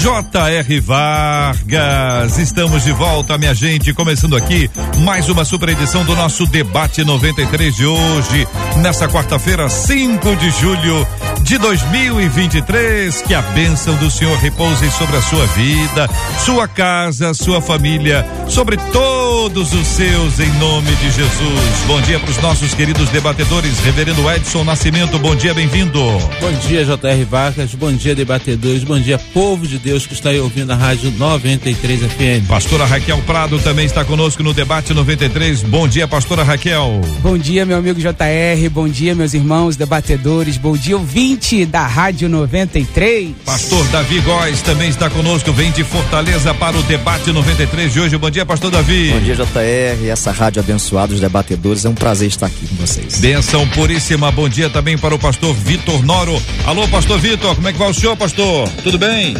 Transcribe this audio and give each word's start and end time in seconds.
J.R. 0.00 0.80
Vargas. 0.80 2.38
Estamos 2.38 2.84
de 2.84 2.92
volta, 2.92 3.36
minha 3.36 3.52
gente, 3.52 3.92
começando 3.92 4.36
aqui 4.36 4.70
mais 4.98 5.28
uma 5.28 5.44
super 5.44 5.70
edição 5.70 6.04
do 6.04 6.14
nosso 6.14 6.46
debate 6.46 7.02
93 7.04 7.74
de 7.74 7.84
hoje, 7.84 8.46
nessa 8.76 9.08
quarta-feira, 9.08 9.68
5 9.68 10.36
de 10.36 10.50
julho 10.52 11.06
de 11.42 11.58
2023. 11.58 13.22
Que 13.22 13.34
a 13.34 13.42
bênção 13.42 13.96
do 13.96 14.08
Senhor 14.08 14.38
repouse 14.38 14.88
sobre 14.92 15.16
a 15.16 15.22
sua 15.22 15.46
vida, 15.46 16.08
sua 16.44 16.68
casa, 16.68 17.34
sua 17.34 17.60
família, 17.60 18.24
sobre 18.46 18.76
todos 18.76 19.27
os 19.56 19.86
seus, 19.86 20.38
em 20.40 20.50
nome 20.58 20.90
de 20.96 21.10
Jesus. 21.10 21.86
Bom 21.86 22.00
dia 22.02 22.20
para 22.20 22.30
os 22.30 22.36
nossos 22.38 22.74
queridos 22.74 23.08
debatedores, 23.08 23.78
Reverendo 23.80 24.30
Edson 24.30 24.62
Nascimento. 24.62 25.18
Bom 25.18 25.34
dia, 25.34 25.54
bem-vindo. 25.54 25.98
Bom 26.40 26.52
dia, 26.66 26.84
J.R. 26.84 27.24
Vargas. 27.24 27.74
Bom 27.74 27.90
dia, 27.92 28.14
debatedores. 28.14 28.84
Bom 28.84 29.00
dia, 29.00 29.18
povo 29.32 29.66
de 29.66 29.78
Deus 29.78 30.06
que 30.06 30.12
está 30.12 30.30
aí 30.30 30.38
ouvindo 30.38 30.70
a 30.72 30.76
Rádio 30.76 31.10
93 31.12 32.00
FM. 32.00 32.46
Pastora 32.46 32.84
Raquel 32.84 33.18
Prado 33.26 33.58
também 33.60 33.86
está 33.86 34.04
conosco 34.04 34.42
no 34.42 34.52
debate 34.52 34.92
93. 34.92 35.62
Bom 35.62 35.88
dia, 35.88 36.06
pastora 36.06 36.42
Raquel. 36.42 37.00
Bom 37.22 37.38
dia, 37.38 37.64
meu 37.64 37.78
amigo 37.78 37.98
JR. 37.98 38.68
Bom 38.70 38.88
dia, 38.88 39.14
meus 39.14 39.32
irmãos 39.32 39.76
debatedores. 39.76 40.58
Bom 40.58 40.76
dia, 40.76 40.96
ouvinte 40.96 41.64
da 41.64 41.86
Rádio 41.86 42.28
93. 42.28 43.30
Pastor 43.46 43.86
Davi 43.88 44.20
Góes 44.20 44.60
também 44.60 44.90
está 44.90 45.08
conosco. 45.08 45.52
Vem 45.52 45.70
de 45.70 45.84
Fortaleza 45.84 46.52
para 46.52 46.76
o 46.76 46.82
debate 46.82 47.32
93 47.32 47.92
de 47.92 48.00
hoje. 48.00 48.18
Bom 48.18 48.30
dia, 48.30 48.44
pastor 48.44 48.70
Davi. 48.70 49.10
Bom 49.12 49.20
dia, 49.20 49.37
JR. 49.44 50.08
Essa 50.08 50.32
rádio 50.32 50.60
abençoada 50.60 51.08
dos 51.08 51.20
debatedores. 51.20 51.84
É 51.84 51.88
um 51.88 51.94
prazer 51.94 52.28
estar 52.28 52.46
aqui 52.46 52.66
com 52.66 52.74
vocês. 52.76 53.18
Benção 53.18 53.66
puríssima. 53.68 54.30
Bom 54.32 54.48
dia 54.48 54.68
também 54.68 54.98
para 54.98 55.14
o 55.14 55.18
pastor 55.18 55.54
Vitor 55.54 56.04
Noro. 56.04 56.40
Alô, 56.66 56.88
pastor 56.88 57.18
Vitor. 57.18 57.54
Como 57.54 57.68
é 57.68 57.72
que 57.72 57.78
vai 57.78 57.90
o 57.90 57.94
senhor, 57.94 58.16
pastor? 58.16 58.68
Tudo 58.82 58.98
bem? 58.98 59.36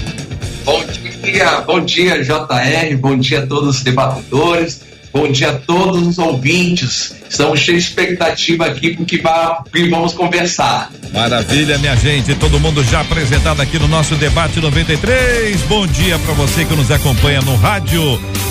Bom 0.64 0.84
dia, 1.22 1.60
bom 1.62 1.80
dia, 1.80 2.22
JR, 2.22 2.96
bom 2.98 3.16
dia 3.16 3.42
a 3.42 3.46
todos 3.46 3.76
os 3.76 3.82
debatedores, 3.82 4.82
bom 5.10 5.30
dia 5.32 5.50
a 5.50 5.54
todos 5.54 6.06
os 6.06 6.18
ouvintes. 6.18 7.14
Estamos 7.28 7.60
cheios 7.60 7.84
de 7.84 7.90
expectativa 7.90 8.66
aqui 8.66 8.96
porque 8.96 9.22
vamos 9.90 10.14
conversar. 10.14 10.90
Maravilha, 11.12 11.78
minha 11.78 11.96
gente. 11.96 12.34
Todo 12.34 12.58
mundo 12.58 12.82
já 12.84 13.00
apresentado 13.00 13.60
aqui 13.60 13.78
no 13.78 13.88
nosso 13.88 14.14
debate 14.14 14.60
93. 14.60 15.60
Bom 15.62 15.86
dia 15.86 16.18
para 16.18 16.34
você 16.34 16.64
que 16.64 16.74
nos 16.74 16.90
acompanha 16.90 17.40
no 17.42 17.56
rádio 17.56 18.00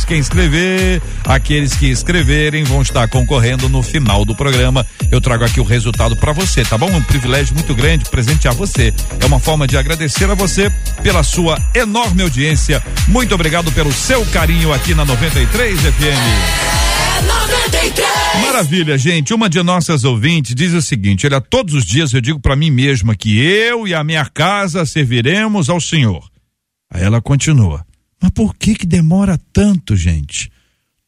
Quem 0.08 0.20
escrever, 0.20 1.02
aqueles 1.24 1.76
que 1.76 1.88
escreverem 1.88 2.64
vão 2.64 2.82
estar 2.82 3.08
concorrendo 3.08 3.70
no 3.70 3.84
final 3.84 4.26
do 4.26 4.36
programa. 4.36 4.86
Eu 5.12 5.22
trago 5.22 5.44
aqui 5.44 5.60
o 5.60 5.64
resultado 5.64 6.16
para 6.16 6.32
você, 6.32 6.64
tá 6.64 6.78
bom? 6.78 6.90
Um 6.90 7.04
privilégio 7.04 7.54
muito 7.54 7.76
grande 7.76 8.10
presentear 8.10 8.56
você. 8.56 8.94
É 9.20 9.26
uma 9.26 9.40
forma 9.40 9.68
de 9.68 9.78
agradecer 9.78 10.30
a 10.30 10.34
você 10.34 10.72
pela 11.04 11.24
sua 11.24 11.58
enorme 11.76 12.24
audiência. 12.24 12.84
Muito 13.08 13.36
obrigado 13.36 13.72
pelo 13.72 13.92
seu 13.92 14.26
carinho 14.28 14.74
aqui 14.74 14.96
na 14.96 15.06
93 15.06 15.80
FM. 15.82 16.78
93. 17.26 18.08
Maravilha, 18.42 18.98
gente. 18.98 19.34
Uma 19.34 19.50
de 19.50 19.62
nossas 19.62 20.04
ouvintes 20.04 20.56
diz 20.56 20.74
o 20.74 20.82
seguinte: 20.82 21.26
olha, 21.26 21.42
todos 21.42 21.74
os 21.74 21.86
dias 21.86 22.14
eu 22.14 22.22
digo 22.22 22.40
para 22.40 22.56
mim 22.56 22.72
mesma 22.72 23.16
que 23.16 23.40
eu 23.40 23.88
e 23.88 23.94
a 23.94 24.04
minha 24.04 24.26
casa 24.26 24.86
serviremos 24.86 25.70
ao 25.70 25.80
Senhor. 25.80 26.24
Aí 26.92 27.04
ela 27.04 27.22
continua: 27.22 27.87
mas 28.22 28.32
por 28.32 28.56
que 28.56 28.76
que 28.76 28.86
demora 28.86 29.40
tanto, 29.54 29.96
gente? 29.96 30.52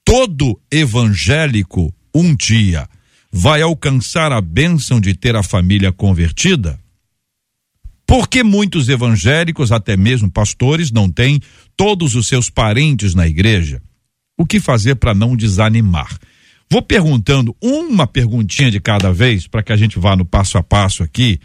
Todo 0.06 0.60
evangélico 0.72 1.94
um 2.14 2.36
dia 2.36 2.88
vai 3.32 3.62
alcançar 3.62 4.32
a 4.32 4.42
bênção 4.42 5.00
de 5.00 5.14
ter 5.14 5.36
a 5.36 5.44
família 5.44 5.92
convertida? 5.92 6.80
Porque 8.06 8.44
muitos 8.44 8.90
evangélicos, 8.90 9.72
até 9.72 9.96
mesmo 9.96 10.32
pastores, 10.32 10.92
não 10.92 11.10
têm 11.12 11.40
todos 11.78 12.16
os 12.16 12.28
seus 12.28 12.50
parentes 12.50 13.14
na 13.14 13.28
igreja? 13.28 13.82
O 14.36 14.46
que 14.46 14.60
fazer 14.60 14.96
para 14.96 15.14
não 15.14 15.36
desanimar? 15.36 16.18
Vou 16.72 16.82
perguntando 16.82 17.56
uma 17.62 18.08
perguntinha 18.08 18.72
de 18.72 18.80
cada 18.80 19.12
vez 19.12 19.48
para 19.48 19.62
que 19.62 19.72
a 19.72 19.78
gente 19.78 20.00
vá 20.00 20.16
no 20.16 20.26
passo 20.26 20.58
a 20.58 20.64
passo 20.64 21.04
aqui, 21.04 21.40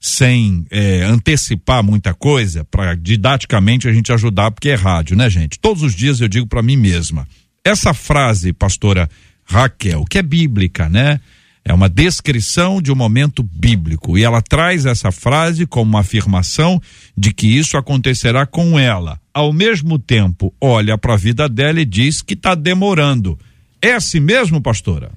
sem 0.00 0.64
é, 0.70 1.02
antecipar 1.02 1.82
muita 1.82 2.14
coisa, 2.14 2.64
para 2.64 2.94
didaticamente 2.94 3.88
a 3.88 3.92
gente 3.92 4.12
ajudar, 4.12 4.50
porque 4.50 4.70
é 4.70 4.74
rádio, 4.74 5.16
né, 5.16 5.28
gente? 5.28 5.58
Todos 5.58 5.82
os 5.82 5.94
dias 5.94 6.20
eu 6.20 6.28
digo 6.28 6.46
para 6.46 6.62
mim 6.62 6.76
mesma. 6.76 7.26
Essa 7.64 7.92
frase, 7.92 8.52
pastora 8.52 9.08
Raquel, 9.44 10.04
que 10.04 10.18
é 10.18 10.22
bíblica, 10.22 10.88
né? 10.88 11.20
É 11.64 11.74
uma 11.74 11.88
descrição 11.88 12.80
de 12.80 12.90
um 12.90 12.94
momento 12.94 13.42
bíblico 13.42 14.16
e 14.16 14.24
ela 14.24 14.40
traz 14.40 14.86
essa 14.86 15.12
frase 15.12 15.66
como 15.66 15.90
uma 15.90 16.00
afirmação 16.00 16.80
de 17.14 17.30
que 17.32 17.46
isso 17.46 17.76
acontecerá 17.76 18.46
com 18.46 18.78
ela. 18.78 19.20
Ao 19.34 19.52
mesmo 19.52 19.98
tempo, 19.98 20.54
olha 20.58 20.96
para 20.96 21.12
a 21.14 21.18
vida 21.18 21.46
dela 21.46 21.80
e 21.80 21.84
diz 21.84 22.22
que 22.22 22.32
está 22.32 22.54
demorando. 22.54 23.38
É 23.82 23.92
assim 23.92 24.18
mesmo, 24.18 24.62
pastora? 24.62 25.10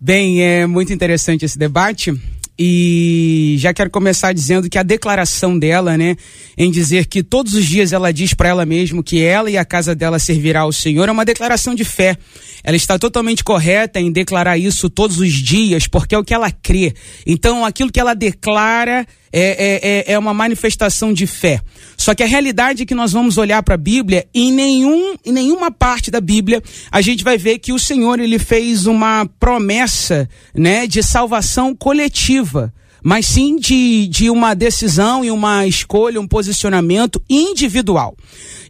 Bem, 0.00 0.42
é 0.42 0.66
muito 0.66 0.92
interessante 0.92 1.44
esse 1.44 1.58
debate 1.58 2.18
e 2.58 3.56
já 3.58 3.74
quero 3.74 3.90
começar 3.90 4.32
dizendo 4.32 4.68
que 4.68 4.78
a 4.78 4.82
declaração 4.82 5.58
dela, 5.58 5.98
né, 5.98 6.16
em 6.56 6.70
dizer 6.70 7.06
que 7.06 7.22
todos 7.22 7.54
os 7.54 7.64
dias 7.66 7.92
ela 7.92 8.12
diz 8.12 8.32
para 8.32 8.48
ela 8.48 8.64
mesma 8.64 9.02
que 9.02 9.22
ela 9.22 9.50
e 9.50 9.56
a 9.56 9.64
casa 9.64 9.94
dela 9.94 10.18
servirá 10.18 10.60
ao 10.60 10.72
Senhor, 10.72 11.08
é 11.08 11.12
uma 11.12 11.24
declaração 11.24 11.74
de 11.74 11.84
fé. 11.84 12.16
Ela 12.62 12.76
está 12.76 12.98
totalmente 12.98 13.42
correta 13.42 14.00
em 14.00 14.10
declarar 14.10 14.56
isso 14.56 14.88
todos 14.88 15.18
os 15.18 15.32
dias, 15.32 15.86
porque 15.86 16.14
é 16.14 16.18
o 16.18 16.24
que 16.24 16.32
ela 16.32 16.50
crê. 16.50 16.94
Então, 17.26 17.64
aquilo 17.64 17.90
que 17.90 18.00
ela 18.00 18.14
declara 18.14 19.06
é, 19.36 19.40
é, 19.40 20.12
é, 20.12 20.12
é 20.12 20.18
uma 20.18 20.32
manifestação 20.32 21.12
de 21.12 21.26
fé. 21.26 21.60
Só 21.96 22.14
que 22.14 22.22
a 22.22 22.26
realidade 22.26 22.84
é 22.84 22.86
que 22.86 22.94
nós 22.94 23.10
vamos 23.10 23.36
olhar 23.36 23.60
para 23.64 23.74
a 23.74 23.78
Bíblia 23.78 24.26
e 24.32 24.48
em, 24.48 24.52
nenhum, 24.52 25.16
em 25.24 25.32
nenhuma 25.32 25.72
parte 25.72 26.08
da 26.08 26.20
Bíblia 26.20 26.62
a 26.90 27.00
gente 27.00 27.24
vai 27.24 27.36
ver 27.36 27.58
que 27.58 27.72
o 27.72 27.78
Senhor 27.78 28.20
ele 28.20 28.38
fez 28.38 28.86
uma 28.86 29.26
promessa 29.40 30.28
né, 30.54 30.86
de 30.86 31.02
salvação 31.02 31.74
coletiva 31.74 32.72
mas 33.04 33.26
sim 33.26 33.56
de, 33.56 34.06
de 34.08 34.30
uma 34.30 34.54
decisão 34.54 35.22
e 35.22 35.30
uma 35.30 35.66
escolha, 35.66 36.18
um 36.18 36.26
posicionamento 36.26 37.22
individual. 37.28 38.16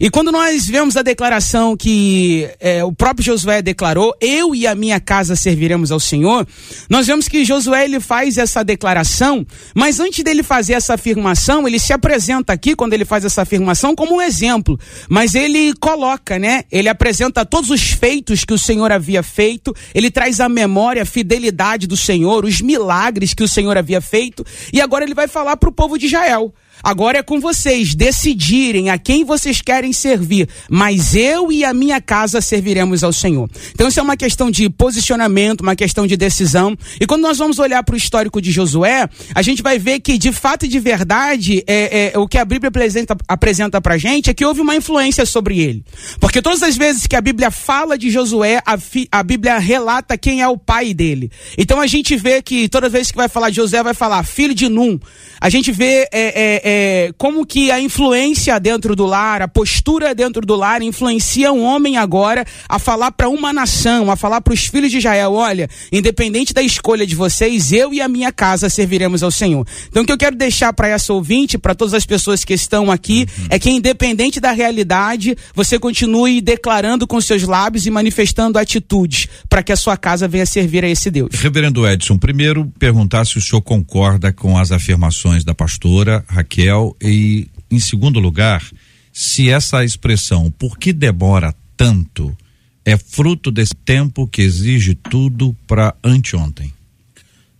E 0.01 0.11
quando 0.11 0.33
nós 0.33 0.67
vemos 0.67 0.97
a 0.97 1.03
declaração 1.03 1.77
que 1.77 2.51
é, 2.59 2.83
o 2.83 2.93
próprio 2.93 3.25
Josué 3.25 3.63
declarou, 3.63 4.13
eu 4.21 4.53
e 4.53 4.67
a 4.67 4.75
minha 4.75 4.99
casa 4.99 5.37
serviremos 5.37 5.93
ao 5.93 6.01
Senhor, 6.01 6.45
nós 6.91 7.07
vemos 7.07 7.29
que 7.29 7.45
Josué 7.45 7.85
ele 7.85 8.01
faz 8.01 8.37
essa 8.37 8.65
declaração, 8.65 9.47
mas 9.73 10.01
antes 10.01 10.25
dele 10.25 10.43
fazer 10.43 10.73
essa 10.73 10.95
afirmação, 10.95 11.69
ele 11.69 11.79
se 11.79 11.93
apresenta 11.93 12.53
aqui, 12.53 12.75
quando 12.75 12.93
ele 12.93 13.05
faz 13.05 13.25
essa 13.25 13.43
afirmação, 13.43 13.95
como 13.95 14.17
um 14.17 14.21
exemplo. 14.21 14.77
Mas 15.09 15.37
ele 15.37 15.73
coloca, 15.75 16.41
né? 16.41 16.65
Ele 16.73 16.89
apresenta 16.89 17.47
todos 17.47 17.71
os 17.71 17.91
feitos 17.91 18.45
que 18.45 18.53
o 18.53 18.59
Senhor 18.59 18.91
havia 18.91 19.23
feito, 19.23 19.73
ele 19.95 20.11
traz 20.11 20.41
à 20.41 20.49
memória 20.49 21.03
a 21.03 21.07
fidelidade 21.07 21.87
do 21.87 21.97
Senhor, 21.97 22.45
os 22.45 22.61
milagres 22.61 23.33
que 23.33 23.45
o 23.45 23.49
Senhor 23.49 23.79
havia 23.79 24.01
feito 24.01 24.24
e 24.73 24.81
agora 24.81 25.05
ele 25.05 25.15
vai 25.15 25.29
falar 25.29 25.57
para 25.57 25.69
o 25.69 25.73
povo 25.73 25.99
de 25.99 26.07
Israel. 26.07 26.53
Agora 26.83 27.19
é 27.19 27.23
com 27.23 27.41
vocês 27.41 27.95
decidirem 27.95 28.91
a 28.91 28.99
quem 28.99 29.25
vocês 29.25 29.61
querem 29.61 29.93
servir, 29.93 30.49
mas 30.69 31.15
eu 31.15 31.51
e 31.51 31.65
a 31.65 31.73
minha 31.73 32.01
casa 32.01 32.41
serviremos 32.41 33.03
ao 33.03 33.13
Senhor. 33.13 33.49
Então 33.73 33.89
isso 33.89 34.01
é 34.01 34.03
uma 34.03 34.17
questão 34.17 34.51
de 34.51 34.69
posicionamento, 34.69 35.63
uma 35.63 35.77
questão 35.77 36.07
de 36.07 36.17
decisão. 36.17 36.77
E 37.01 37.07
quando 37.07 37.23
nós 37.23 37.39
vamos 37.39 37.59
olhar 37.59 37.83
para 37.83 37.95
o 37.95 37.97
histórico 37.97 38.41
de 38.41 38.51
Josué, 38.51 39.09
a 39.35 39.43
gente 39.43 39.63
vai 39.63 39.79
ver 39.79 40.01
que 40.01 40.19
de 40.19 40.33
fato 40.33 40.67
e 40.67 40.69
de 40.69 40.79
verdade 40.79 41.63
é, 41.67 42.13
é 42.15 42.19
o 42.19 42.29
que 42.29 42.39
a 42.39 42.45
Bíblia 42.45 42.69
apresenta, 42.69 43.17
apresenta 43.27 43.81
para 43.81 43.97
gente 43.97 44.31
é 44.31 44.35
que 44.35 44.45
houve 44.45 44.61
uma 44.61 44.77
influência 44.77 45.25
sobre 45.25 45.61
ele. 45.61 45.85
Porque 46.21 46.43
todas 46.43 46.63
as 46.63 46.77
vezes 46.77 47.07
que 47.07 47.17
a 47.17 47.21
Bíblia 47.21 47.51
fala 47.51 47.97
de 47.97 48.11
Josué, 48.11 48.61
a, 48.65 48.79
fi, 48.79 49.09
a 49.11 49.23
Bíblia 49.23 49.59
relata 49.59 50.19
quem 50.19 50.43
é 50.43 50.49
o 50.49 50.59
pai 50.59 50.93
dele. 50.93 51.31
Então 51.57 51.81
a 51.81 51.87
gente 51.87 52.17
vê 52.17 52.43
que 52.43 52.69
toda 52.69 52.89
vez 52.89 53.11
que 53.11 53.17
vai 53.17 53.29
falar 53.29 53.51
de 53.51 53.57
Josué, 53.57 53.83
vai 53.83 53.95
falar 53.95 54.23
filho 54.25 54.55
de 54.55 54.69
Num. 54.69 54.99
A 55.41 55.49
gente 55.51 55.71
vê 55.73 56.09
é, 56.13 56.64
é, 56.67 57.13
como 57.19 57.45
que 57.45 57.71
a 57.71 57.79
influência 57.79 58.59
dentro 58.59 58.97
do 58.97 59.05
lar, 59.05 59.43
a 59.43 59.49
postura 59.49 60.15
dentro 60.15 60.47
do 60.47 60.57
lar 60.57 60.81
influencia 60.81 61.53
um 61.53 61.63
homem 61.63 61.99
agora 61.99 62.47
a 62.67 62.79
falar 62.79 63.13
para 63.13 63.29
uma 63.29 63.53
nação, 63.53 64.11
a 64.11 64.17
falar 64.17 64.41
para 64.41 64.55
os 64.55 64.65
filhos 64.65 64.91
de 64.91 64.97
Israel, 64.97 65.35
olha, 65.35 65.69
independente 65.93 66.55
da 66.55 66.63
escolha 66.63 67.07
de 67.07 67.15
vocês, 67.15 67.71
eu 67.71 67.93
e 67.93 68.01
a 68.01 68.09
minha 68.09 68.33
casa 68.33 68.71
serviremos 68.71 69.23
ao 69.23 69.31
Senhor. 69.31 69.67
Então 69.89 70.05
o 70.05 70.07
que 70.07 70.13
eu 70.13 70.17
quero 70.17 70.35
deixar 70.37 70.73
para 70.73 70.89
essa 70.89 71.13
ouvinte, 71.13 71.59
para 71.59 71.75
todas 71.75 71.93
as 71.93 72.07
pessoas 72.07 72.47
que 72.47 72.55
estão 72.55 72.91
aqui, 72.91 73.27
uhum. 73.39 73.47
é 73.51 73.59
que 73.59 73.71
independente 73.71 74.41
da 74.41 74.53
realidade, 74.53 75.37
você 75.55 75.79
continue 75.79 76.41
declarando 76.41 77.07
com 77.07 77.21
seus 77.21 77.43
lábios 77.43 77.85
e 77.85 77.91
manifestando 77.91 78.59
atitudes 78.59 79.29
para 79.51 79.63
que 79.63 79.73
a 79.73 79.77
sua 79.77 79.99
casa 79.99 80.27
venha 80.27 80.47
servir 80.47 80.83
a 80.83 80.89
esse 80.89 81.11
Deus. 81.11 81.29
Reverendo 81.35 81.87
Edson, 81.87 82.17
primeiro 82.17 82.73
perguntar 82.79 83.27
se 83.27 83.37
o 83.37 83.41
senhor 83.43 83.61
concorda 83.61 84.33
com 84.33 84.57
as 84.57 84.73
afirmações 84.73 85.45
da 85.45 85.55
pastora 85.55 86.25
Raquel 86.27 86.54
Raquel, 86.55 86.97
e 87.03 87.49
em 87.71 87.81
segundo 87.81 88.21
lugar, 88.21 88.65
se 89.13 89.51
essa 89.51 89.85
expressão, 89.85 90.51
por 90.51 90.79
que 90.79 90.93
demora 90.93 91.55
tanto, 91.77 92.37
é 92.85 92.97
fruto 92.97 93.51
desse 93.51 93.75
tempo 93.75 94.27
que 94.29 94.43
exige 94.43 94.95
tudo 94.95 95.57
para 95.67 95.95
anteontem? 96.05 96.73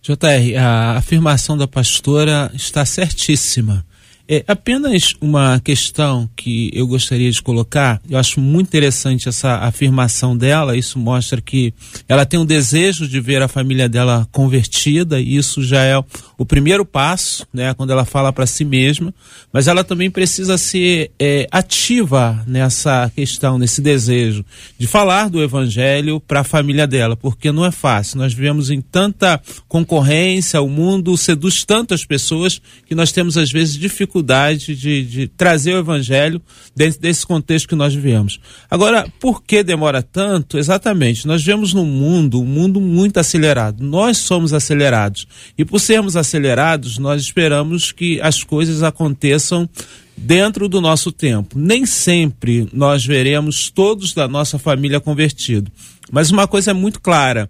JR, 0.01 0.57
a 0.57 0.97
afirmação 0.97 1.57
da 1.57 1.67
pastora 1.67 2.51
está 2.53 2.85
certíssima. 2.85 3.85
É 4.27 4.43
apenas 4.47 5.13
uma 5.21 5.59
questão 5.59 6.27
que 6.35 6.71
eu 6.73 6.87
gostaria 6.87 7.29
de 7.29 7.41
colocar. 7.43 8.01
Eu 8.09 8.17
acho 8.17 8.41
muito 8.41 8.67
interessante 8.67 9.29
essa 9.29 9.57
afirmação 9.57 10.35
dela. 10.35 10.75
Isso 10.75 10.97
mostra 10.97 11.39
que 11.39 11.71
ela 12.09 12.25
tem 12.25 12.39
um 12.39 12.45
desejo 12.45 13.07
de 13.07 13.19
ver 13.19 13.43
a 13.43 13.47
família 13.47 13.87
dela 13.87 14.27
convertida. 14.31 15.21
E 15.21 15.35
isso 15.35 15.61
já 15.61 15.83
é 15.83 15.95
o 16.39 16.45
primeiro 16.45 16.83
passo, 16.83 17.45
né? 17.53 17.75
Quando 17.75 17.91
ela 17.91 18.03
fala 18.03 18.33
para 18.33 18.47
si 18.47 18.65
mesma. 18.65 19.13
Mas 19.53 19.67
ela 19.67 19.83
também 19.83 20.09
precisa 20.09 20.57
ser 20.57 21.11
é, 21.19 21.47
ativa 21.51 22.43
nessa 22.47 23.11
questão, 23.15 23.59
nesse 23.59 23.79
desejo 23.79 24.43
de 24.75 24.87
falar 24.87 25.29
do 25.29 25.43
evangelho 25.43 26.19
para 26.19 26.39
a 26.39 26.43
família 26.43 26.87
dela, 26.87 27.15
porque 27.15 27.51
não 27.51 27.63
é 27.63 27.71
fácil. 27.71 28.17
Nós 28.17 28.33
vivemos 28.33 28.71
em 28.71 28.81
tanta 28.81 29.39
concorrência, 29.67 30.61
o 30.61 30.67
mundo 30.67 31.15
seduz 31.15 31.63
tantas 31.63 32.03
pessoas 32.03 32.59
que 32.87 32.95
nós 32.95 33.11
temos 33.11 33.37
às 33.37 33.51
vezes 33.51 33.75
dificuldade 33.77 34.14
dificuldade 34.15 34.75
de, 34.75 35.03
de 35.03 35.27
trazer 35.27 35.73
o 35.73 35.79
evangelho 35.79 36.41
dentro 36.75 36.99
desse 36.99 37.25
contexto 37.25 37.67
que 37.67 37.75
nós 37.75 37.93
vivemos. 37.93 38.39
Agora, 38.69 39.07
por 39.19 39.43
que 39.43 39.63
demora 39.63 40.01
tanto? 40.01 40.57
Exatamente, 40.57 41.27
nós 41.27 41.41
vivemos 41.41 41.73
num 41.73 41.85
mundo, 41.85 42.41
um 42.41 42.45
mundo 42.45 42.79
muito 42.79 43.19
acelerado. 43.19 43.83
Nós 43.83 44.17
somos 44.17 44.53
acelerados. 44.53 45.27
E 45.57 45.65
por 45.65 45.79
sermos 45.79 46.15
acelerados, 46.15 46.97
nós 46.97 47.21
esperamos 47.21 47.91
que 47.91 48.21
as 48.21 48.43
coisas 48.43 48.83
aconteçam 48.83 49.69
dentro 50.15 50.69
do 50.69 50.79
nosso 50.79 51.11
tempo. 51.11 51.59
Nem 51.59 51.85
sempre 51.85 52.69
nós 52.71 53.05
veremos 53.05 53.69
todos 53.69 54.13
da 54.13 54.27
nossa 54.27 54.57
família 54.57 55.01
convertido. 55.01 55.69
Mas 56.11 56.31
uma 56.31 56.47
coisa 56.47 56.71
é 56.71 56.73
muito 56.73 57.01
clara: 57.01 57.49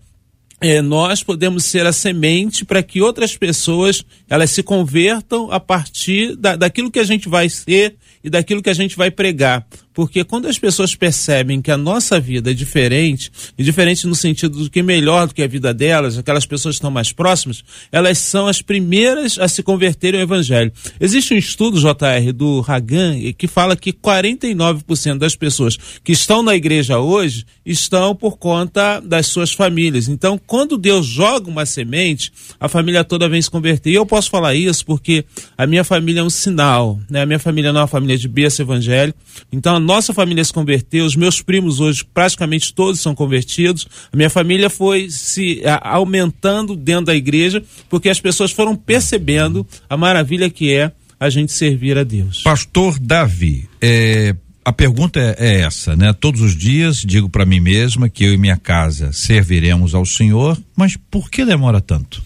é, 0.62 0.82
nós 0.82 1.22
podemos 1.22 1.66
ser 1.66 1.86
a 1.86 1.92
semente 1.92 2.64
para 2.64 2.82
que 2.82 3.02
outras 3.02 3.36
pessoas 3.36 4.04
elas 4.30 4.52
se 4.52 4.64
convertam 4.64 5.52
a 5.52 5.60
partir 5.60 6.36
da, 6.36 6.56
daquilo 6.56 6.90
que 6.90 7.00
a 7.00 7.04
gente 7.04 7.28
vai 7.28 7.50
ser 7.50 7.96
e 8.24 8.30
daquilo 8.30 8.62
que 8.62 8.70
a 8.70 8.74
gente 8.74 8.96
vai 8.96 9.12
pregar. 9.12 9.66
Porque 9.96 10.26
quando 10.26 10.48
as 10.48 10.60
pessoas 10.60 10.94
percebem 10.94 11.62
que 11.62 11.72
a 11.72 11.78
nossa 11.78 12.20
vida 12.20 12.52
é 12.52 12.54
diferente, 12.54 13.32
e 13.58 13.64
diferente 13.64 14.06
no 14.06 14.14
sentido 14.14 14.60
do 14.60 14.70
que 14.70 14.84
melhor 14.84 15.28
do 15.28 15.34
que 15.34 15.42
a 15.42 15.48
vida 15.48 15.74
delas, 15.74 16.18
aquelas 16.18 16.46
pessoas 16.46 16.76
que 16.76 16.80
estão 16.80 16.92
mais 16.92 17.14
próximas, 17.14 17.64
elas 17.92 18.18
são 18.18 18.46
as 18.46 18.62
primeiras 18.62 19.40
a 19.40 19.48
se 19.48 19.64
converterem 19.64 20.20
ao 20.20 20.26
evangelho. 20.26 20.72
Existe 21.00 21.34
um 21.34 21.38
estudo, 21.38 21.80
JR, 21.80 22.34
do 22.34 22.64
Hagan, 22.68 23.16
que 23.38 23.48
fala 23.48 23.76
que 23.76 23.94
49% 23.94 25.18
das 25.18 25.36
pessoas 25.36 25.78
que 26.04 26.12
estão 26.12 26.44
na 26.44 26.56
igreja 26.56 27.00
hoje 27.00 27.46
estão 27.66 28.14
por 28.14 28.38
conta 28.38 29.00
das 29.00 29.28
suas 29.28 29.54
famílias. 29.54 30.10
Então, 30.10 30.38
quando 30.46 30.78
Deus 30.78 31.06
joga 31.06 31.50
uma 31.50 31.66
semente, 31.66 32.34
a 32.60 32.68
família 32.68 33.04
toda 33.04 33.30
vem 33.30 33.42
se 33.42 33.50
converter. 33.50 33.92
E 33.92 33.96
eu 33.96 34.06
posso 34.06 34.30
falar 34.30 34.56
isso 34.56 34.86
porque 34.86 35.24
a 35.58 35.66
minha 35.66 35.86
família 35.86 36.20
é 36.20 36.24
um 36.24 36.30
sinal, 36.30 37.00
né? 37.10 37.22
A 37.22 37.26
minha 37.26 37.40
família 37.40 37.72
não 37.72 37.80
é 37.80 37.84
uma 37.84 37.88
família 37.88 38.18
de 38.18 38.28
berço 38.28 38.62
evangélico. 38.62 39.18
Então, 39.52 39.80
nossa 39.86 40.14
família 40.14 40.44
se 40.44 40.52
converteu, 40.52 41.06
os 41.06 41.16
meus 41.16 41.42
primos 41.42 41.80
hoje 41.80 42.04
praticamente 42.04 42.74
todos 42.74 43.00
são 43.00 43.14
convertidos. 43.14 43.88
A 44.12 44.18
minha 44.18 44.30
família 44.30 44.70
foi 44.70 45.10
se 45.10 45.62
aumentando 45.82 46.76
dentro 46.76 47.06
da 47.06 47.16
igreja, 47.16 47.64
porque 47.90 48.10
as 48.10 48.20
pessoas 48.20 48.52
foram 48.52 48.76
percebendo 48.76 49.66
a 49.88 49.96
maravilha 49.96 50.50
que 50.50 50.74
é 50.74 50.92
a 51.20 51.30
gente 51.30 51.52
servir 51.52 51.98
a 51.98 52.04
Deus. 52.04 52.42
Pastor 52.44 53.00
Davi, 53.00 53.70
é, 53.82 54.36
a 54.66 54.74
pergunta 54.74 55.20
é, 55.20 55.36
é, 55.38 55.62
essa, 55.62 55.96
né? 55.96 56.12
Todos 56.12 56.42
os 56.42 56.56
dias 56.56 56.98
digo 56.98 57.30
para 57.30 57.46
mim 57.46 57.60
mesma 57.60 58.10
que 58.10 58.26
eu 58.26 58.34
e 58.34 58.38
minha 58.38 58.58
casa 58.58 59.14
serviremos 59.14 59.94
ao 59.94 60.06
Senhor, 60.06 60.58
mas 60.76 60.98
por 61.10 61.30
que 61.30 61.46
demora 61.46 61.80
tanto? 61.80 62.24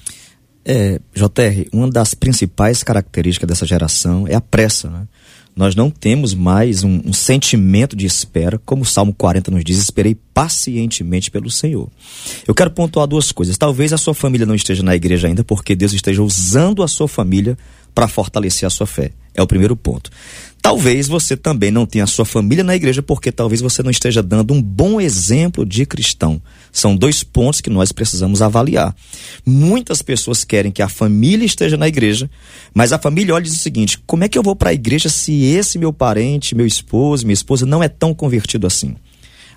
É, 0.66 1.00
JR, 1.14 1.68
uma 1.74 1.90
das 1.90 2.14
principais 2.14 2.84
características 2.84 3.48
dessa 3.48 3.66
geração 3.66 4.28
é 4.28 4.36
a 4.36 4.42
pressa, 4.42 4.90
né? 4.90 5.08
Nós 5.60 5.76
não 5.76 5.90
temos 5.92 6.34
mais 6.34 6.86
um, 6.86 7.02
um, 7.04 7.12
sentimento 7.12 7.94
de 7.94 8.06
espera, 8.06 8.58
como 8.66 8.84
o 8.84 8.86
Salmo 8.86 9.14
40 9.14 9.52
nos 9.52 9.62
diz: 9.62 9.78
esperei 9.78 10.16
pacientemente 10.34 11.30
pelo 11.30 11.52
Senhor. 11.52 11.90
Eu 12.48 12.56
quero 12.56 12.72
pontuar 12.72 13.06
duas 13.06 13.34
coisas. 13.34 13.58
Talvez 13.58 13.92
a 13.92 13.98
sua 13.98 14.14
família 14.14 14.46
não 14.46 14.56
esteja 14.56 14.82
na 14.84 14.96
igreja 14.96 15.28
ainda, 15.28 15.44
porque 15.44 15.76
Deus 15.76 15.92
esteja 15.92 16.24
usando 16.24 16.82
a 16.82 16.88
sua 16.88 17.10
família 17.10 17.58
para 17.94 18.08
fortalecer 18.08 18.66
a 18.66 18.70
sua 18.70 18.88
fé. 18.88 19.12
É 19.36 19.42
o 19.42 19.48
primeiro 19.48 19.76
ponto. 19.76 20.10
Talvez 20.62 21.08
você 21.08 21.38
também 21.38 21.72
não 21.72 21.86
tenha 21.86 22.06
sua 22.06 22.26
família 22.26 22.64
na 22.64 22.76
igreja, 22.76 23.02
porque 23.02 23.32
talvez 23.32 23.62
você 23.62 23.82
não 23.82 23.90
esteja 23.90 24.22
dando 24.22 24.54
um 24.54 24.62
bom 24.62 25.00
exemplo 25.00 25.66
de 25.66 25.86
cristão. 25.86 26.42
São 26.72 26.96
dois 26.96 27.24
pontos 27.24 27.62
que 27.62 27.70
nós 27.70 27.92
precisamos 27.92 28.42
avaliar. 28.42 28.96
Muitas 29.46 30.02
pessoas 30.02 30.44
querem 30.44 30.72
que 30.72 30.82
a 30.82 30.90
família 30.90 31.46
esteja 31.46 31.78
na 31.78 31.88
igreja, 31.88 32.30
mas 32.74 32.92
a 32.92 33.00
família 33.00 33.34
olha 33.34 33.44
e 33.44 33.46
diz 33.46 33.56
o 33.56 33.60
seguinte: 33.60 34.00
como 34.06 34.24
é 34.24 34.30
que 34.30 34.38
eu 34.38 34.44
vou 34.44 34.56
para 34.56 34.72
a 34.72 34.74
igreja 34.74 35.10
se 35.10 35.44
esse 35.46 35.80
meu 35.80 35.94
parente, 35.94 36.56
meu 36.56 36.68
esposo, 36.68 37.26
minha 37.26 37.34
esposa 37.34 37.66
não 37.66 37.82
é 37.82 37.88
tão 37.88 38.14
convertido 38.14 38.68
assim? 38.68 38.96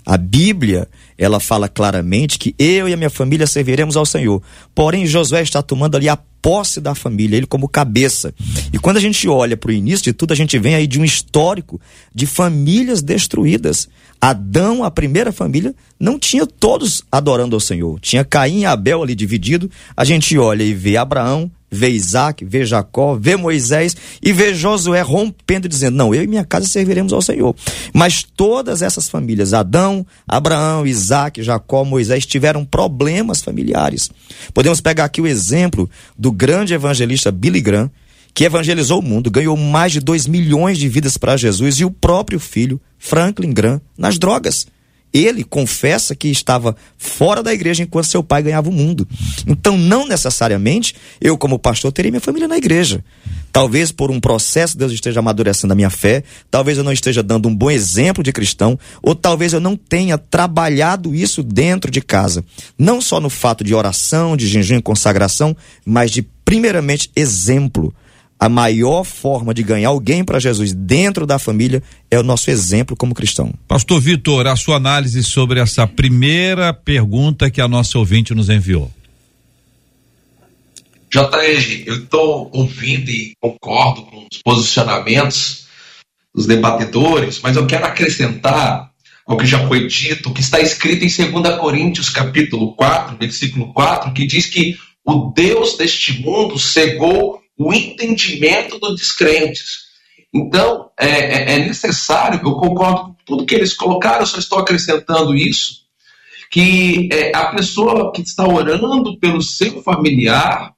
A 0.05 0.17
Bíblia, 0.17 0.89
ela 1.17 1.39
fala 1.39 1.69
claramente 1.69 2.39
que 2.39 2.55
eu 2.59 2.89
e 2.89 2.93
a 2.93 2.97
minha 2.97 3.11
família 3.11 3.47
serviremos 3.47 3.97
ao 3.97 4.05
Senhor. 4.05 4.43
Porém, 4.75 5.07
Josué 5.07 5.43
está 5.43 5.63
tomando 5.63 5.97
ali 5.97 6.09
a 6.09 6.17
posse 6.17 6.81
da 6.81 6.93
família, 6.93 7.37
ele 7.37 7.47
como 7.47 7.69
cabeça. 7.69 8.35
E 8.73 8.79
quando 8.79 8.97
a 8.97 9.01
gente 9.01 9.29
olha 9.29 9.57
para 9.57 9.71
o 9.71 9.73
início 9.73 10.05
de 10.05 10.13
tudo, 10.13 10.33
a 10.33 10.37
gente 10.37 10.59
vem 10.59 10.75
aí 10.75 10.89
de 10.89 10.99
um 10.99 11.05
histórico 11.05 11.81
de 12.13 12.27
famílias 12.27 13.01
destruídas. 13.01 13.89
Adão, 14.21 14.83
a 14.83 14.91
primeira 14.91 15.31
família, 15.31 15.73
não 15.99 16.19
tinha 16.19 16.45
todos 16.45 17.05
adorando 17.11 17.55
ao 17.55 17.61
Senhor. 17.61 18.01
Tinha 18.01 18.25
Caim 18.25 18.61
e 18.61 18.67
Abel 18.67 19.03
ali 19.03 19.15
dividido. 19.15 19.71
A 19.97 20.05
gente 20.05 20.37
olha 20.37 20.65
e 20.65 20.75
vê 20.75 20.97
Abraão, 20.97 21.49
vê 21.73 21.89
Isaac, 21.89 22.45
vê 22.45 22.67
Jacó, 22.67 23.17
vê 23.19 23.35
Moisés 23.35 23.97
e 24.23 24.31
vê 24.33 24.55
Josué 24.55 25.01
rompendo, 25.01 25.67
dizendo: 25.67 25.97
Não, 25.97 26.15
eu 26.15 26.23
e 26.23 26.27
minha 26.27 26.45
casa 26.45 26.67
serviremos 26.67 27.13
ao 27.13 27.23
Senhor. 27.23 27.57
Mas 27.95 28.23
todas 28.23 28.83
essas 28.83 29.09
famílias, 29.09 29.55
Adão, 29.55 30.07
Abraão, 30.29 30.87
Isaac, 30.87 31.43
Jacó, 31.43 31.85
Moisés, 31.85 32.27
tiveram 32.27 32.65
problemas 32.65 33.41
familiares. 33.41 34.11
Podemos 34.53 34.83
pegar 34.83 35.05
aqui 35.05 35.23
o 35.23 35.27
exemplo 35.27 35.89
do 36.19 36.31
grande 36.31 36.75
evangelista 36.75 37.33
Billy 37.33 37.63
Graham, 37.63 37.91
que 38.35 38.45
evangelizou 38.45 39.01
o 39.01 39.03
mundo, 39.03 39.31
ganhou 39.31 39.57
mais 39.57 39.93
de 39.93 40.01
2 40.01 40.27
milhões 40.27 40.79
de 40.79 40.89
vidas 40.89 41.17
para 41.17 41.37
Jesus 41.37 41.81
e 41.81 41.85
o 41.85 41.91
próprio 41.91 42.39
filho, 42.39 42.81
Franklin 42.99 43.53
Graham, 43.53 43.81
nas 43.97 44.19
drogas. 44.19 44.67
Ele 45.13 45.45
confessa 45.45 46.15
que 46.15 46.29
estava 46.29 46.75
fora 46.97 47.43
da 47.43 47.53
igreja 47.53 47.83
enquanto 47.83 48.07
seu 48.07 48.23
pai 48.23 48.43
ganhava 48.43 48.69
o 48.69 48.73
mundo. 48.73 49.07
Então, 49.47 49.77
não 49.77 50.07
necessariamente 50.07 50.95
eu, 51.21 51.37
como 51.37 51.59
pastor, 51.59 51.93
teria 51.93 52.11
minha 52.11 52.21
família 52.21 52.49
na 52.49 52.57
igreja. 52.57 53.05
Talvez 53.53 53.93
por 53.93 54.11
um 54.11 54.19
processo 54.19 54.79
Deus 54.79 54.93
esteja 54.93 55.21
amadurecendo 55.21 55.75
a 55.75 55.77
minha 55.77 55.91
fé, 55.91 56.25
talvez 56.51 56.79
eu 56.79 56.85
não 56.85 56.93
esteja 56.93 57.23
dando 57.23 57.49
um 57.49 57.55
bom 57.55 57.71
exemplo 57.71 58.25
de 58.25 58.33
cristão, 58.33 58.79
ou 59.03 59.15
talvez 59.15 59.53
eu 59.53 59.61
não 59.61 59.77
tenha 59.77 60.17
trabalhado 60.17 61.15
isso 61.15 61.43
dentro 61.43 61.91
de 61.91 62.01
casa. 62.01 62.43
Não 62.79 63.01
só 63.01 63.21
no 63.21 63.29
fato 63.29 63.63
de 63.63 63.75
oração, 63.75 64.37
de 64.37 64.49
jejum 64.49 64.77
e 64.77 64.83
consagração, 64.83 65.55
mas 65.85 66.11
de, 66.11 66.23
primeiramente, 66.45 67.11
exemplo 67.15 67.95
a 68.43 68.49
maior 68.49 69.05
forma 69.05 69.55
de 69.55 69.63
ganhar 69.63 69.91
alguém 69.91 70.25
para 70.25 70.41
Jesus 70.41 70.73
dentro 70.73 71.25
da 71.25 71.39
família 71.39 71.81
é 72.11 72.19
o 72.19 72.25
nosso 72.25 72.51
exemplo 72.51 72.97
como 72.97 73.15
cristão. 73.15 73.55
Pastor 73.69 74.01
Vitor, 74.01 74.49
a 74.49 74.57
sua 74.57 74.79
análise 74.79 75.23
sobre 75.23 75.61
essa 75.61 75.87
primeira 75.87 76.75
pergunta 76.75 77.49
que 77.53 77.61
a 77.61 77.69
nossa 77.69 77.97
ouvinte 78.01 78.35
nos 78.35 78.49
enviou. 78.49 78.91
JR, 81.09 81.85
eu 81.87 81.99
estou 82.03 82.51
ouvindo 82.53 83.13
e 83.13 83.33
concordo 83.41 84.03
com 84.07 84.27
os 84.29 84.43
posicionamentos 84.43 85.67
dos 86.35 86.45
debatedores, 86.45 87.39
mas 87.41 87.55
eu 87.55 87.65
quero 87.65 87.87
acrescentar 87.87 88.91
ao 89.25 89.37
que 89.37 89.47
já 89.47 89.69
foi 89.69 89.87
dito, 89.87 90.35
que 90.35 90.41
está 90.41 90.59
escrito 90.59 91.05
em 91.05 91.31
2 91.31 91.59
Coríntios 91.61 92.11
capítulo 92.11 92.75
4, 92.75 93.17
versículo 93.19 93.73
4, 93.73 94.13
que 94.13 94.27
diz 94.27 94.47
que 94.47 94.77
o 95.07 95.33
Deus 95.33 95.77
deste 95.77 96.21
mundo 96.21 96.59
cegou 96.59 97.42
o 97.59 97.73
entendimento 97.73 98.79
dos 98.79 98.97
descrentes. 98.97 99.93
Então, 100.35 100.91
é, 100.99 101.09
é, 101.09 101.55
é, 101.55 101.59
necessário, 101.59 102.41
eu 102.43 102.55
concordo 102.55 103.05
com 103.05 103.17
tudo 103.25 103.47
que 103.47 103.55
eles 103.55 103.75
colocaram, 103.75 104.25
só 104.25 104.39
estou 104.39 104.59
acrescentando 104.59 105.37
isso, 105.37 105.83
que 106.51 107.09
é, 107.13 107.37
a 107.37 107.47
pessoa 107.47 108.13
que 108.13 108.23
está 108.23 108.47
orando 108.47 109.19
pelo 109.19 109.43
seu 109.43 109.83
familiar, 109.83 110.73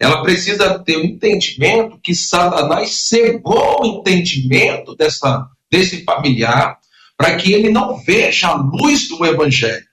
ela 0.00 0.22
precisa 0.22 0.78
ter 0.80 0.96
o 0.96 1.00
um 1.00 1.04
entendimento 1.04 1.98
que 2.02 2.14
Satanás 2.14 2.90
cegou 2.90 3.82
o 3.82 3.86
entendimento 3.86 4.94
dessa, 4.96 5.46
desse 5.70 6.04
familiar 6.04 6.78
para 7.16 7.36
que 7.36 7.52
ele 7.52 7.70
não 7.70 7.96
veja 8.04 8.48
a 8.48 8.54
luz 8.54 9.08
do 9.08 9.24
evangelho. 9.24 9.86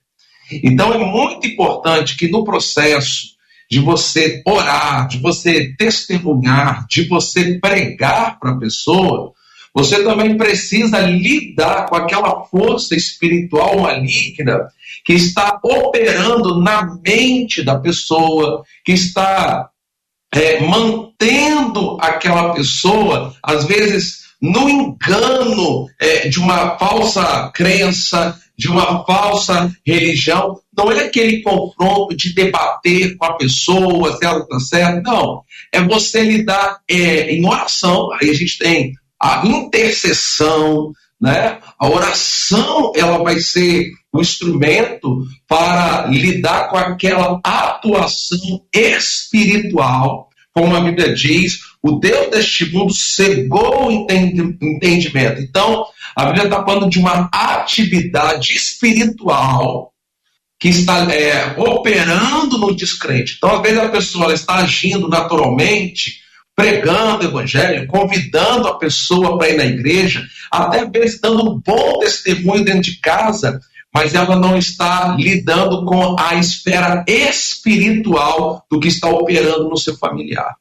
Então, 0.52 0.94
é 0.94 0.98
muito 0.98 1.48
importante 1.48 2.18
que 2.18 2.28
no 2.28 2.44
processo 2.44 3.33
de 3.70 3.80
você 3.80 4.42
orar, 4.46 5.08
de 5.08 5.18
você 5.20 5.74
testemunhar, 5.78 6.86
de 6.88 7.08
você 7.08 7.60
pregar 7.60 8.40
para 8.40 8.52
a 8.52 8.58
pessoa, 8.58 9.34
você 9.74 10.04
também 10.04 10.38
precisa 10.38 11.00
lidar 11.00 11.88
com 11.88 11.96
aquela 11.96 12.46
força 12.46 12.96
espiritual 12.96 13.80
maligna 13.80 14.68
que 15.04 15.14
está 15.14 15.60
operando 15.64 16.62
na 16.62 16.96
mente 17.04 17.64
da 17.64 17.80
pessoa, 17.80 18.64
que 18.86 18.94
está 18.94 19.70
é, 20.34 20.62
mantendo 20.62 21.98
aquela 22.00 22.54
pessoa, 22.54 23.36
às 23.42 23.66
vezes, 23.66 24.24
no 24.42 24.70
engano 24.70 25.88
é, 26.00 26.28
de 26.28 26.40
uma 26.40 26.78
falsa 26.78 27.52
crença, 27.54 28.40
de 28.58 28.68
uma 28.68 29.04
falsa 29.06 29.72
religião. 29.86 30.60
Não 30.76 30.92
é 30.92 31.06
aquele 31.06 31.42
confronto 31.42 32.16
de 32.16 32.34
debater 32.34 33.18
com 33.18 33.26
a 33.26 33.34
pessoa 33.34 34.18
se 34.18 34.26
ela 34.26 34.40
está 34.40 34.60
certa. 34.60 35.02
Não. 35.02 35.44
É 35.72 35.82
você 35.82 36.24
lidar 36.24 36.80
é, 36.90 37.32
em 37.32 37.46
oração. 37.46 38.10
Aí 38.14 38.30
a 38.30 38.34
gente 38.34 38.58
tem 38.58 38.94
a 39.20 39.46
intercessão, 39.46 40.92
né? 41.20 41.58
A 41.80 41.88
oração 41.88 42.92
ela 42.96 43.24
vai 43.24 43.40
ser 43.40 43.92
o 44.12 44.20
instrumento 44.20 45.26
para 45.48 46.08
lidar 46.08 46.70
com 46.70 46.78
aquela 46.78 47.40
atuação 47.44 48.62
espiritual, 48.74 50.30
como 50.54 50.76
a 50.76 50.82
Bíblia 50.82 51.14
diz, 51.14 51.62
o 51.82 52.00
Deus 52.00 52.30
deste 52.30 52.72
mundo 52.72 52.94
cegou 52.94 53.88
o 53.88 53.92
entendimento. 53.92 55.42
Então, 55.42 55.86
a 56.16 56.26
Bíblia 56.26 56.44
está 56.46 56.64
falando 56.64 56.90
de 56.90 57.00
uma 57.00 57.30
atividade 57.34 58.54
espiritual 58.54 59.92
que 60.60 60.70
está 60.70 61.12
é, 61.14 61.56
operando 61.60 62.58
no 62.58 62.74
descrente. 62.74 63.36
Então, 63.38 63.56
às 63.56 63.62
vezes, 63.62 63.80
a 63.80 63.90
pessoa 63.90 64.34
está 64.34 64.56
agindo 64.58 65.10
naturalmente, 65.10 66.22
pregando 66.56 67.26
o 67.26 67.30
evangelho, 67.30 67.88
convidando 67.88 68.68
a 68.68 68.78
pessoa 68.78 69.38
para 69.38 69.50
ir 69.50 69.58
na 69.58 69.66
igreja, 69.66 70.24
até 70.52 70.88
mesmo 70.88 71.20
dando 71.22 71.52
um 71.52 71.60
bom 71.60 72.00
testemunho 72.00 72.64
dentro 72.64 72.82
de 72.82 73.00
casa, 73.00 73.60
mas 73.94 74.14
ela 74.14 74.36
não 74.36 74.58
está 74.58 75.16
lidando 75.18 75.86
com 75.86 76.20
a 76.20 76.36
esfera 76.36 77.06
espiritual 77.08 78.66
do 78.70 78.80
que 78.80 78.88
está 78.88 79.08
operando 79.10 79.70
no 79.70 79.78
seu 79.78 79.96
familiar. 79.98 80.56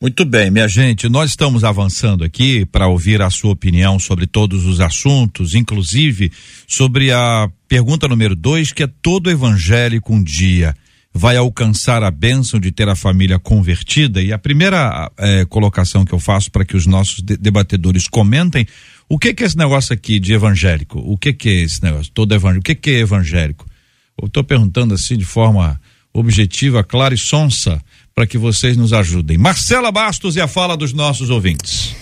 Muito 0.00 0.24
bem, 0.24 0.48
minha 0.48 0.68
gente, 0.68 1.08
nós 1.08 1.30
estamos 1.30 1.64
avançando 1.64 2.22
aqui 2.22 2.64
para 2.64 2.86
ouvir 2.86 3.20
a 3.20 3.30
sua 3.30 3.50
opinião 3.50 3.98
sobre 3.98 4.28
todos 4.28 4.64
os 4.64 4.80
assuntos, 4.80 5.54
inclusive 5.54 6.30
sobre 6.68 7.10
a 7.10 7.50
pergunta 7.66 8.06
número 8.06 8.36
dois, 8.36 8.72
que 8.72 8.84
é 8.84 8.88
todo 9.02 9.28
evangélico 9.28 10.12
um 10.14 10.22
dia 10.22 10.72
vai 11.12 11.36
alcançar 11.36 12.04
a 12.04 12.10
bênção 12.10 12.60
de 12.60 12.70
ter 12.70 12.88
a 12.88 12.94
família 12.94 13.38
convertida? 13.38 14.22
E 14.22 14.32
a 14.32 14.38
primeira 14.38 15.10
eh, 15.18 15.44
colocação 15.46 16.04
que 16.04 16.12
eu 16.12 16.18
faço 16.20 16.50
para 16.50 16.64
que 16.64 16.76
os 16.76 16.86
nossos 16.86 17.22
debatedores 17.22 18.06
comentem, 18.06 18.66
o 19.08 19.18
que, 19.18 19.32
que 19.32 19.42
é 19.42 19.46
esse 19.46 19.56
negócio 19.56 19.94
aqui 19.94 20.20
de 20.20 20.32
evangélico? 20.32 20.98
O 20.98 21.16
que, 21.16 21.32
que 21.32 21.48
é 21.48 21.62
esse 21.62 21.82
negócio? 21.82 22.12
Todo 22.12 22.34
evangélico. 22.34 22.60
O 22.60 22.64
que, 22.64 22.74
que 22.74 22.90
é 22.90 22.98
evangélico? 22.98 23.66
Eu 24.20 24.26
estou 24.26 24.44
perguntando 24.44 24.94
assim 24.94 25.16
de 25.16 25.24
forma 25.24 25.80
objetiva, 26.12 26.82
clara 26.82 27.14
e 27.14 27.18
sonsa 27.18 27.80
para 28.14 28.26
que 28.26 28.36
vocês 28.36 28.76
nos 28.76 28.92
ajudem. 28.92 29.38
Marcela 29.38 29.92
Bastos 29.92 30.36
e 30.36 30.40
a 30.40 30.48
fala 30.48 30.76
dos 30.76 30.92
nossos 30.92 31.30
ouvintes. 31.30 31.94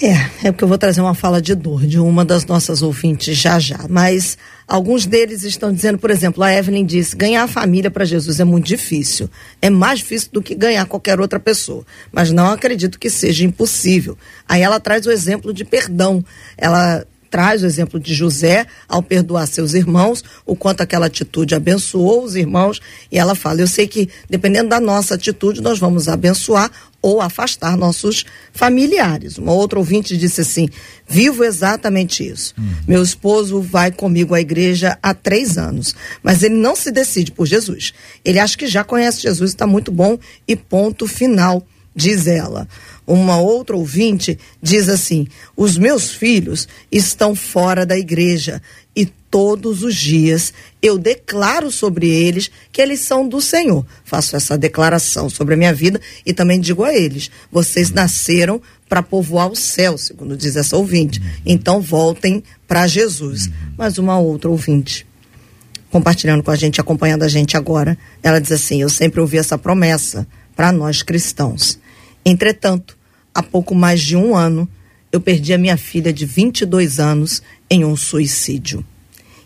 É, 0.00 0.46
é 0.46 0.52
porque 0.52 0.62
eu 0.62 0.68
vou 0.68 0.78
trazer 0.78 1.00
uma 1.00 1.14
fala 1.14 1.42
de 1.42 1.56
dor 1.56 1.84
de 1.84 1.98
uma 1.98 2.24
das 2.24 2.46
nossas 2.46 2.82
ouvintes 2.82 3.36
já 3.36 3.58
já. 3.58 3.80
Mas 3.88 4.38
alguns 4.66 5.04
deles 5.04 5.42
estão 5.42 5.72
dizendo, 5.72 5.98
por 5.98 6.08
exemplo, 6.10 6.42
a 6.44 6.54
Evelyn 6.54 6.86
disse: 6.86 7.16
ganhar 7.16 7.42
a 7.42 7.48
família 7.48 7.90
para 7.90 8.04
Jesus 8.04 8.38
é 8.38 8.44
muito 8.44 8.66
difícil. 8.66 9.28
É 9.60 9.68
mais 9.68 9.98
difícil 9.98 10.28
do 10.32 10.40
que 10.40 10.54
ganhar 10.54 10.86
qualquer 10.86 11.20
outra 11.20 11.40
pessoa. 11.40 11.84
Mas 12.12 12.30
não 12.30 12.52
acredito 12.52 12.98
que 12.98 13.10
seja 13.10 13.44
impossível. 13.44 14.16
Aí 14.48 14.62
ela 14.62 14.78
traz 14.78 15.04
o 15.04 15.10
exemplo 15.10 15.52
de 15.52 15.64
perdão. 15.64 16.24
Ela 16.56 17.04
traz 17.30 17.62
o 17.62 17.66
exemplo 17.66 17.98
de 18.00 18.14
José 18.14 18.66
ao 18.88 19.02
perdoar 19.02 19.46
seus 19.46 19.74
irmãos, 19.74 20.24
o 20.46 20.56
quanto 20.56 20.80
aquela 20.80 21.06
atitude 21.06 21.54
abençoou 21.54 22.24
os 22.24 22.34
irmãos, 22.34 22.80
e 23.10 23.18
ela 23.18 23.34
fala: 23.34 23.60
Eu 23.60 23.66
sei 23.66 23.86
que 23.86 24.08
dependendo 24.28 24.68
da 24.68 24.80
nossa 24.80 25.14
atitude, 25.14 25.60
nós 25.60 25.78
vamos 25.78 26.08
abençoar 26.08 26.70
ou 27.00 27.20
afastar 27.20 27.76
nossos 27.76 28.24
familiares. 28.52 29.38
Uma 29.38 29.52
outra 29.52 29.78
ouvinte 29.78 30.16
disse 30.16 30.40
assim: 30.40 30.68
Vivo 31.06 31.44
exatamente 31.44 32.26
isso. 32.26 32.54
Uhum. 32.58 32.74
Meu 32.86 33.02
esposo 33.02 33.60
vai 33.60 33.90
comigo 33.90 34.34
à 34.34 34.40
igreja 34.40 34.98
há 35.02 35.14
três 35.14 35.56
anos, 35.56 35.94
mas 36.22 36.42
ele 36.42 36.56
não 36.56 36.74
se 36.74 36.90
decide 36.90 37.32
por 37.32 37.46
Jesus. 37.46 37.92
Ele 38.24 38.38
acha 38.38 38.56
que 38.56 38.66
já 38.66 38.82
conhece 38.82 39.22
Jesus, 39.22 39.50
está 39.50 39.66
muito 39.66 39.92
bom 39.92 40.18
e 40.46 40.56
ponto 40.56 41.06
final, 41.06 41.66
diz 41.94 42.26
ela 42.26 42.68
uma 43.08 43.38
outra 43.38 43.74
ouvinte 43.74 44.38
diz 44.62 44.88
assim: 44.88 45.26
os 45.56 45.78
meus 45.78 46.10
filhos 46.10 46.68
estão 46.92 47.34
fora 47.34 47.86
da 47.86 47.96
igreja 47.96 48.60
e 48.94 49.06
todos 49.06 49.82
os 49.82 49.94
dias 49.94 50.52
eu 50.82 50.98
declaro 50.98 51.70
sobre 51.70 52.08
eles 52.08 52.50
que 52.70 52.82
eles 52.82 53.00
são 53.00 53.26
do 53.26 53.40
Senhor. 53.40 53.86
Faço 54.04 54.36
essa 54.36 54.58
declaração 54.58 55.30
sobre 55.30 55.54
a 55.54 55.56
minha 55.56 55.72
vida 55.72 55.98
e 56.26 56.34
também 56.34 56.60
digo 56.60 56.84
a 56.84 56.94
eles: 56.94 57.30
vocês 57.50 57.90
nasceram 57.90 58.60
para 58.86 59.02
povoar 59.02 59.50
o 59.50 59.56
céu, 59.56 59.96
segundo 59.96 60.36
diz 60.36 60.54
essa 60.54 60.76
ouvinte. 60.76 61.22
Então 61.46 61.80
voltem 61.80 62.42
para 62.66 62.86
Jesus. 62.86 63.48
Mas 63.76 63.96
uma 63.96 64.18
outra 64.18 64.50
ouvinte 64.50 65.06
compartilhando 65.90 66.42
com 66.42 66.50
a 66.50 66.56
gente, 66.56 66.78
acompanhando 66.78 67.22
a 67.22 67.28
gente 67.28 67.56
agora, 67.56 67.96
ela 68.22 68.38
diz 68.38 68.52
assim: 68.52 68.82
eu 68.82 68.90
sempre 68.90 69.18
ouvi 69.18 69.38
essa 69.38 69.56
promessa 69.56 70.26
para 70.54 70.70
nós 70.72 71.02
cristãos. 71.02 71.78
Entretanto, 72.24 72.97
há 73.34 73.42
pouco 73.42 73.74
mais 73.74 74.00
de 74.00 74.16
um 74.16 74.36
ano, 74.36 74.68
eu 75.10 75.20
perdi 75.20 75.52
a 75.52 75.58
minha 75.58 75.76
filha 75.76 76.12
de 76.12 76.26
22 76.26 76.98
anos 76.98 77.42
em 77.70 77.84
um 77.84 77.96
suicídio. 77.96 78.84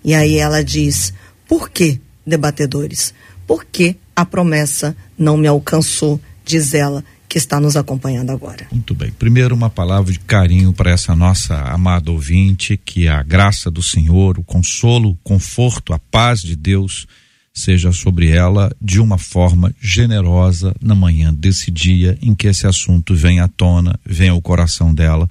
E 0.05 0.15
aí 0.15 0.37
ela 0.37 0.63
diz: 0.63 1.13
por 1.49 1.71
que, 1.71 2.01
debatedores? 2.27 3.15
Por 3.47 3.65
que 3.65 3.97
a 4.15 4.25
promessa 4.25 4.97
não 5.17 5.37
me 5.37 5.47
alcançou? 5.47 6.21
Diz 6.45 6.75
ela, 6.75 7.05
que 7.33 7.39
está 7.39 7.59
nos 7.59 7.77
acompanhando 7.77 8.31
agora. 8.31 8.67
Muito 8.71 8.95
bem. 8.95 9.11
Primeiro, 9.11 9.55
uma 9.55 9.71
palavra 9.71 10.13
de 10.13 10.19
carinho 10.19 10.71
para 10.71 10.91
essa 10.91 11.17
nossa 11.17 11.55
amada 11.63 12.11
ouvinte, 12.11 12.77
que 12.77 13.09
a 13.09 13.23
graça 13.23 13.71
do 13.71 13.83
Senhor, 13.83 14.39
o 14.39 14.45
consolo, 14.45 15.13
o 15.13 15.19
conforto, 15.25 15.95
a 15.95 15.99
paz 15.99 16.43
de 16.43 16.55
Deus 16.55 17.07
seja 17.53 17.93
sobre 17.93 18.31
ela 18.31 18.75
de 18.81 19.01
uma 19.01 19.19
forma 19.19 19.75
generosa 19.81 20.75
na 20.81 20.95
manhã 20.95 21.33
desse 21.33 21.71
dia 21.71 22.19
em 22.23 22.35
que 22.35 22.47
esse 22.47 22.67
assunto 22.67 23.15
vem 23.15 23.41
à 23.41 23.49
tona, 23.49 23.99
vem 24.05 24.31
ao 24.31 24.41
coração 24.41 24.95
dela, 24.95 25.29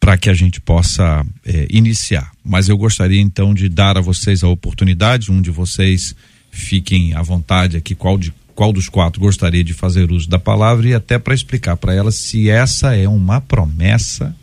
para 0.00 0.16
que 0.16 0.30
a 0.30 0.34
gente 0.34 0.60
possa 0.60 1.24
é, 1.44 1.66
iniciar. 1.70 2.30
Mas 2.44 2.68
eu 2.68 2.76
gostaria 2.76 3.20
então 3.20 3.54
de 3.54 3.68
dar 3.68 3.96
a 3.96 4.00
vocês 4.00 4.42
a 4.42 4.48
oportunidade, 4.48 5.30
um 5.30 5.40
de 5.40 5.50
vocês 5.50 6.14
fiquem 6.50 7.14
à 7.14 7.22
vontade 7.22 7.76
aqui, 7.76 7.94
qual, 7.94 8.16
de, 8.16 8.32
qual 8.54 8.72
dos 8.72 8.88
quatro 8.88 9.20
gostaria 9.20 9.64
de 9.64 9.74
fazer 9.74 10.12
uso 10.12 10.28
da 10.28 10.38
palavra 10.38 10.88
e 10.88 10.94
até 10.94 11.18
para 11.18 11.34
explicar 11.34 11.76
para 11.76 11.94
ela 11.94 12.10
se 12.10 12.48
essa 12.48 12.94
é 12.94 13.08
uma 13.08 13.40
promessa 13.40 14.34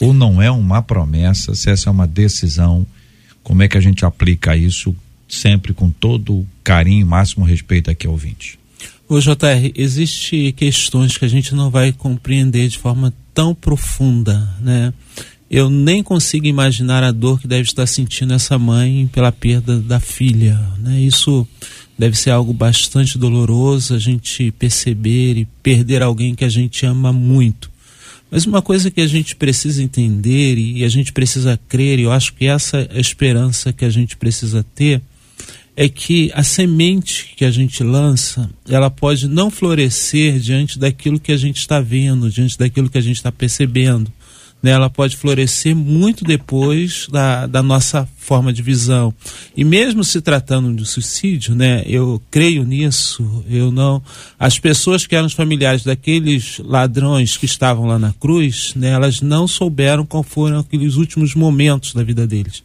ou 0.00 0.12
não 0.12 0.40
é 0.40 0.50
uma 0.50 0.82
promessa, 0.82 1.54
se 1.54 1.70
essa 1.70 1.88
é 1.88 1.92
uma 1.92 2.06
decisão, 2.06 2.86
como 3.42 3.62
é 3.62 3.68
que 3.68 3.78
a 3.78 3.80
gente 3.80 4.04
aplica 4.04 4.56
isso 4.56 4.94
sempre 5.32 5.72
com 5.72 5.90
todo 5.90 6.46
carinho, 6.62 7.06
máximo 7.06 7.44
respeito 7.44 7.90
aqui 7.90 8.06
ao 8.06 8.12
ouvinte. 8.12 8.58
Ô 9.08 9.18
JR, 9.18 9.72
existe 9.74 10.52
questões 10.52 11.16
que 11.16 11.24
a 11.24 11.28
gente 11.28 11.54
não 11.54 11.70
vai 11.70 11.90
compreender 11.90 12.68
de 12.68 12.78
forma 12.78 13.12
tão 13.32 13.54
profunda, 13.54 14.48
né? 14.60 14.92
Eu 15.50 15.68
nem 15.68 16.02
consigo 16.02 16.46
imaginar 16.46 17.02
a 17.02 17.10
dor 17.10 17.40
que 17.40 17.46
deve 17.46 17.62
estar 17.62 17.86
sentindo 17.86 18.32
essa 18.32 18.58
mãe 18.58 19.08
pela 19.12 19.32
perda 19.32 19.78
da 19.78 20.00
filha, 20.00 20.58
né? 20.78 21.00
Isso 21.00 21.46
deve 21.98 22.16
ser 22.16 22.30
algo 22.30 22.52
bastante 22.52 23.18
doloroso 23.18 23.94
a 23.94 23.98
gente 23.98 24.50
perceber 24.52 25.36
e 25.36 25.44
perder 25.62 26.02
alguém 26.02 26.34
que 26.34 26.44
a 26.44 26.48
gente 26.48 26.84
ama 26.84 27.12
muito. 27.12 27.70
Mas 28.30 28.46
uma 28.46 28.62
coisa 28.62 28.90
que 28.90 29.00
a 29.00 29.06
gente 29.06 29.36
precisa 29.36 29.82
entender 29.82 30.56
e 30.56 30.84
a 30.84 30.88
gente 30.88 31.12
precisa 31.12 31.58
crer, 31.68 31.98
e 31.98 32.02
eu 32.02 32.12
acho 32.12 32.32
que 32.34 32.46
essa 32.46 32.78
é 32.78 32.96
a 32.96 33.00
esperança 33.00 33.74
que 33.74 33.84
a 33.84 33.90
gente 33.90 34.16
precisa 34.16 34.64
ter, 34.74 35.02
é 35.76 35.88
que 35.88 36.30
a 36.34 36.42
semente 36.42 37.32
que 37.36 37.44
a 37.44 37.50
gente 37.50 37.82
lança, 37.82 38.50
ela 38.68 38.90
pode 38.90 39.26
não 39.26 39.50
florescer 39.50 40.38
diante 40.38 40.78
daquilo 40.78 41.18
que 41.18 41.32
a 41.32 41.36
gente 41.36 41.58
está 41.58 41.80
vendo, 41.80 42.30
diante 42.30 42.58
daquilo 42.58 42.90
que 42.90 42.98
a 42.98 43.02
gente 43.02 43.16
está 43.16 43.32
percebendo. 43.32 44.12
Né? 44.62 44.70
Ela 44.70 44.88
pode 44.88 45.16
florescer 45.16 45.74
muito 45.74 46.24
depois 46.24 47.08
da, 47.10 47.46
da 47.46 47.62
nossa 47.62 48.08
forma 48.16 48.52
de 48.52 48.62
visão. 48.62 49.12
E 49.56 49.64
mesmo 49.64 50.04
se 50.04 50.20
tratando 50.20 50.72
de 50.74 50.86
suicídio, 50.86 51.54
né, 51.54 51.82
eu 51.84 52.22
creio 52.30 52.62
nisso, 52.62 53.44
eu 53.50 53.72
não. 53.72 54.00
As 54.38 54.60
pessoas 54.60 55.04
que 55.04 55.16
eram 55.16 55.26
os 55.26 55.32
familiares 55.32 55.82
daqueles 55.82 56.60
ladrões 56.60 57.36
que 57.36 57.46
estavam 57.46 57.86
lá 57.86 57.98
na 57.98 58.12
cruz, 58.12 58.72
né, 58.76 58.90
elas 58.90 59.20
não 59.20 59.48
souberam 59.48 60.06
qual 60.06 60.22
foram 60.22 60.60
aqueles 60.60 60.94
últimos 60.94 61.34
momentos 61.34 61.92
da 61.92 62.04
vida 62.04 62.24
deles 62.24 62.62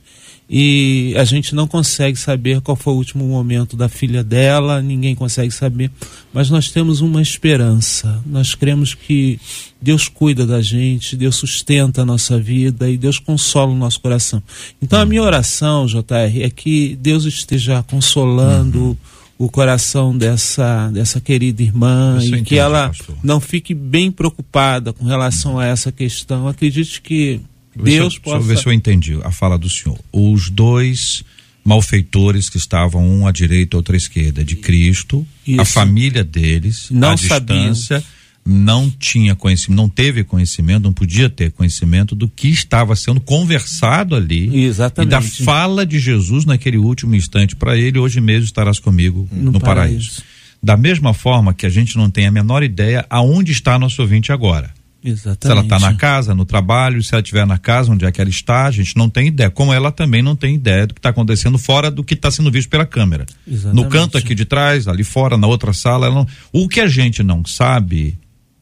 e 0.49 1.13
a 1.17 1.25
gente 1.25 1.53
não 1.53 1.67
consegue 1.67 2.17
saber 2.17 2.61
qual 2.61 2.77
foi 2.77 2.93
o 2.93 2.97
último 2.97 3.27
momento 3.27 3.75
da 3.75 3.89
filha 3.89 4.23
dela, 4.23 4.81
ninguém 4.81 5.13
consegue 5.13 5.51
saber, 5.51 5.91
mas 6.33 6.49
nós 6.49 6.71
temos 6.71 7.01
uma 7.01 7.21
esperança. 7.21 8.23
Nós 8.25 8.55
cremos 8.55 8.93
que 8.93 9.39
Deus 9.81 10.07
cuida 10.07 10.45
da 10.45 10.61
gente, 10.61 11.17
Deus 11.17 11.35
sustenta 11.35 12.01
a 12.01 12.05
nossa 12.05 12.39
vida 12.39 12.89
e 12.89 12.97
Deus 12.97 13.19
consola 13.19 13.73
o 13.73 13.77
nosso 13.77 13.99
coração. 13.99 14.41
Então 14.81 15.01
a 15.01 15.05
minha 15.05 15.21
oração, 15.21 15.85
JR, 15.85 16.41
é 16.41 16.49
que 16.49 16.97
Deus 17.01 17.25
esteja 17.25 17.83
consolando 17.83 18.79
uhum. 18.79 18.97
o 19.37 19.49
coração 19.49 20.17
dessa, 20.17 20.89
dessa 20.91 21.19
querida 21.19 21.61
irmã 21.61 22.19
e 22.23 22.41
que 22.41 22.57
ela 22.57 22.87
pastor. 22.87 23.17
não 23.21 23.41
fique 23.41 23.73
bem 23.73 24.09
preocupada 24.09 24.93
com 24.93 25.03
relação 25.03 25.59
a 25.59 25.65
essa 25.65 25.91
questão. 25.91 26.47
Acredite 26.47 27.01
que 27.01 27.41
Deus 27.83 28.15
eu, 28.15 28.21
possa. 28.21 28.37
Deixa 28.37 28.51
eu 28.51 28.55
ver 28.55 28.61
se 28.61 28.65
eu 28.67 28.73
entendi 28.73 29.19
a 29.23 29.31
fala 29.31 29.57
do 29.57 29.69
senhor. 29.69 29.99
Os 30.11 30.49
dois 30.49 31.23
malfeitores 31.63 32.49
que 32.49 32.57
estavam 32.57 33.05
um 33.05 33.27
à 33.27 33.31
direita 33.31 33.75
outra 33.75 33.95
à 33.95 33.97
esquerda 33.97 34.43
de 34.43 34.55
Cristo, 34.55 35.27
Isso. 35.45 35.59
a 35.59 35.65
família 35.65 36.23
deles, 36.23 36.87
não 36.89 37.11
à 37.11 37.15
distância, 37.15 38.01
não 38.45 38.89
tinha 38.89 39.35
conhecimento, 39.35 39.75
não 39.75 39.89
teve 39.89 40.23
conhecimento, 40.23 40.83
não 40.83 40.93
podia 40.93 41.29
ter 41.29 41.51
conhecimento 41.51 42.15
do 42.15 42.29
que 42.29 42.47
estava 42.47 42.95
sendo 42.95 43.19
conversado 43.19 44.15
ali 44.15 44.63
Exatamente. 44.63 45.09
e 45.09 45.11
da 45.11 45.21
fala 45.21 45.85
de 45.85 45.99
Jesus 45.99 46.45
naquele 46.45 46.77
último 46.77 47.13
instante 47.13 47.53
para 47.53 47.77
ele, 47.77 47.99
hoje 47.99 48.21
mesmo 48.21 48.45
estarás 48.45 48.79
comigo 48.79 49.27
no, 49.29 49.51
no 49.51 49.59
paraíso. 49.59 50.11
paraíso. 50.11 50.23
Da 50.63 50.77
mesma 50.77 51.13
forma 51.13 51.53
que 51.53 51.65
a 51.65 51.69
gente 51.69 51.97
não 51.97 52.09
tem 52.09 52.25
a 52.25 52.31
menor 52.31 52.63
ideia 52.63 53.05
aonde 53.09 53.51
está 53.51 53.77
nosso 53.77 54.01
ouvinte 54.01 54.31
agora. 54.31 54.73
Exatamente. 55.09 55.45
Se 55.45 55.51
ela 55.51 55.61
está 55.61 55.79
na 55.79 55.95
casa, 55.95 56.35
no 56.35 56.45
trabalho, 56.45 57.01
se 57.01 57.13
ela 57.13 57.21
estiver 57.21 57.45
na 57.45 57.57
casa, 57.57 57.91
onde 57.91 58.05
é 58.05 58.11
que 58.11 58.19
ela 58.19 58.29
está, 58.29 58.65
a 58.65 58.71
gente 58.71 58.95
não 58.97 59.09
tem 59.09 59.27
ideia. 59.27 59.49
Como 59.49 59.73
ela 59.73 59.91
também 59.91 60.21
não 60.21 60.35
tem 60.35 60.55
ideia 60.55 60.85
do 60.85 60.93
que 60.93 60.99
está 60.99 61.09
acontecendo 61.09 61.57
fora 61.57 61.89
do 61.89 62.03
que 62.03 62.13
está 62.13 62.29
sendo 62.29 62.51
visto 62.51 62.69
pela 62.69 62.85
câmera. 62.85 63.25
Exatamente. 63.47 63.83
No 63.83 63.89
canto 63.89 64.17
aqui 64.17 64.35
de 64.35 64.45
trás, 64.45 64.87
ali 64.87 65.03
fora, 65.03 65.37
na 65.37 65.47
outra 65.47 65.73
sala, 65.73 66.09
não... 66.09 66.27
o 66.51 66.67
que 66.67 66.81
a 66.81 66.87
gente 66.87 67.23
não 67.23 67.45
sabe 67.45 68.17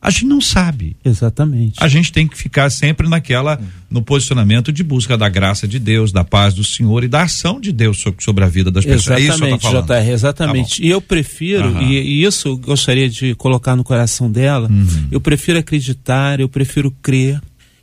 a 0.06 0.12
gente 0.12 0.26
não 0.26 0.40
sabe. 0.40 0.96
Exatamente. 1.04 1.84
A 1.84 1.88
gente 1.88 2.12
tem 2.12 2.28
que 2.28 2.38
ficar 2.38 2.70
sempre 2.70 3.10
naquela, 3.10 3.60
no 3.90 4.04
posicionamento 4.04 4.72
de 4.72 4.84
busca 4.84 5.18
da 5.18 5.28
graça 5.28 5.68
de 5.68 5.80
Deus, 5.80 6.12
da 6.12 6.24
paz 6.24 6.54
do 6.54 6.64
Senhor 6.64 7.04
e 7.04 7.08
da 7.08 7.24
ação 7.24 7.60
de 7.60 7.72
Deus 7.72 8.00
sobre, 8.00 8.24
sobre 8.24 8.44
a 8.44 8.48
vida 8.48 8.70
das 8.70 8.86
pessoas. 8.86 9.20
Exatamente, 9.20 9.66
é 9.66 9.70
isso 9.70 9.82
JR, 9.82 10.12
exatamente. 10.12 10.82
Tá 10.82 10.88
e 10.88 10.92
eu 10.92 11.02
prefiro, 11.02 11.70
uhum. 11.70 11.82
e, 11.82 11.98
e, 11.98 12.24
isso 12.24 12.50
eu 12.50 12.58
gostaria 12.58 13.10
de 13.10 13.34
colocar 13.34 13.76
no 13.76 13.84
coração 13.84 14.32
dela, 14.32 14.70
uhum. 14.70 15.08
eu 15.10 15.20
prefiro 15.20 15.58
acreditar, 15.58 16.40
eu 16.40 16.48
prefiro 16.48 16.92
crer 17.02 17.42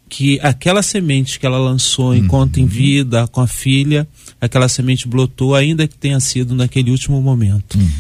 que 0.09 0.39
aquela 0.43 0.83
semente 0.83 1.41
que 1.41 1.47
ela 1.47 1.59
lançou 1.59 2.11
uhum. 2.11 2.17
enquanto 2.17 2.61
em 2.61 2.67
vida 2.67 3.27
com 3.29 3.41
a 3.41 3.49
filha, 3.49 4.07
aquela 4.41 4.69
semente 4.69 5.09
brotou, 5.09 5.57
ainda 5.57 5.89
que 5.89 5.99
tenha 5.99 6.21
sido 6.21 6.55
naquele 6.55 6.93
último 6.93 7.21
momento. 7.21 7.77
Uhum. 7.77 7.91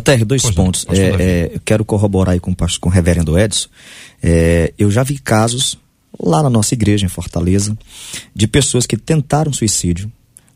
JR, 0.00 0.24
dois 0.24 0.42
pois 0.42 0.54
pontos. 0.54 0.86
É, 0.88 0.96
é, 0.96 1.50
eu 1.54 1.60
quero 1.64 1.84
corroborar 1.84 2.34
aí 2.34 2.40
com, 2.40 2.54
com 2.54 2.88
o 2.88 2.92
reverendo 2.92 3.38
Edson. 3.38 3.68
É, 4.22 4.72
eu 4.78 4.90
já 4.90 5.02
vi 5.02 5.18
casos 5.18 5.78
lá 6.20 6.42
na 6.42 6.50
nossa 6.50 6.74
igreja 6.74 7.04
em 7.04 7.08
Fortaleza 7.08 7.76
de 8.34 8.46
pessoas 8.46 8.86
que 8.86 8.96
tentaram 8.96 9.52
suicídio, 9.52 10.10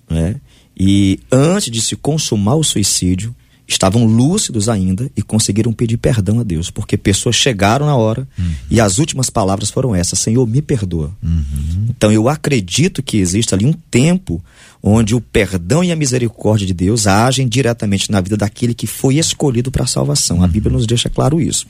né? 0.08 0.36
E 0.78 1.18
antes 1.32 1.70
de 1.70 1.80
se 1.80 1.96
consumar 1.96 2.54
o 2.54 2.62
suicídio, 2.62 3.34
estavam 3.68 4.06
lúcidos 4.06 4.66
ainda 4.66 5.10
e 5.14 5.20
conseguiram 5.20 5.74
pedir 5.74 5.98
perdão 5.98 6.40
a 6.40 6.42
Deus, 6.42 6.70
porque 6.70 6.96
pessoas 6.96 7.36
chegaram 7.36 7.84
na 7.84 7.94
hora 7.94 8.26
uhum. 8.38 8.50
e 8.70 8.80
as 8.80 8.98
últimas 8.98 9.28
palavras 9.28 9.70
foram 9.70 9.94
essas: 9.94 10.18
Senhor, 10.18 10.46
me 10.46 10.62
perdoa. 10.62 11.12
Uhum. 11.22 11.88
Então 11.90 12.10
eu 12.10 12.30
acredito 12.30 13.02
que 13.02 13.18
existe 13.18 13.54
ali 13.54 13.66
um 13.66 13.74
tempo 13.90 14.42
onde 14.82 15.14
o 15.14 15.20
perdão 15.20 15.84
e 15.84 15.92
a 15.92 15.96
misericórdia 15.96 16.66
de 16.66 16.72
Deus 16.72 17.06
agem 17.06 17.46
diretamente 17.46 18.10
na 18.10 18.20
vida 18.20 18.36
daquele 18.36 18.72
que 18.72 18.86
foi 18.86 19.16
escolhido 19.16 19.70
para 19.70 19.84
a 19.84 19.88
salvação. 19.88 20.38
Uhum. 20.38 20.44
A 20.44 20.48
Bíblia 20.48 20.72
nos 20.72 20.86
deixa 20.86 21.10
claro 21.10 21.38
isso. 21.38 21.66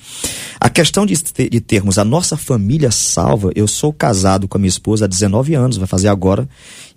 A 0.60 0.70
questão 0.70 1.04
de, 1.04 1.14
de 1.16 1.60
termos 1.60 1.98
a 1.98 2.04
nossa 2.04 2.36
família 2.36 2.92
salva, 2.92 3.50
eu 3.56 3.66
sou 3.66 3.92
casado 3.92 4.46
com 4.46 4.56
a 4.56 4.60
minha 4.60 4.68
esposa 4.68 5.06
há 5.06 5.08
19 5.08 5.54
anos, 5.54 5.78
vai 5.78 5.88
fazer 5.88 6.08
agora, 6.08 6.48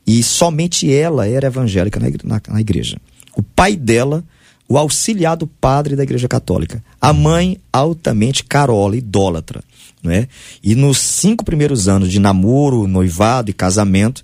e 0.05 0.21
somente 0.21 0.93
ela 0.93 1.27
era 1.27 1.47
evangélica 1.47 1.99
na, 1.99 2.07
na, 2.23 2.41
na 2.47 2.61
igreja. 2.61 2.97
O 3.35 3.41
pai 3.41 3.75
dela 3.75 4.23
o 4.71 4.77
auxiliado 4.77 5.45
padre 5.45 5.97
da 5.97 6.03
Igreja 6.03 6.29
Católica. 6.29 6.81
A 7.01 7.11
mãe, 7.11 7.57
altamente 7.73 8.45
carola, 8.45 8.95
idólatra. 8.95 9.61
Né? 10.01 10.29
E 10.63 10.75
nos 10.75 10.97
cinco 10.97 11.43
primeiros 11.43 11.89
anos 11.89 12.09
de 12.09 12.19
namoro, 12.19 12.87
noivado 12.87 13.51
e 13.51 13.53
casamento, 13.53 14.23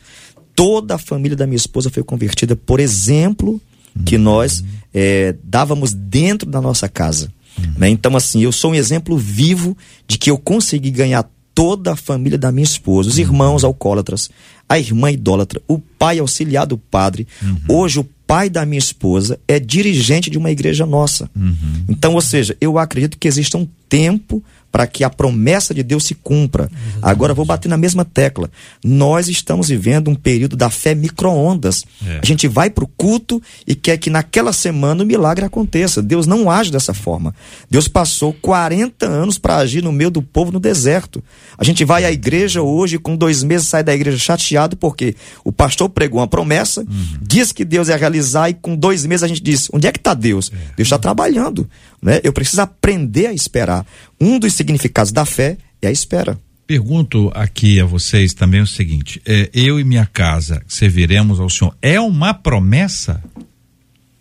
toda 0.55 0.95
a 0.95 0.97
família 0.97 1.35
da 1.35 1.45
minha 1.45 1.57
esposa 1.57 1.89
foi 1.89 2.01
convertida 2.01 2.55
por 2.55 2.79
exemplo 2.79 3.61
que 4.05 4.17
nós 4.17 4.63
é, 4.93 5.35
dávamos 5.43 5.93
dentro 5.93 6.49
da 6.49 6.61
nossa 6.61 6.87
casa. 6.87 7.29
Né? 7.77 7.89
Então, 7.89 8.15
assim, 8.15 8.41
eu 8.41 8.53
sou 8.53 8.71
um 8.71 8.75
exemplo 8.75 9.17
vivo 9.17 9.75
de 10.07 10.17
que 10.17 10.31
eu 10.31 10.37
consegui 10.37 10.91
ganhar 10.91 11.29
toda 11.53 11.91
a 11.91 11.95
família 11.97 12.37
da 12.37 12.53
minha 12.53 12.63
esposa, 12.63 13.09
os 13.09 13.19
irmãos 13.19 13.65
alcoólatras, 13.65 14.29
a 14.69 14.79
irmã 14.79 15.11
idólatra, 15.11 15.61
o 15.67 15.77
pai 15.77 16.19
auxiliado 16.19 16.77
padre. 16.77 17.27
Uhum. 17.41 17.57
Hoje 17.67 17.99
o 17.99 18.07
pai 18.27 18.49
da 18.49 18.65
minha 18.65 18.77
esposa 18.77 19.39
é 19.47 19.57
dirigente 19.57 20.29
de 20.29 20.37
uma 20.37 20.51
igreja 20.51 20.85
nossa. 20.85 21.29
Uhum. 21.33 21.85
Então, 21.87 22.13
ou 22.13 22.21
seja, 22.21 22.55
eu 22.59 22.77
acredito 22.77 23.17
que 23.17 23.27
existe 23.27 23.55
um 23.55 23.67
tempo 23.87 24.43
para 24.77 24.85
que 24.85 25.03
a 25.03 25.09
promessa 25.09 25.73
de 25.73 25.81
Deus 25.81 26.03
se 26.03 26.13
cumpra. 26.13 26.65
Exatamente. 26.65 26.99
Agora 27.01 27.33
vou 27.33 27.43
bater 27.43 27.67
na 27.67 27.77
mesma 27.77 28.05
tecla. 28.05 28.47
Nós 28.85 29.27
estamos 29.27 29.69
vivendo 29.69 30.07
um 30.07 30.13
período 30.13 30.55
da 30.55 30.69
fé 30.69 30.93
micro-ondas. 30.93 31.83
É. 32.05 32.19
A 32.21 32.25
gente 32.27 32.47
vai 32.47 32.69
para 32.69 32.83
o 32.83 32.87
culto 32.87 33.41
e 33.65 33.73
quer 33.73 33.97
que 33.97 34.11
naquela 34.11 34.53
semana 34.53 35.03
o 35.03 35.07
milagre 35.07 35.43
aconteça. 35.43 35.99
Deus 35.99 36.27
não 36.27 36.51
age 36.51 36.71
dessa 36.71 36.93
forma. 36.93 37.33
Deus 37.71 37.87
passou 37.87 38.31
40 38.33 39.07
anos 39.07 39.39
para 39.39 39.55
agir 39.55 39.83
no 39.83 39.91
meio 39.91 40.11
do 40.11 40.21
povo 40.21 40.51
no 40.51 40.59
deserto. 40.59 41.23
A 41.57 41.63
gente 41.63 41.83
vai 41.83 42.05
à 42.05 42.11
igreja 42.11 42.61
hoje, 42.61 42.99
com 42.99 43.15
dois 43.15 43.41
meses 43.41 43.67
sai 43.67 43.83
da 43.83 43.95
igreja 43.95 44.19
chateado, 44.19 44.77
porque 44.77 45.15
o 45.43 45.51
pastor 45.51 45.89
pregou 45.89 46.19
uma 46.19 46.27
promessa, 46.27 46.81
uhum. 46.81 47.17
diz 47.19 47.51
que 47.51 47.65
Deus 47.65 47.87
ia 47.87 47.97
realizar, 47.97 48.51
e 48.51 48.53
com 48.53 48.75
dois 48.75 49.07
meses 49.07 49.23
a 49.23 49.27
gente 49.27 49.41
diz: 49.41 49.69
onde 49.73 49.87
é 49.87 49.91
que 49.91 49.97
está 49.97 50.13
Deus? 50.13 50.51
É. 50.53 50.75
Deus 50.75 50.85
está 50.85 50.99
trabalhando. 50.99 51.67
Né? 51.99 52.19
Eu 52.23 52.31
preciso 52.31 52.61
aprender 52.61 53.25
a 53.25 53.33
esperar. 53.33 53.83
Um 54.19 54.39
dos 54.39 54.53
significados 54.53 55.11
da 55.11 55.25
fé 55.25 55.57
é 55.81 55.87
a 55.87 55.91
espera. 55.91 56.39
Pergunto 56.65 57.31
aqui 57.33 57.79
a 57.79 57.85
vocês 57.85 58.33
também 58.33 58.59
o 58.59 58.67
seguinte: 58.67 59.21
é, 59.25 59.49
eu 59.53 59.79
e 59.79 59.83
minha 59.83 60.05
casa 60.05 60.61
serviremos 60.67 61.39
ao 61.39 61.49
Senhor. 61.49 61.75
É 61.81 61.99
uma 61.99 62.33
promessa? 62.33 63.23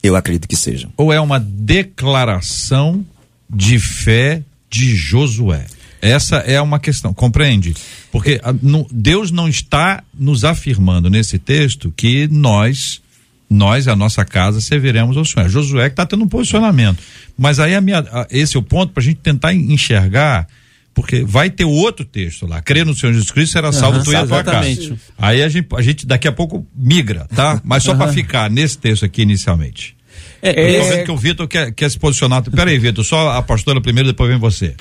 Eu 0.03 0.15
acredito 0.15 0.47
que 0.47 0.57
seja. 0.57 0.89
Ou 0.97 1.13
é 1.13 1.21
uma 1.21 1.41
declaração 1.41 3.05
de 3.51 3.79
fé 3.79 4.43
de 4.71 4.95
Josué? 4.95 5.67
Essa 6.01 6.37
é 6.37 6.61
uma 6.61 6.79
questão, 6.79 7.13
compreende? 7.13 7.75
Porque 8.13 8.41
a, 8.45 8.53
no, 8.53 8.87
Deus 8.93 9.33
não 9.33 9.49
está 9.49 10.05
nos 10.15 10.45
afirmando 10.45 11.11
nesse 11.11 11.39
texto 11.39 11.93
que 11.97 12.29
nós 12.29 13.03
nós, 13.49 13.87
a 13.89 13.95
nossa 13.95 14.25
casa, 14.25 14.61
serviremos 14.61 15.17
ao 15.17 15.25
Senhor. 15.25 15.47
É 15.47 15.49
Josué 15.49 15.89
que 15.89 15.93
está 15.93 16.05
tendo 16.05 16.25
um 16.25 16.29
posicionamento. 16.29 16.99
Mas 17.39 17.59
aí 17.59 17.75
a 17.75 17.81
minha, 17.81 18.01
a, 18.01 18.27
esse 18.31 18.57
é 18.57 18.59
o 18.59 18.63
ponto 18.63 18.93
para 18.93 19.01
a 19.01 19.05
gente 19.05 19.19
tentar 19.19 19.55
enxergar, 19.55 20.47
porque 20.93 21.23
vai 21.25 21.49
ter 21.49 21.65
outro 21.65 22.05
texto 22.05 22.47
lá. 22.47 22.61
Crer 22.61 22.85
no 22.85 22.95
Senhor 22.95 23.13
Jesus 23.13 23.31
Cristo 23.31 23.53
será 23.53 23.73
salvo 23.73 23.99
uhum, 23.99 24.05
tu 24.05 24.13
e 24.13 24.17
a 24.17 24.27
tua 24.27 24.43
casa. 24.43 24.97
Aí 25.17 25.43
a 25.43 25.49
gente, 25.49 25.69
a 25.75 25.83
gente 25.83 26.07
daqui 26.07 26.27
a 26.27 26.33
pouco 26.33 26.67
migra, 26.75 27.27
tá? 27.35 27.61
Mas 27.65 27.85
só 27.85 27.93
uhum. 27.93 27.99
para 27.99 28.13
ficar 28.13 28.51
nesse 28.51 28.79
texto 28.79 29.05
aqui 29.05 29.23
inicialmente. 29.23 29.97
É, 30.43 30.77
Eu 30.77 30.83
tô 30.83 30.89
vendo 30.89 31.05
que 31.05 31.11
o 31.11 31.17
Vitor 31.17 31.49
quer, 31.49 31.73
quer 31.73 31.91
se 31.91 31.99
posicionar. 31.99 32.43
Peraí, 32.43 32.79
Vitor, 32.79 33.05
só 33.05 33.31
a 33.31 33.43
pastora 33.43 33.81
primeiro, 33.81 34.09
depois 34.09 34.29
vem 34.29 34.39
você. 34.39 34.75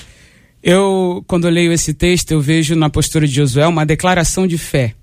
Eu, 0.64 1.24
quando 1.28 1.48
eu 1.48 1.52
leio 1.52 1.72
esse 1.72 1.94
texto, 1.94 2.32
eu 2.32 2.42
vejo 2.42 2.76
na 2.76 2.90
postura 2.90 3.28
de 3.28 3.36
Josué 3.36 3.68
uma 3.68 3.86
declaração 3.86 4.48
de 4.48 4.58
fé 4.58 4.96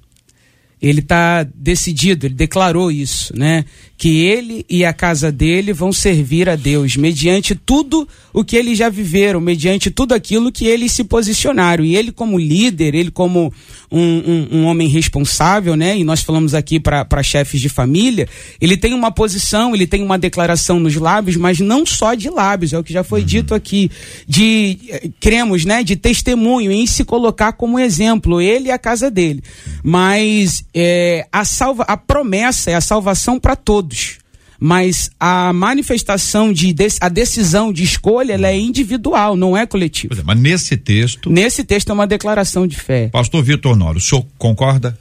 ele 0.82 0.98
está 0.98 1.44
decidido, 1.44 2.26
ele 2.26 2.34
declarou 2.34 2.90
isso, 2.90 3.32
né? 3.38 3.64
Que 3.96 4.24
ele 4.24 4.66
e 4.68 4.84
a 4.84 4.92
casa 4.92 5.30
dele 5.30 5.72
vão 5.72 5.92
servir 5.92 6.48
a 6.48 6.56
Deus 6.56 6.96
mediante 6.96 7.54
tudo 7.54 8.08
o 8.32 8.42
que 8.44 8.56
eles 8.56 8.76
já 8.76 8.88
viveram, 8.88 9.40
mediante 9.40 9.92
tudo 9.92 10.12
aquilo 10.12 10.50
que 10.50 10.66
eles 10.66 10.90
se 10.90 11.04
posicionaram. 11.04 11.84
E 11.84 11.94
ele, 11.94 12.10
como 12.10 12.36
líder, 12.36 12.96
ele, 12.96 13.12
como 13.12 13.52
um, 13.92 14.00
um, 14.00 14.48
um 14.58 14.64
homem 14.64 14.88
responsável, 14.88 15.76
né? 15.76 15.96
E 15.96 16.02
nós 16.02 16.22
falamos 16.22 16.52
aqui 16.52 16.80
para 16.80 17.22
chefes 17.22 17.60
de 17.60 17.68
família, 17.68 18.26
ele 18.60 18.76
tem 18.76 18.92
uma 18.92 19.12
posição, 19.12 19.76
ele 19.76 19.86
tem 19.86 20.02
uma 20.02 20.18
declaração 20.18 20.80
nos 20.80 20.96
lábios, 20.96 21.36
mas 21.36 21.60
não 21.60 21.86
só 21.86 22.14
de 22.14 22.28
lábios, 22.28 22.72
é 22.72 22.78
o 22.78 22.82
que 22.82 22.92
já 22.92 23.04
foi 23.04 23.20
uhum. 23.20 23.26
dito 23.26 23.54
aqui, 23.54 23.88
de 24.26 24.78
cremos, 25.20 25.64
né? 25.64 25.84
De 25.84 25.94
testemunho, 25.94 26.72
em 26.72 26.88
se 26.88 27.04
colocar 27.04 27.52
como 27.52 27.78
exemplo, 27.78 28.40
ele 28.40 28.66
e 28.66 28.72
a 28.72 28.78
casa 28.78 29.08
dele. 29.08 29.44
Mas 29.84 30.64
é, 30.74 31.26
a, 31.32 31.44
salva, 31.44 31.84
a 31.84 31.96
promessa 31.96 32.70
é 32.70 32.74
a 32.74 32.80
salvação 32.80 33.38
para 33.38 33.56
todos. 33.56 34.18
Mas 34.64 35.10
a 35.18 35.52
manifestação 35.52 36.52
de, 36.52 36.72
a 37.00 37.08
decisão 37.08 37.72
de 37.72 37.82
escolha 37.82 38.34
ela 38.34 38.46
é 38.46 38.56
individual, 38.56 39.34
não 39.34 39.56
é 39.56 39.66
coletiva. 39.66 40.14
É, 40.14 40.22
mas 40.22 40.38
nesse 40.38 40.76
texto. 40.76 41.28
Nesse 41.28 41.64
texto 41.64 41.90
é 41.90 41.92
uma 41.92 42.06
declaração 42.06 42.64
de 42.64 42.76
fé. 42.76 43.08
Pastor 43.08 43.42
Vitor 43.42 43.74
Noro, 43.74 43.98
o 43.98 44.00
senhor 44.00 44.24
concorda? 44.38 44.96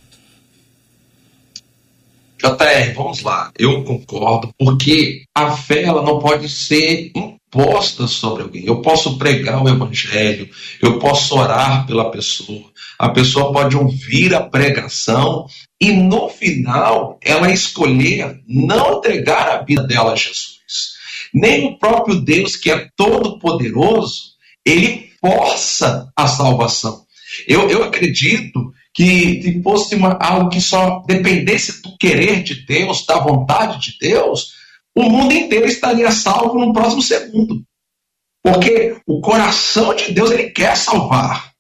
JR, 2.41 2.93
vamos 2.95 3.21
lá. 3.21 3.51
Eu 3.55 3.83
concordo, 3.83 4.51
porque 4.57 5.25
a 5.35 5.51
fé 5.51 5.83
ela 5.83 6.01
não 6.01 6.17
pode 6.17 6.49
ser 6.49 7.11
imposta 7.15 8.07
sobre 8.07 8.41
alguém. 8.41 8.65
Eu 8.65 8.81
posso 8.81 9.15
pregar 9.19 9.63
o 9.63 9.69
evangelho, 9.69 10.49
eu 10.81 10.97
posso 10.97 11.37
orar 11.37 11.85
pela 11.85 12.09
pessoa, 12.09 12.70
a 13.01 13.09
pessoa 13.09 13.51
pode 13.51 13.75
ouvir 13.75 14.35
a 14.35 14.41
pregação 14.41 15.47
e 15.81 15.91
no 15.91 16.29
final 16.29 17.17
ela 17.19 17.51
escolher 17.51 18.39
não 18.47 18.99
entregar 18.99 19.49
a 19.49 19.63
vida 19.63 19.81
dela 19.81 20.13
a 20.13 20.15
Jesus. 20.15 20.91
Nem 21.33 21.65
o 21.65 21.79
próprio 21.79 22.21
Deus, 22.21 22.55
que 22.55 22.69
é 22.69 22.87
todo 22.95 23.39
poderoso, 23.39 24.35
ele 24.63 25.09
força 25.19 26.11
a 26.15 26.27
salvação. 26.27 27.03
Eu, 27.47 27.67
eu 27.71 27.83
acredito 27.83 28.71
que 28.93 29.41
se 29.41 29.63
fosse 29.63 29.95
uma, 29.95 30.19
algo 30.21 30.51
que 30.51 30.61
só 30.61 31.01
dependesse 31.07 31.81
do 31.81 31.97
querer 31.97 32.43
de 32.43 32.67
Deus, 32.67 33.03
da 33.07 33.17
vontade 33.17 33.79
de 33.79 33.97
Deus, 33.97 34.53
o 34.95 35.01
mundo 35.09 35.33
inteiro 35.33 35.65
estaria 35.65 36.11
salvo 36.11 36.59
no 36.59 36.71
próximo 36.71 37.01
segundo. 37.01 37.63
Porque 38.43 38.95
o 39.07 39.21
coração 39.21 39.95
de 39.95 40.11
Deus 40.11 40.29
ele 40.29 40.51
quer 40.51 40.77
salvar. 40.77 41.50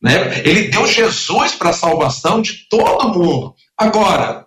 Né? 0.00 0.42
Ele 0.44 0.68
deu 0.68 0.86
Jesus 0.86 1.52
para 1.52 1.70
a 1.70 1.74
salvação 1.74 2.40
de 2.40 2.68
todo 2.68 3.12
mundo. 3.12 3.54
Agora, 3.76 4.46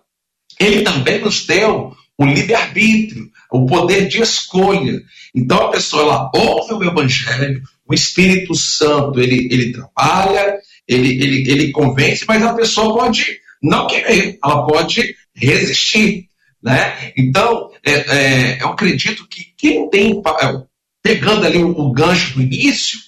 ele 0.58 0.82
também 0.82 1.20
nos 1.20 1.46
deu 1.46 1.94
o 2.18 2.24
livre-arbítrio, 2.24 3.30
o 3.50 3.66
poder 3.66 4.08
de 4.08 4.22
escolha. 4.22 5.00
Então 5.34 5.66
a 5.66 5.70
pessoa 5.70 6.02
ela 6.02 6.30
ouve 6.34 6.74
o 6.74 6.84
evangelho, 6.84 7.62
o 7.86 7.94
Espírito 7.94 8.54
Santo 8.54 9.20
ele, 9.20 9.48
ele 9.50 9.72
trabalha, 9.72 10.58
ele, 10.86 11.22
ele, 11.22 11.50
ele 11.50 11.72
convence, 11.72 12.24
mas 12.26 12.42
a 12.42 12.54
pessoa 12.54 12.96
pode 12.96 13.38
não 13.62 13.86
querer, 13.86 14.38
ela 14.42 14.66
pode 14.66 15.14
resistir. 15.34 16.28
Né? 16.62 17.12
Então, 17.16 17.70
é, 17.84 17.92
é, 17.92 18.62
eu 18.62 18.68
acredito 18.68 19.26
que 19.28 19.52
quem 19.56 19.90
tem, 19.90 20.22
é, 20.40 20.62
pegando 21.02 21.44
ali 21.44 21.58
o, 21.58 21.70
o 21.70 21.92
gancho 21.92 22.34
do 22.34 22.42
início, 22.42 22.98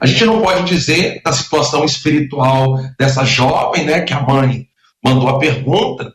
a 0.00 0.06
gente 0.06 0.24
não 0.24 0.40
pode 0.40 0.64
dizer 0.64 1.20
da 1.24 1.32
situação 1.32 1.84
espiritual 1.84 2.78
dessa 2.98 3.24
jovem, 3.24 3.84
né, 3.84 4.00
que 4.02 4.12
a 4.12 4.20
mãe 4.20 4.66
mandou 5.02 5.28
a 5.28 5.38
pergunta, 5.38 6.12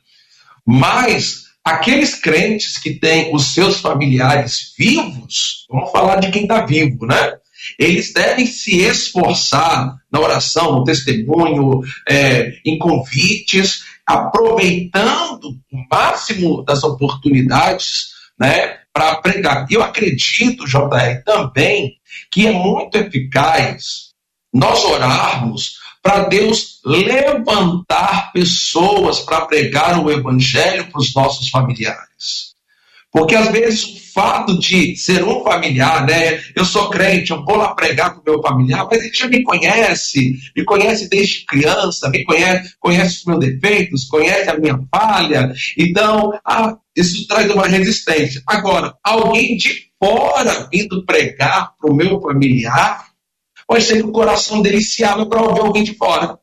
mas 0.66 1.46
aqueles 1.64 2.16
crentes 2.16 2.78
que 2.78 2.94
têm 2.94 3.34
os 3.34 3.54
seus 3.54 3.80
familiares 3.80 4.74
vivos, 4.78 5.66
vamos 5.70 5.92
falar 5.92 6.18
de 6.18 6.30
quem 6.30 6.44
está 6.44 6.66
vivo, 6.66 7.06
né? 7.06 7.34
Eles 7.80 8.14
devem 8.14 8.46
se 8.46 8.78
esforçar 8.78 9.96
na 10.12 10.20
oração, 10.20 10.74
no 10.74 10.84
testemunho, 10.84 11.82
é, 12.08 12.54
em 12.64 12.78
convites, 12.78 13.84
aproveitando 14.06 15.58
o 15.72 15.78
máximo 15.92 16.64
das 16.64 16.84
oportunidades, 16.84 18.10
né, 18.40 18.78
para 18.96 19.18
pregar. 19.18 19.68
E 19.70 19.74
eu 19.74 19.84
acredito, 19.84 20.66
JR, 20.66 21.22
também 21.26 21.98
que 22.32 22.48
é 22.48 22.54
muito 22.54 22.96
eficaz 22.96 24.12
nós 24.54 24.86
orarmos 24.86 25.80
para 26.02 26.24
Deus 26.30 26.80
levantar 26.86 28.32
pessoas 28.32 29.20
para 29.20 29.46
pregar 29.48 30.00
o 30.00 30.10
evangelho 30.10 30.90
para 30.90 31.02
os 31.02 31.14
nossos 31.14 31.50
familiares. 31.50 32.55
Porque 33.16 33.34
às 33.34 33.50
vezes 33.50 33.84
o 33.86 34.12
fato 34.14 34.60
de 34.60 34.94
ser 34.98 35.24
um 35.24 35.42
familiar, 35.42 36.06
né? 36.06 36.44
Eu 36.54 36.66
sou 36.66 36.90
crente, 36.90 37.32
eu 37.32 37.46
vou 37.46 37.56
lá 37.56 37.74
pregar 37.74 38.14
com 38.14 38.30
meu 38.30 38.42
familiar, 38.42 38.86
mas 38.92 39.02
ele 39.02 39.14
já 39.14 39.26
me 39.26 39.42
conhece, 39.42 40.38
me 40.54 40.66
conhece 40.66 41.08
desde 41.08 41.46
criança, 41.46 42.10
me 42.10 42.26
conhece, 42.26 42.76
conhece 42.78 43.20
os 43.20 43.24
meus 43.24 43.40
defeitos, 43.40 44.04
conhece 44.04 44.50
a 44.50 44.60
minha 44.60 44.78
falha. 44.94 45.54
Então, 45.78 46.38
ah, 46.44 46.76
isso 46.94 47.26
traz 47.26 47.50
uma 47.50 47.68
resistência. 47.68 48.44
Agora, 48.46 48.94
alguém 49.02 49.56
de 49.56 49.86
fora 49.98 50.68
vindo 50.70 51.06
pregar 51.06 51.72
para 51.80 51.90
o 51.90 51.96
meu 51.96 52.20
familiar, 52.20 53.06
pode 53.66 53.86
ser 53.86 54.02
que 54.02 54.10
o 54.10 54.12
coração 54.12 54.62
dele 54.62 54.82
se 54.82 55.06
abra 55.06 55.26
para 55.26 55.42
ouvir 55.42 55.62
alguém 55.62 55.86
de 55.86 55.94
fora. 55.94 56.38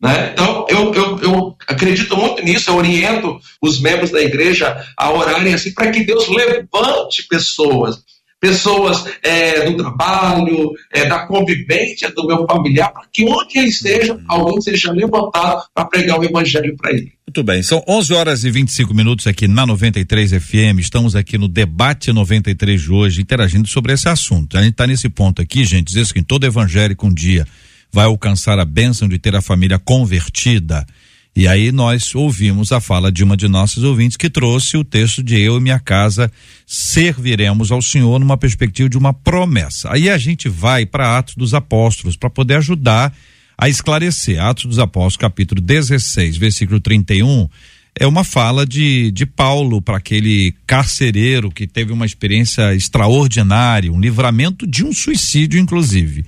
Né? 0.00 0.30
Então, 0.32 0.64
eu, 0.68 0.94
eu, 0.94 1.18
eu 1.18 1.56
acredito 1.66 2.16
muito 2.16 2.42
nisso, 2.44 2.70
eu 2.70 2.76
oriento 2.76 3.40
os 3.60 3.80
membros 3.80 4.10
da 4.10 4.22
igreja 4.22 4.84
a 4.96 5.10
orarem 5.10 5.54
assim 5.54 5.72
para 5.72 5.90
que 5.90 6.04
Deus 6.04 6.28
levante 6.28 7.26
pessoas, 7.28 7.98
pessoas 8.40 9.04
é, 9.24 9.68
do 9.68 9.76
trabalho, 9.76 10.70
é, 10.92 11.06
da 11.06 11.26
convivência 11.26 12.12
do 12.12 12.28
meu 12.28 12.46
familiar, 12.46 12.92
para 12.92 13.02
que 13.12 13.24
onde 13.24 13.58
ele 13.58 13.68
esteja, 13.68 14.16
alguém 14.28 14.60
seja 14.60 14.92
levantado 14.92 15.64
para 15.74 15.84
pregar 15.86 16.20
o 16.20 16.24
evangelho 16.24 16.76
para 16.76 16.92
ele. 16.92 17.12
Muito 17.26 17.42
bem, 17.42 17.60
são 17.64 17.82
11 17.86 18.14
horas 18.14 18.44
e 18.44 18.50
25 18.52 18.94
minutos 18.94 19.26
aqui 19.26 19.48
na 19.48 19.66
93 19.66 20.30
FM. 20.30 20.78
Estamos 20.78 21.16
aqui 21.16 21.36
no 21.36 21.48
debate 21.48 22.12
93 22.12 22.80
de 22.80 22.92
hoje, 22.92 23.20
interagindo 23.20 23.66
sobre 23.66 23.92
esse 23.92 24.08
assunto. 24.08 24.56
A 24.56 24.62
gente 24.62 24.72
está 24.72 24.86
nesse 24.86 25.08
ponto 25.08 25.42
aqui, 25.42 25.64
gente, 25.64 25.88
dizer 25.88 26.06
que 26.12 26.22
todo 26.22 26.46
evangélico 26.46 27.04
um 27.04 27.12
dia 27.12 27.44
vai 27.92 28.04
alcançar 28.04 28.58
a 28.58 28.64
bênção 28.64 29.08
de 29.08 29.18
ter 29.18 29.34
a 29.34 29.42
família 29.42 29.78
convertida. 29.78 30.86
E 31.34 31.46
aí 31.46 31.70
nós 31.70 32.14
ouvimos 32.14 32.72
a 32.72 32.80
fala 32.80 33.12
de 33.12 33.22
uma 33.22 33.36
de 33.36 33.46
nossas 33.46 33.84
ouvintes 33.84 34.16
que 34.16 34.28
trouxe 34.28 34.76
o 34.76 34.82
texto 34.82 35.22
de 35.22 35.40
eu 35.40 35.56
e 35.56 35.60
minha 35.60 35.78
casa 35.78 36.32
serviremos 36.66 37.70
ao 37.70 37.80
Senhor 37.80 38.18
numa 38.18 38.36
perspectiva 38.36 38.88
de 38.88 38.98
uma 38.98 39.12
promessa. 39.12 39.88
Aí 39.92 40.10
a 40.10 40.18
gente 40.18 40.48
vai 40.48 40.84
para 40.84 41.16
Atos 41.16 41.36
dos 41.36 41.54
Apóstolos 41.54 42.16
para 42.16 42.28
poder 42.28 42.56
ajudar 42.56 43.14
a 43.56 43.68
esclarecer. 43.68 44.42
Atos 44.42 44.64
dos 44.64 44.78
Apóstolos, 44.80 45.16
capítulo 45.16 45.60
16, 45.60 46.36
versículo 46.36 46.80
31, 46.80 47.48
é 47.94 48.06
uma 48.06 48.24
fala 48.24 48.66
de, 48.66 49.12
de 49.12 49.24
Paulo 49.24 49.80
para 49.80 49.96
aquele 49.96 50.52
carcereiro 50.66 51.52
que 51.52 51.68
teve 51.68 51.92
uma 51.92 52.06
experiência 52.06 52.74
extraordinária, 52.74 53.92
um 53.92 54.00
livramento 54.00 54.66
de 54.66 54.84
um 54.84 54.92
suicídio, 54.92 55.60
inclusive 55.60 56.24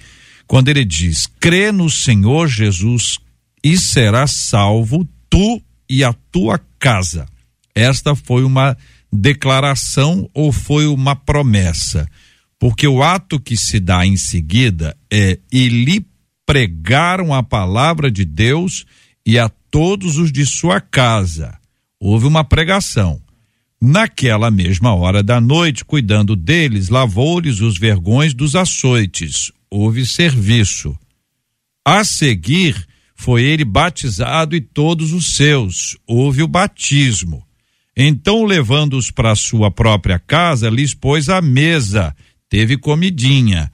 quando 0.51 0.67
ele 0.69 0.85
diz: 0.85 1.29
crê 1.39 1.71
no 1.71 1.89
Senhor 1.89 2.49
Jesus 2.49 3.21
e 3.63 3.79
serás 3.79 4.33
salvo, 4.33 5.09
tu 5.29 5.63
e 5.89 6.03
a 6.03 6.13
tua 6.13 6.61
casa. 6.77 7.29
Esta 7.73 8.17
foi 8.17 8.43
uma 8.43 8.77
declaração 9.13 10.29
ou 10.35 10.51
foi 10.51 10.89
uma 10.89 11.15
promessa? 11.15 12.09
Porque 12.59 12.89
o 12.89 13.01
ato 13.01 13.39
que 13.39 13.57
se 13.57 13.79
dá 13.79 14.05
em 14.05 14.17
seguida 14.17 14.97
é 15.09 15.39
e 15.53 15.69
lhe 15.69 16.05
pregaram 16.45 17.33
a 17.33 17.45
palavra 17.45 18.11
de 18.11 18.25
Deus 18.25 18.85
e 19.25 19.39
a 19.39 19.49
todos 19.71 20.17
os 20.17 20.33
de 20.33 20.45
sua 20.45 20.81
casa. 20.81 21.57
Houve 22.01 22.27
uma 22.27 22.43
pregação. 22.43 23.23
Naquela 23.81 24.51
mesma 24.51 24.97
hora 24.97 25.23
da 25.23 25.41
noite, 25.41 25.85
cuidando 25.85 26.35
deles, 26.35 26.89
lavou-lhes 26.89 27.61
os 27.61 27.79
vergões 27.79 28.35
dos 28.35 28.57
açoites 28.57 29.53
houve 29.71 30.05
serviço. 30.05 30.99
A 31.85 32.05
seguir, 32.05 32.87
foi 33.15 33.43
ele 33.45 33.65
batizado 33.65 34.57
e 34.57 34.61
todos 34.61 35.13
os 35.13 35.37
seus, 35.37 35.97
houve 36.07 36.43
o 36.43 36.49
batismo. 36.49 37.47
Então, 37.97 38.45
levando-os 38.45 39.11
para 39.11 39.35
sua 39.35 39.71
própria 39.71 40.19
casa, 40.19 40.71
lhes 40.71 40.95
pôs 40.95 41.29
a 41.29 41.41
mesa, 41.41 42.15
teve 42.49 42.77
comidinha. 42.77 43.71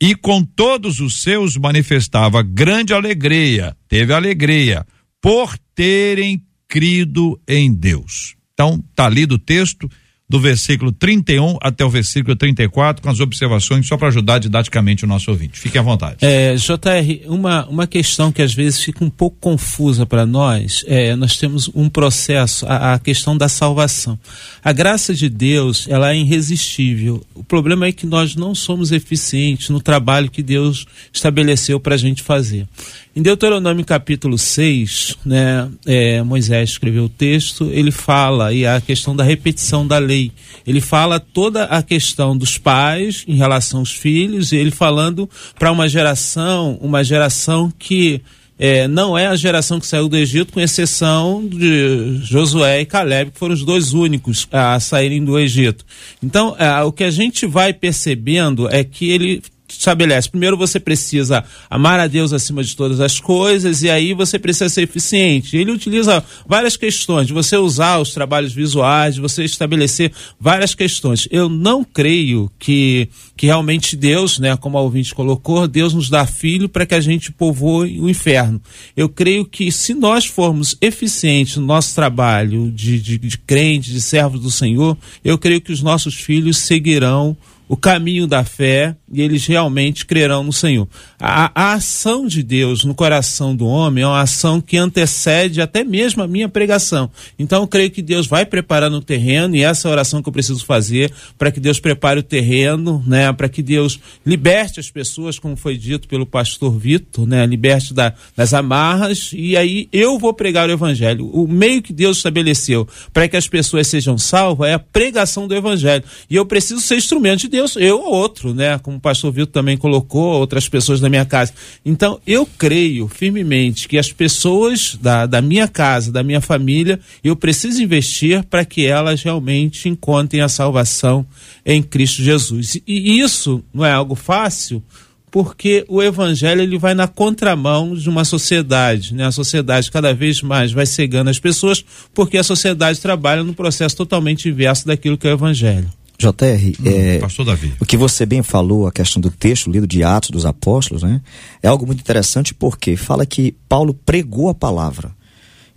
E 0.00 0.14
com 0.14 0.44
todos 0.44 1.00
os 1.00 1.22
seus 1.22 1.56
manifestava 1.56 2.42
grande 2.42 2.92
alegria, 2.92 3.76
teve 3.88 4.12
alegria, 4.12 4.86
por 5.20 5.58
terem 5.74 6.42
crido 6.68 7.40
em 7.46 7.72
Deus. 7.72 8.34
Então, 8.52 8.82
tá 8.94 9.08
lido 9.08 9.36
o 9.36 9.38
texto, 9.38 9.90
do 10.30 10.38
versículo 10.38 10.92
31 10.92 11.58
até 11.60 11.84
o 11.84 11.90
versículo 11.90 12.36
34, 12.36 13.02
com 13.02 13.10
as 13.10 13.18
observações, 13.18 13.84
só 13.88 13.96
para 13.96 14.06
ajudar 14.06 14.38
didaticamente 14.38 15.04
o 15.04 15.08
nosso 15.08 15.28
ouvinte. 15.28 15.58
Fique 15.58 15.76
à 15.76 15.82
vontade. 15.82 16.18
É, 16.20 16.54
JR, 16.54 17.26
uma, 17.26 17.66
uma 17.66 17.84
questão 17.84 18.30
que 18.30 18.40
às 18.40 18.54
vezes 18.54 18.80
fica 18.80 19.04
um 19.04 19.10
pouco 19.10 19.36
confusa 19.40 20.06
para 20.06 20.24
nós, 20.24 20.84
é, 20.86 21.16
nós 21.16 21.36
temos 21.36 21.68
um 21.74 21.88
processo, 21.88 22.64
a, 22.66 22.94
a, 22.94 22.98
questão 23.00 23.36
da 23.36 23.48
salvação. 23.48 24.16
A 24.62 24.70
graça 24.72 25.12
de 25.12 25.28
Deus, 25.28 25.88
ela 25.88 26.12
é 26.12 26.18
irresistível. 26.18 27.26
O 27.34 27.42
problema 27.42 27.86
é 27.86 27.92
que 27.92 28.06
nós 28.06 28.36
não 28.36 28.54
somos 28.54 28.92
eficientes 28.92 29.68
no 29.70 29.80
trabalho 29.80 30.30
que 30.30 30.44
Deus 30.44 30.86
estabeleceu 31.12 31.80
para 31.80 31.96
a 31.96 31.98
gente 31.98 32.22
fazer. 32.22 32.68
Em 33.14 33.22
Deuteronômio 33.22 33.84
capítulo 33.84 34.38
6, 34.38 35.16
né, 35.26 35.68
é, 35.84 36.22
Moisés 36.22 36.70
escreveu 36.70 37.04
o 37.04 37.08
texto, 37.08 37.68
ele 37.72 37.90
fala, 37.90 38.52
e 38.52 38.64
a 38.64 38.80
questão 38.80 39.16
da 39.16 39.24
repetição 39.24 39.84
da 39.84 39.98
lei, 39.98 40.19
ele 40.66 40.80
fala 40.80 41.20
toda 41.20 41.64
a 41.64 41.82
questão 41.82 42.36
dos 42.36 42.58
pais 42.58 43.24
em 43.28 43.36
relação 43.36 43.80
aos 43.80 43.92
filhos, 43.92 44.52
e 44.52 44.56
ele 44.56 44.70
falando 44.70 45.28
para 45.58 45.70
uma 45.70 45.88
geração, 45.88 46.78
uma 46.80 47.04
geração 47.04 47.72
que 47.78 48.20
é, 48.62 48.86
não 48.86 49.16
é 49.16 49.26
a 49.26 49.36
geração 49.36 49.80
que 49.80 49.86
saiu 49.86 50.06
do 50.06 50.18
Egito, 50.18 50.52
com 50.52 50.60
exceção 50.60 51.46
de 51.46 52.18
Josué 52.22 52.82
e 52.82 52.84
Caleb, 52.84 53.30
que 53.30 53.38
foram 53.38 53.54
os 53.54 53.64
dois 53.64 53.94
únicos 53.94 54.46
a 54.52 54.78
saírem 54.78 55.24
do 55.24 55.38
Egito. 55.38 55.82
Então, 56.22 56.54
é, 56.58 56.82
o 56.82 56.92
que 56.92 57.04
a 57.04 57.10
gente 57.10 57.46
vai 57.46 57.72
percebendo 57.72 58.68
é 58.68 58.84
que 58.84 59.08
ele 59.08 59.42
estabelece. 59.80 60.28
Primeiro 60.28 60.56
você 60.56 60.78
precisa 60.78 61.42
amar 61.68 61.98
a 61.98 62.06
Deus 62.06 62.32
acima 62.32 62.62
de 62.62 62.76
todas 62.76 63.00
as 63.00 63.18
coisas 63.18 63.82
e 63.82 63.90
aí 63.90 64.12
você 64.12 64.38
precisa 64.38 64.68
ser 64.68 64.82
eficiente. 64.82 65.56
Ele 65.56 65.72
utiliza 65.72 66.22
várias 66.46 66.76
questões, 66.76 67.26
de 67.26 67.32
você 67.32 67.56
usar 67.56 67.98
os 67.98 68.12
trabalhos 68.12 68.52
visuais, 68.52 69.14
de 69.14 69.20
você 69.20 69.42
estabelecer 69.42 70.12
várias 70.38 70.74
questões. 70.74 71.26
Eu 71.30 71.48
não 71.48 71.82
creio 71.82 72.50
que, 72.58 73.08
que 73.36 73.46
realmente 73.46 73.96
Deus, 73.96 74.38
né, 74.38 74.56
como 74.56 74.76
a 74.76 74.82
ouvinte 74.82 75.14
colocou, 75.14 75.66
Deus 75.66 75.94
nos 75.94 76.10
dá 76.10 76.26
filho 76.26 76.68
para 76.68 76.84
que 76.84 76.94
a 76.94 77.00
gente 77.00 77.32
povoe 77.32 77.98
o 78.00 78.08
inferno. 78.08 78.60
Eu 78.94 79.08
creio 79.08 79.46
que 79.46 79.72
se 79.72 79.94
nós 79.94 80.26
formos 80.26 80.76
eficientes 80.80 81.56
no 81.56 81.64
nosso 81.64 81.94
trabalho 81.94 82.70
de, 82.70 83.00
de, 83.00 83.18
de 83.18 83.38
crente, 83.38 83.90
de 83.90 84.00
servos 84.00 84.40
do 84.40 84.50
Senhor, 84.50 84.96
eu 85.24 85.38
creio 85.38 85.60
que 85.60 85.72
os 85.72 85.82
nossos 85.82 86.14
filhos 86.14 86.58
seguirão 86.58 87.36
o 87.70 87.76
caminho 87.76 88.26
da 88.26 88.42
fé 88.42 88.96
e 89.10 89.22
eles 89.22 89.46
realmente 89.46 90.04
crerão 90.04 90.42
no 90.42 90.52
Senhor. 90.52 90.88
A, 91.18 91.52
a, 91.54 91.72
ação 91.74 92.26
de 92.26 92.42
Deus 92.42 92.84
no 92.84 92.94
coração 92.94 93.54
do 93.54 93.66
homem 93.66 94.04
é 94.04 94.06
uma 94.06 94.20
ação 94.20 94.60
que 94.60 94.76
antecede 94.76 95.60
até 95.60 95.84
mesmo 95.84 96.22
a 96.22 96.26
minha 96.28 96.48
pregação. 96.48 97.10
Então 97.38 97.62
eu 97.62 97.68
creio 97.68 97.90
que 97.90 98.02
Deus 98.02 98.26
vai 98.26 98.44
preparando 98.44 98.96
o 98.96 99.00
terreno 99.00 99.56
e 99.56 99.62
essa 99.62 99.88
é 99.88 99.90
oração 99.90 100.22
que 100.22 100.28
eu 100.28 100.32
preciso 100.32 100.64
fazer 100.64 101.12
para 101.38 101.50
que 101.50 101.60
Deus 101.60 101.78
prepare 101.78 102.20
o 102.20 102.22
terreno, 102.22 103.02
né, 103.06 103.32
para 103.32 103.48
que 103.48 103.62
Deus 103.62 104.00
liberte 104.26 104.80
as 104.80 104.90
pessoas, 104.90 105.38
como 105.38 105.56
foi 105.56 105.76
dito 105.76 106.08
pelo 106.08 106.26
pastor 106.26 106.76
Vitor, 106.76 107.26
né, 107.26 107.46
liberte 107.46 107.94
da, 107.94 108.12
das 108.36 108.52
amarras 108.52 109.30
e 109.32 109.56
aí 109.56 109.88
eu 109.92 110.18
vou 110.18 110.34
pregar 110.34 110.68
o 110.68 110.72
evangelho. 110.72 111.30
O 111.32 111.46
meio 111.46 111.80
que 111.82 111.92
Deus 111.92 112.16
estabeleceu 112.16 112.86
para 113.12 113.28
que 113.28 113.36
as 113.36 113.46
pessoas 113.46 113.86
sejam 113.86 114.18
salvas 114.18 114.70
é 114.70 114.74
a 114.74 114.78
pregação 114.78 115.46
do 115.46 115.54
evangelho. 115.54 116.04
E 116.28 116.36
eu 116.36 116.44
preciso 116.44 116.80
ser 116.80 116.96
instrumento 116.96 117.40
de 117.40 117.48
Deus 117.48 117.60
Deus, 117.60 117.76
eu 117.76 118.00
ou 118.00 118.14
outro, 118.14 118.54
né? 118.54 118.78
Como 118.78 118.98
o 119.00 119.02
pastor 119.02 119.32
Vitor 119.32 119.52
também 119.52 119.78
colocou, 119.78 120.38
outras 120.38 120.68
pessoas 120.68 121.00
da 121.00 121.08
minha 121.08 121.24
casa. 121.24 121.54
Então, 121.84 122.20
eu 122.26 122.46
creio 122.46 123.08
firmemente 123.08 123.88
que 123.88 123.96
as 123.96 124.12
pessoas 124.12 124.96
da, 125.00 125.24
da 125.24 125.40
minha 125.40 125.66
casa, 125.66 126.12
da 126.12 126.22
minha 126.22 126.40
família, 126.40 127.00
eu 127.24 127.34
preciso 127.34 127.82
investir 127.82 128.44
para 128.44 128.64
que 128.64 128.86
elas 128.86 129.22
realmente 129.22 129.88
encontrem 129.88 130.42
a 130.42 130.48
salvação 130.48 131.26
em 131.64 131.82
Cristo 131.82 132.22
Jesus. 132.22 132.76
E 132.86 133.20
isso 133.20 133.64
não 133.72 133.86
é 133.86 133.92
algo 133.92 134.14
fácil, 134.14 134.82
porque 135.30 135.84
o 135.88 136.02
evangelho 136.02 136.60
ele 136.60 136.76
vai 136.76 136.92
na 136.92 137.08
contramão 137.08 137.94
de 137.94 138.08
uma 138.08 138.24
sociedade, 138.24 139.14
né? 139.14 139.26
A 139.26 139.32
sociedade 139.32 139.90
cada 139.90 140.12
vez 140.12 140.42
mais 140.42 140.72
vai 140.72 140.84
cegando 140.84 141.30
as 141.30 141.38
pessoas, 141.38 141.82
porque 142.12 142.36
a 142.36 142.42
sociedade 142.42 143.00
trabalha 143.00 143.42
num 143.42 143.54
processo 143.54 143.96
totalmente 143.96 144.48
inverso 144.48 144.86
daquilo 144.86 145.16
que 145.16 145.26
é 145.26 145.30
o 145.30 145.34
evangelho. 145.34 145.88
JR, 146.20 146.32
hum, 146.78 146.82
é, 146.84 147.18
Pastor 147.18 147.46
Davi. 147.46 147.72
o 147.80 147.86
que 147.86 147.96
você 147.96 148.26
bem 148.26 148.42
falou, 148.42 148.86
a 148.86 148.92
questão 148.92 149.22
do 149.22 149.30
texto 149.30 149.70
lido 149.70 149.86
de 149.86 150.04
Atos 150.04 150.28
dos 150.28 150.44
Apóstolos, 150.44 151.02
né? 151.02 151.22
É 151.62 151.68
algo 151.68 151.86
muito 151.86 152.00
interessante 152.00 152.52
porque 152.52 152.94
fala 152.94 153.24
que 153.24 153.54
Paulo 153.66 153.94
pregou 153.94 154.50
a 154.50 154.54
palavra. 154.54 155.18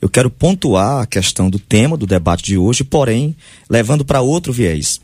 Eu 0.02 0.10
quero 0.10 0.30
pontuar 0.30 1.02
a 1.02 1.06
questão 1.06 1.50
do 1.50 1.58
tema 1.58 1.96
do 1.96 2.06
debate 2.06 2.44
de 2.44 2.58
hoje, 2.58 2.84
porém, 2.84 3.34
levando 3.70 4.04
para 4.04 4.20
outro 4.20 4.52
viés. 4.52 5.00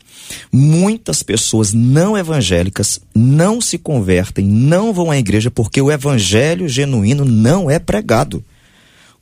Muitas 0.52 1.22
pessoas 1.22 1.72
não 1.72 2.18
evangélicas 2.18 3.00
não 3.14 3.62
se 3.62 3.78
convertem, 3.78 4.44
não 4.44 4.92
vão 4.92 5.10
à 5.10 5.16
igreja 5.16 5.50
porque 5.50 5.80
o 5.80 5.90
evangelho 5.90 6.68
genuíno 6.68 7.24
não 7.24 7.70
é 7.70 7.78
pregado. 7.78 8.44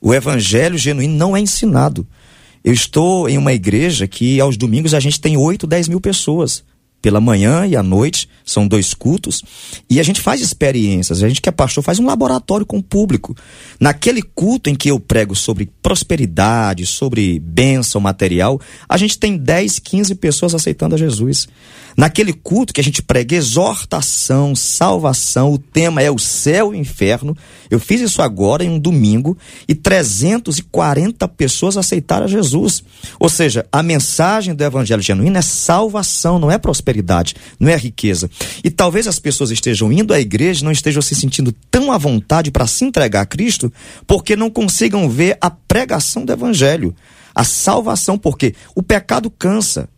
O 0.01 0.13
evangelho 0.13 0.77
genuíno 0.77 1.15
não 1.15 1.35
é 1.35 1.39
ensinado. 1.39 2.05
Eu 2.63 2.73
estou 2.73 3.29
em 3.29 3.37
uma 3.37 3.53
igreja 3.53 4.07
que 4.07 4.39
aos 4.39 4.57
domingos 4.57 4.93
a 4.93 4.99
gente 4.99 5.19
tem 5.19 5.37
8, 5.37 5.65
10 5.65 5.87
mil 5.87 6.01
pessoas 6.01 6.63
pela 7.01 7.21
manhã 7.21 7.65
e 7.65 7.75
à 7.75 7.83
noite, 7.83 8.27
são 8.45 8.67
dois 8.67 8.93
cultos, 8.93 9.43
e 9.89 9.99
a 9.99 10.03
gente 10.03 10.19
faz 10.19 10.41
experiências, 10.41 11.23
a 11.23 11.27
gente 11.27 11.41
que 11.41 11.47
é 11.47 11.51
pastor 11.51 11.83
faz 11.83 11.99
um 11.99 12.05
laboratório 12.05 12.65
com 12.65 12.77
o 12.77 12.83
público. 12.83 13.35
Naquele 13.79 14.21
culto 14.21 14.69
em 14.69 14.75
que 14.75 14.91
eu 14.91 14.99
prego 14.99 15.35
sobre 15.35 15.69
prosperidade, 15.81 16.85
sobre 16.85 17.39
bênção 17.39 18.01
material, 18.01 18.59
a 18.87 18.97
gente 18.97 19.17
tem 19.17 19.37
10, 19.37 19.79
15 19.79 20.15
pessoas 20.15 20.53
aceitando 20.53 20.95
a 20.95 20.97
Jesus. 20.97 21.47
Naquele 21.97 22.33
culto 22.33 22.73
que 22.73 22.81
a 22.81 22.83
gente 22.83 23.01
prega 23.01 23.35
exortação, 23.35 24.55
salvação, 24.55 25.53
o 25.53 25.57
tema 25.57 26.01
é 26.01 26.09
o 26.09 26.19
céu 26.19 26.73
e 26.73 26.77
o 26.77 26.79
inferno. 26.79 27.35
Eu 27.69 27.79
fiz 27.79 28.01
isso 28.01 28.21
agora 28.21 28.63
em 28.63 28.69
um 28.69 28.79
domingo 28.79 29.37
e 29.67 29.75
340 29.75 31.27
pessoas 31.29 31.77
aceitaram 31.77 32.27
Jesus. 32.27 32.83
Ou 33.19 33.29
seja, 33.29 33.65
a 33.71 33.83
mensagem 33.83 34.53
do 34.53 34.63
evangelho 34.63 35.01
genuíno 35.01 35.37
é 35.37 35.41
salvação, 35.41 36.39
não 36.39 36.51
é 36.51 36.57
prosperidade, 36.57 37.35
não 37.59 37.69
é 37.69 37.75
riqueza. 37.75 38.29
E 38.63 38.69
talvez 38.69 39.07
as 39.07 39.19
pessoas 39.19 39.51
estejam 39.51 39.91
indo 39.91 40.13
à 40.13 40.19
igreja, 40.19 40.65
não 40.65 40.71
estejam 40.71 41.01
se 41.01 41.15
sentindo 41.15 41.53
tão 41.69 41.91
à 41.91 41.97
vontade 41.97 42.51
para 42.51 42.67
se 42.67 42.85
entregar 42.85 43.21
a 43.21 43.25
Cristo, 43.25 43.71
porque 44.07 44.35
não 44.35 44.49
consigam 44.49 45.09
ver 45.09 45.37
a 45.41 45.49
pregação 45.49 46.25
do 46.25 46.31
evangelho, 46.31 46.95
a 47.33 47.43
salvação, 47.43 48.17
porque 48.17 48.55
o 48.75 48.81
pecado 48.81 49.29
cansa. 49.29 49.89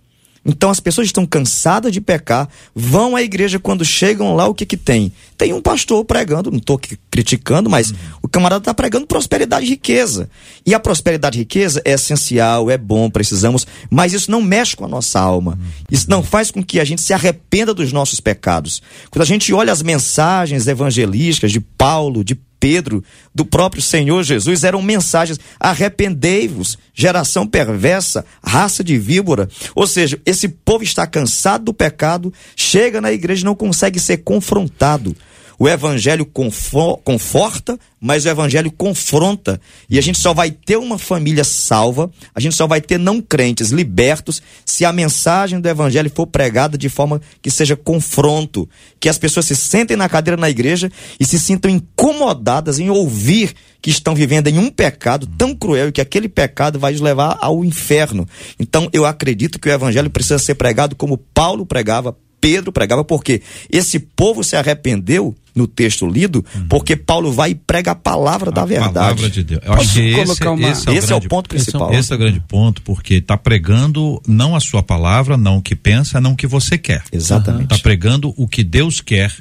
Então 0.44 0.72
as 0.72 0.80
pessoas 0.80 1.08
estão 1.08 1.26
cansadas 1.26 1.92
de 1.92 2.02
pecar, 2.02 2.50
vão 2.74 3.16
à 3.16 3.22
igreja 3.22 3.60
quando 3.60 3.86
chegam 3.86 4.36
lá, 4.36 4.48
o 4.48 4.56
que 4.56 4.66
que 4.66 4.78
tem? 4.78 5.12
Tem 5.38 5.54
um 5.54 5.62
pastor 5.62 6.04
pregando, 6.04 6.50
não 6.50 6.58
estou 6.58 6.80
criticando, 7.12 7.70
mas 7.70 7.92
uhum. 7.92 7.98
o 8.24 8.28
camarada 8.28 8.62
está 8.62 8.74
pregando 8.74 9.06
prosperidade 9.06 9.66
e 9.66 9.70
riqueza. 9.70 10.30
E 10.66 10.74
a 10.74 10.80
prosperidade 10.80 11.38
e 11.38 11.42
riqueza 11.42 11.82
é 11.86 11.92
essencial, 11.92 12.72
é 12.72 12.78
bom, 12.78 13.10
precisamos, 13.10 13.68
mas 13.90 14.14
isso 14.14 14.32
não 14.32 14.42
mexe 14.42 14.76
com 14.76 14.86
a 14.86 14.88
nossa 14.88 15.20
alma. 15.20 15.60
Uhum. 15.60 15.68
Isso 15.92 16.10
não 16.10 16.24
faz 16.24 16.50
com 16.50 16.64
que 16.64 16.80
a 16.80 16.86
gente 16.86 17.02
se 17.02 17.14
arrependa 17.14 17.74
dos 17.74 17.94
nossos 17.94 18.20
pecados. 18.20 18.82
Quando 19.12 19.22
a 19.22 19.28
gente 19.28 19.54
olha 19.54 19.72
as 19.72 19.84
mensagens 19.84 20.68
evangelísticas 20.68 21.52
de 21.52 21.60
Paulo, 21.60 22.24
de 22.24 22.36
Pedro, 22.62 23.04
do 23.34 23.44
próprio 23.44 23.82
Senhor 23.82 24.22
Jesus, 24.22 24.64
eram 24.64 24.84
mensagens: 24.84 25.40
arrependei-vos, 25.60 26.78
geração 26.94 27.48
perversa, 27.48 28.24
raça 28.42 28.84
de 28.84 29.00
víbora. 29.00 29.50
Ou 29.76 29.88
seja, 29.88 30.22
esse 30.24 30.48
povo 30.48 30.84
está 30.84 31.08
cansado 31.08 31.66
do 31.66 31.74
pecado, 31.74 32.32
chega 32.56 33.02
na 33.02 33.12
igreja 33.12 33.42
e 33.42 33.46
não 33.46 33.56
consegue 33.56 34.00
ser 34.00 34.18
confrontado. 34.18 35.16
O 35.62 35.70
evangelho 35.70 36.26
conforta, 36.26 37.78
mas 38.00 38.26
o 38.26 38.30
evangelho 38.30 38.72
confronta. 38.72 39.62
E 39.88 40.00
a 40.00 40.02
gente 40.02 40.18
só 40.18 40.34
vai 40.34 40.50
ter 40.50 40.76
uma 40.76 40.98
família 40.98 41.44
salva, 41.44 42.10
a 42.34 42.40
gente 42.40 42.56
só 42.56 42.66
vai 42.66 42.82
ter 42.82 42.98
não 42.98 43.22
crentes 43.22 43.70
libertos 43.70 44.42
se 44.66 44.86
a 44.86 44.92
mensagem 44.92 45.62
do 45.62 45.70
evangelho 45.70 46.10
for 46.10 46.26
pregada 46.26 46.80
de 46.80 46.90
forma 46.90 47.22
que 47.44 47.52
seja 47.52 47.76
confronto, 47.76 48.68
que 49.00 49.08
as 49.08 49.20
pessoas 49.20 49.46
se 49.46 49.56
sentem 49.56 49.96
na 49.96 50.10
cadeira 50.10 50.36
na 50.36 50.50
igreja 50.50 50.92
e 51.20 51.26
se 51.26 51.40
sintam 51.40 51.70
incomodadas 51.70 52.80
em 52.80 52.90
ouvir 52.90 53.54
que 53.84 53.92
estão 53.92 54.16
vivendo 54.16 54.48
em 54.48 54.58
um 54.58 54.72
pecado 54.72 55.28
tão 55.28 55.54
cruel 55.54 55.90
e 55.90 55.92
que 55.92 56.02
aquele 56.02 56.28
pecado 56.28 56.80
vai 56.80 56.92
os 56.92 57.02
levar 57.02 57.38
ao 57.40 57.64
inferno. 57.64 58.28
Então 58.60 58.90
eu 58.92 59.06
acredito 59.06 59.60
que 59.60 59.70
o 59.70 59.72
evangelho 59.72 60.10
precisa 60.10 60.40
ser 60.40 60.56
pregado 60.56 60.96
como 60.96 61.20
Paulo 61.20 61.68
pregava, 61.68 62.18
Pedro 62.42 62.72
pregava, 62.72 63.04
porque 63.06 63.42
esse 63.72 64.00
povo 64.00 64.44
se 64.44 64.56
arrependeu 64.56 65.36
no 65.54 65.68
texto 65.68 66.08
lido, 66.08 66.44
uhum. 66.56 66.68
porque 66.68 66.96
Paulo 66.96 67.32
vai 67.32 67.52
e 67.52 67.56
prega 67.56 67.92
a 67.92 67.96
palavra 67.96 68.50
a 68.50 68.54
da 68.54 68.66
verdade. 68.66 68.94
palavra 68.94 69.30
de 69.30 69.44
Deus. 69.44 69.62
Eu 69.64 69.74
acho 69.74 69.94
que 69.94 70.00
esse, 70.00 70.48
uma... 70.48 70.70
esse, 70.70 70.90
é, 70.90 70.92
o, 70.92 70.96
esse 70.96 71.08
grande, 71.08 71.14
é 71.14 71.16
o 71.16 71.30
ponto 71.30 71.50
principal. 71.50 71.94
Esse 71.94 72.12
é 72.12 72.16
o 72.16 72.18
grande 72.18 72.40
ponto, 72.40 72.82
porque 72.82 73.16
está 73.16 73.38
pregando 73.38 74.22
não 74.28 74.56
a 74.56 74.60
sua 74.60 74.82
palavra, 74.82 75.38
não 75.38 75.58
o 75.58 75.62
que 75.62 75.76
pensa, 75.76 76.20
não 76.20 76.32
o 76.32 76.36
que 76.36 76.48
você 76.48 76.78
quer. 76.78 77.04
Exatamente. 77.12 77.64
Está 77.64 77.78
pregando 77.78 78.34
o 78.36 78.48
que 78.48 78.64
Deus 78.64 79.02
quer 79.02 79.32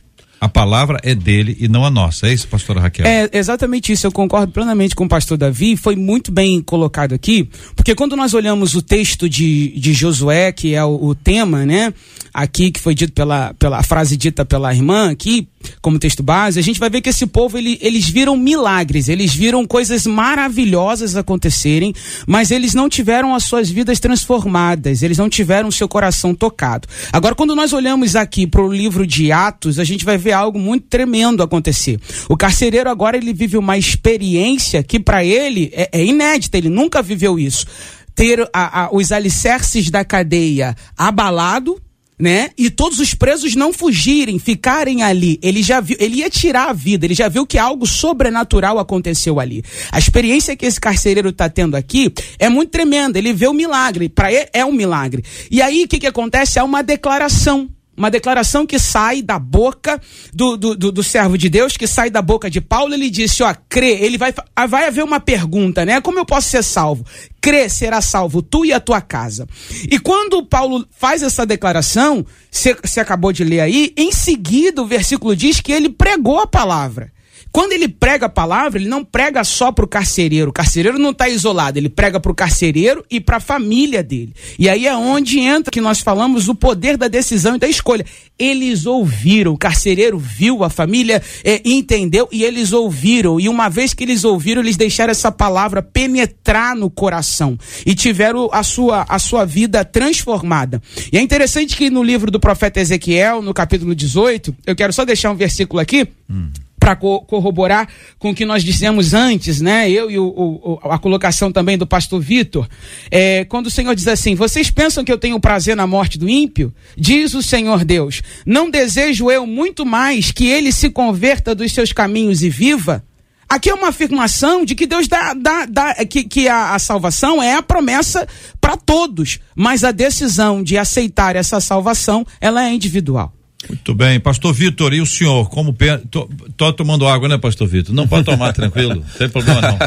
a 0.40 0.48
palavra 0.48 0.98
é 1.03 1.14
dele 1.14 1.55
e 1.61 1.68
não 1.68 1.85
a 1.85 1.90
nossa. 1.90 2.26
É 2.26 2.33
isso, 2.33 2.48
pastora 2.48 2.81
Raquel? 2.81 3.07
É 3.07 3.29
exatamente 3.33 3.92
isso. 3.92 4.07
Eu 4.07 4.12
concordo 4.12 4.50
plenamente 4.50 4.94
com 4.94 5.05
o 5.05 5.09
pastor 5.09 5.37
Davi. 5.37 5.76
Foi 5.76 5.94
muito 5.94 6.33
bem 6.33 6.62
colocado 6.62 7.12
aqui, 7.12 7.48
porque 7.76 7.94
quando 7.94 8.16
nós 8.16 8.33
olhamos 8.33 8.74
o 8.74 8.81
texto 8.81 9.29
de, 9.29 9.79
de 9.79 9.92
Josué, 9.92 10.50
que 10.50 10.74
é 10.74 10.83
o, 10.83 11.09
o 11.09 11.14
tema, 11.14 11.66
né? 11.66 11.92
Aqui, 12.33 12.70
que 12.70 12.81
foi 12.81 12.94
dito 12.94 13.12
pela, 13.12 13.53
pela 13.55 13.83
frase 13.83 14.16
dita 14.16 14.44
pela 14.44 14.72
irmã 14.72 15.11
aqui, 15.11 15.46
como 15.83 15.98
texto 15.98 16.22
base, 16.22 16.59
a 16.59 16.62
gente 16.62 16.81
vai 16.81 16.88
ver 16.88 17.00
que 17.00 17.11
esse 17.11 17.26
povo 17.26 17.59
ele, 17.59 17.79
eles 17.83 18.09
viram 18.09 18.37
milagres, 18.37 19.09
eles 19.09 19.35
viram 19.35 19.66
coisas 19.66 20.07
maravilhosas 20.07 21.16
acontecerem, 21.16 21.92
mas 22.26 22.50
eles 22.50 22.72
não 22.72 22.88
tiveram 22.88 23.35
as 23.35 23.44
suas 23.44 23.68
vidas 23.68 24.00
transformadas, 24.00 25.03
eles 25.03 25.18
não 25.18 25.29
tiveram 25.29 25.68
o 25.68 25.72
seu 25.72 25.88
coração 25.88 26.35
tocado. 26.35 26.88
Agora, 27.12 27.35
quando 27.35 27.55
nós 27.55 27.72
olhamos 27.72 28.16
aqui 28.16 28.46
para 28.46 28.62
o 28.62 28.72
livro 28.72 29.07
de 29.07 29.33
Atos, 29.33 29.79
a 29.79 29.85
gente 29.85 30.05
vai 30.05 30.16
ver 30.16 30.30
algo 30.33 30.59
muito 30.59 30.87
tremendo 30.88 31.43
acontecer. 31.43 32.01
O 32.29 32.37
carcereiro 32.37 32.90
agora 32.90 33.16
ele 33.16 33.33
vive 33.33 33.57
uma 33.57 33.77
experiência 33.77 34.83
que 34.83 34.99
para 34.99 35.25
ele 35.25 35.71
é, 35.73 35.88
é 35.93 36.05
inédita, 36.05 36.59
ele 36.59 36.69
nunca 36.69 37.03
viveu 37.03 37.38
isso. 37.38 37.66
Ter 38.14 38.49
a, 38.53 38.85
a, 38.85 38.90
os 38.93 39.12
alicerces 39.12 39.90
da 39.90 40.05
cadeia 40.05 40.77
abalado, 40.97 41.81
né? 42.21 42.51
E 42.57 42.69
todos 42.69 42.99
os 42.99 43.14
presos 43.14 43.55
não 43.55 43.73
fugirem, 43.73 44.38
ficarem 44.38 45.03
ali. 45.03 45.38
Ele 45.43 45.62
já 45.62 45.81
viu, 45.81 45.97
ele 45.99 46.16
ia 46.16 46.29
tirar 46.29 46.69
a 46.69 46.73
vida, 46.73 47.07
ele 47.07 47.14
já 47.14 47.29
viu 47.29 47.47
que 47.47 47.57
algo 47.57 47.87
sobrenatural 47.87 48.79
aconteceu 48.79 49.40
ali. 49.40 49.64
A 49.90 49.99
experiência 49.99 50.55
que 50.55 50.66
esse 50.66 50.79
carcereiro 50.79 51.31
está 51.31 51.49
tendo 51.49 51.77
aqui 51.77 52.12
é 52.38 52.49
muito 52.49 52.71
tremenda. 52.71 53.19
Ele 53.19 53.33
vê 53.33 53.49
o 53.49 53.55
milagre, 53.55 54.09
para 54.09 54.31
ele 54.31 54.49
é 54.53 54.64
um 54.64 54.73
milagre. 54.73 55.25
E 55.51 55.62
aí 55.62 55.85
o 55.85 55.88
que 55.88 55.99
que 55.99 56.07
acontece? 56.07 56.59
É 56.59 56.62
uma 56.62 56.83
declaração 56.83 57.69
uma 58.00 58.10
declaração 58.10 58.66
que 58.66 58.78
sai 58.78 59.20
da 59.20 59.38
boca 59.38 60.00
do, 60.32 60.56
do, 60.56 60.74
do, 60.74 60.90
do, 60.90 61.02
servo 61.04 61.36
de 61.36 61.50
Deus, 61.50 61.76
que 61.76 61.86
sai 61.86 62.08
da 62.08 62.22
boca 62.22 62.48
de 62.48 62.58
Paulo, 62.58 62.94
ele 62.94 63.10
disse, 63.10 63.42
ó, 63.42 63.54
crê, 63.68 63.90
ele 64.00 64.16
vai, 64.16 64.32
vai 64.66 64.86
haver 64.86 65.04
uma 65.04 65.20
pergunta, 65.20 65.84
né? 65.84 66.00
Como 66.00 66.18
eu 66.18 66.24
posso 66.24 66.48
ser 66.48 66.64
salvo? 66.64 67.04
Crê, 67.42 67.68
será 67.68 68.00
salvo 68.00 68.40
tu 68.40 68.64
e 68.64 68.72
a 68.72 68.80
tua 68.80 69.02
casa. 69.02 69.46
E 69.90 69.98
quando 69.98 70.42
Paulo 70.46 70.86
faz 70.90 71.22
essa 71.22 71.44
declaração, 71.44 72.24
você 72.50 73.00
acabou 73.00 73.32
de 73.32 73.44
ler 73.44 73.60
aí, 73.60 73.92
em 73.94 74.10
seguida 74.12 74.80
o 74.80 74.86
versículo 74.86 75.36
diz 75.36 75.60
que 75.60 75.70
ele 75.70 75.90
pregou 75.90 76.40
a 76.40 76.46
palavra. 76.46 77.12
Quando 77.52 77.72
ele 77.72 77.88
prega 77.88 78.26
a 78.26 78.28
palavra, 78.28 78.78
ele 78.78 78.88
não 78.88 79.04
prega 79.04 79.42
só 79.42 79.72
para 79.72 79.84
o 79.84 79.88
carcereiro. 79.88 80.50
O 80.50 80.52
carcereiro 80.52 80.98
não 80.98 81.10
está 81.10 81.28
isolado, 81.28 81.78
ele 81.78 81.88
prega 81.88 82.20
para 82.20 82.30
o 82.30 82.34
carcereiro 82.34 83.04
e 83.10 83.20
para 83.20 83.38
a 83.38 83.40
família 83.40 84.02
dele. 84.02 84.32
E 84.58 84.68
aí 84.68 84.86
é 84.86 84.94
onde 84.94 85.40
entra 85.40 85.70
que 85.70 85.80
nós 85.80 86.00
falamos 86.00 86.48
o 86.48 86.54
poder 86.54 86.96
da 86.96 87.08
decisão 87.08 87.56
e 87.56 87.58
da 87.58 87.66
escolha. 87.66 88.06
Eles 88.38 88.86
ouviram, 88.86 89.52
o 89.52 89.58
carcereiro 89.58 90.18
viu, 90.18 90.62
a 90.62 90.70
família 90.70 91.20
é, 91.42 91.60
entendeu 91.64 92.28
e 92.30 92.44
eles 92.44 92.72
ouviram. 92.72 93.40
E 93.40 93.48
uma 93.48 93.68
vez 93.68 93.92
que 93.92 94.04
eles 94.04 94.24
ouviram, 94.24 94.62
eles 94.62 94.76
deixaram 94.76 95.10
essa 95.10 95.32
palavra 95.32 95.82
penetrar 95.82 96.76
no 96.76 96.88
coração 96.88 97.58
e 97.84 97.96
tiveram 97.96 98.48
a 98.52 98.62
sua, 98.62 99.04
a 99.08 99.18
sua 99.18 99.44
vida 99.44 99.84
transformada. 99.84 100.80
E 101.12 101.18
é 101.18 101.20
interessante 101.20 101.76
que 101.76 101.90
no 101.90 102.02
livro 102.02 102.30
do 102.30 102.38
profeta 102.38 102.80
Ezequiel, 102.80 103.42
no 103.42 103.52
capítulo 103.52 103.92
18, 103.92 104.54
eu 104.66 104.76
quero 104.76 104.92
só 104.92 105.04
deixar 105.04 105.32
um 105.32 105.36
versículo 105.36 105.80
aqui. 105.80 106.06
Hum 106.30 106.50
para 106.90 106.96
co 106.96 107.20
corroborar 107.20 107.88
com 108.18 108.31
o 108.31 108.35
que 108.35 108.44
nós 108.44 108.64
dissemos 108.64 109.14
antes, 109.14 109.61
né? 109.61 109.88
Eu 109.90 110.11
e 110.11 110.18
o, 110.18 110.26
o, 110.26 110.81
a 110.83 110.98
colocação 110.98 111.53
também 111.53 111.79
do 111.79 111.87
pastor 111.87 112.20
Vitor, 112.20 112.68
é, 113.11 113.44
quando 113.44 113.66
o 113.66 113.70
Senhor 113.70 113.94
diz 113.94 114.09
assim: 114.09 114.35
Vocês 114.35 114.70
pensam 114.70 115.05
que 115.05 115.12
eu 115.12 115.18
tenho 115.18 115.38
prazer 115.38 115.76
na 115.76 115.87
morte 115.87 116.18
do 116.18 116.29
ímpio? 116.29 116.74
Diz 116.96 117.35
o 117.35 117.42
Senhor 117.42 117.85
Deus: 117.85 118.22
Não 118.44 118.70
desejo 118.70 119.31
eu 119.31 119.46
muito 119.46 119.87
mais 119.87 120.33
que 120.33 120.46
ele 120.46 120.72
se 120.72 120.90
converta 120.90 121.55
dos 121.55 121.72
seus 121.72 121.92
caminhos 121.92 122.42
e 122.42 122.48
viva? 122.48 123.05
Aqui 123.48 123.68
é 123.68 123.74
uma 123.74 123.88
afirmação 123.88 124.64
de 124.64 124.76
que 124.76 124.87
Deus 124.87 125.09
dá, 125.09 125.35
dá, 125.35 125.66
dá 125.66 125.94
que, 126.05 126.22
que 126.22 126.48
a, 126.48 126.74
a 126.74 126.79
salvação 126.79 127.42
é 127.42 127.55
a 127.55 127.62
promessa 127.62 128.26
para 128.61 128.76
todos, 128.76 129.40
mas 129.57 129.83
a 129.83 129.90
decisão 129.90 130.62
de 130.62 130.79
aceitar 130.79 131.35
essa 131.35 131.61
salvação 131.61 132.24
ela 132.40 132.64
é 132.64 132.72
individual. 132.72 133.33
Muito 133.68 133.94
bem, 133.94 134.18
pastor 134.18 134.55
Vitor, 134.55 134.94
e 134.94 135.01
o 135.01 135.07
senhor, 135.07 135.51
como 135.51 135.77
tô, 136.11 136.29
tô, 136.57 136.73
tomando 136.73 137.07
água, 137.07 137.29
né, 137.29 137.37
pastor 137.37 137.68
Vitor? 137.68 137.94
Não 137.94 138.09
pode 138.09 138.25
tomar, 138.25 138.53
tranquilo, 138.53 138.96
não 138.96 139.03
tem 139.03 139.29
problema 139.29 139.61
não. 139.61 139.79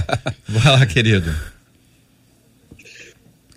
Vai 0.48 0.80
lá, 0.80 0.86
querido. 0.86 1.34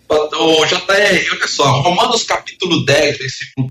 O 0.09 0.66
JR, 0.66 1.33
olha 1.33 1.48
só, 1.48 1.81
Romanos 1.81 2.22
capítulo 2.24 2.85
10, 2.85 3.18
versículo 3.18 3.68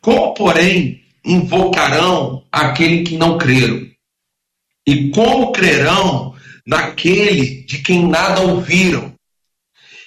Como, 0.00 0.34
porém, 0.34 1.02
invocarão 1.24 2.44
aquele 2.50 3.02
que 3.02 3.16
não 3.16 3.36
creram? 3.36 3.86
E 4.86 5.10
como 5.10 5.52
crerão 5.52 6.34
naquele 6.66 7.64
de 7.64 7.78
quem 7.78 8.06
nada 8.06 8.42
ouviram? 8.42 9.14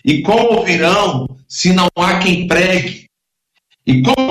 E 0.06 0.22
como 0.22 0.60
ouvirão 0.60 1.28
se 1.48 1.74
não 1.74 1.88
há 1.98 2.20
quem 2.20 2.48
pregue? 2.48 3.08
E 3.86 4.02
como 4.02 4.27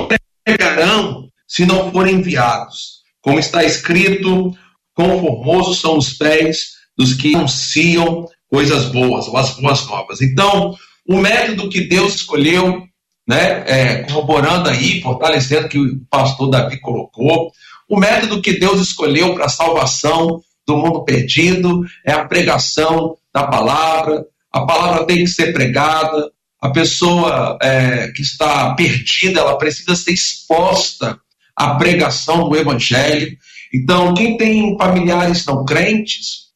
pregarão 0.77 1.27
se 1.47 1.65
não 1.65 1.91
forem 1.91 2.15
enviados. 2.15 2.97
Como 3.21 3.39
está 3.39 3.63
escrito, 3.63 4.55
quão 4.93 5.19
formosos 5.19 5.79
são 5.81 5.97
os 5.97 6.13
pés 6.13 6.77
dos 6.97 7.13
que 7.13 7.35
anunciam 7.35 8.27
coisas 8.49 8.85
boas, 8.85 9.27
ou 9.27 9.37
as 9.37 9.51
boas 9.55 9.85
novas. 9.87 10.21
Então, 10.21 10.75
o 11.07 11.17
método 11.17 11.69
que 11.69 11.81
Deus 11.81 12.15
escolheu, 12.15 12.83
né, 13.27 13.63
é, 13.67 14.03
corroborando 14.03 14.69
aí, 14.69 15.01
fortalecendo 15.01 15.67
que 15.67 15.79
o 15.79 15.99
pastor 16.09 16.49
Davi 16.49 16.79
colocou, 16.79 17.51
o 17.89 17.97
método 17.97 18.41
que 18.41 18.59
Deus 18.59 18.79
escolheu 18.79 19.33
para 19.33 19.45
a 19.45 19.49
salvação 19.49 20.41
do 20.65 20.77
mundo 20.77 21.03
perdido 21.03 21.81
é 22.05 22.11
a 22.11 22.25
pregação 22.25 23.17
da 23.33 23.47
palavra. 23.47 24.25
A 24.51 24.65
palavra 24.65 25.05
tem 25.05 25.17
que 25.19 25.27
ser 25.27 25.53
pregada. 25.53 26.29
A 26.61 26.69
pessoa 26.69 27.57
é, 27.61 28.07
que 28.09 28.21
está 28.21 28.73
perdida, 28.73 29.41
ela 29.41 29.57
precisa 29.57 29.95
ser 29.95 30.11
exposta 30.11 31.19
à 31.55 31.75
pregação 31.75 32.49
do 32.49 32.55
evangelho. 32.55 33.37
Então, 33.73 34.13
quem 34.13 34.37
tem 34.37 34.77
familiares 34.77 35.45
não 35.45 35.65
crentes, 35.65 36.47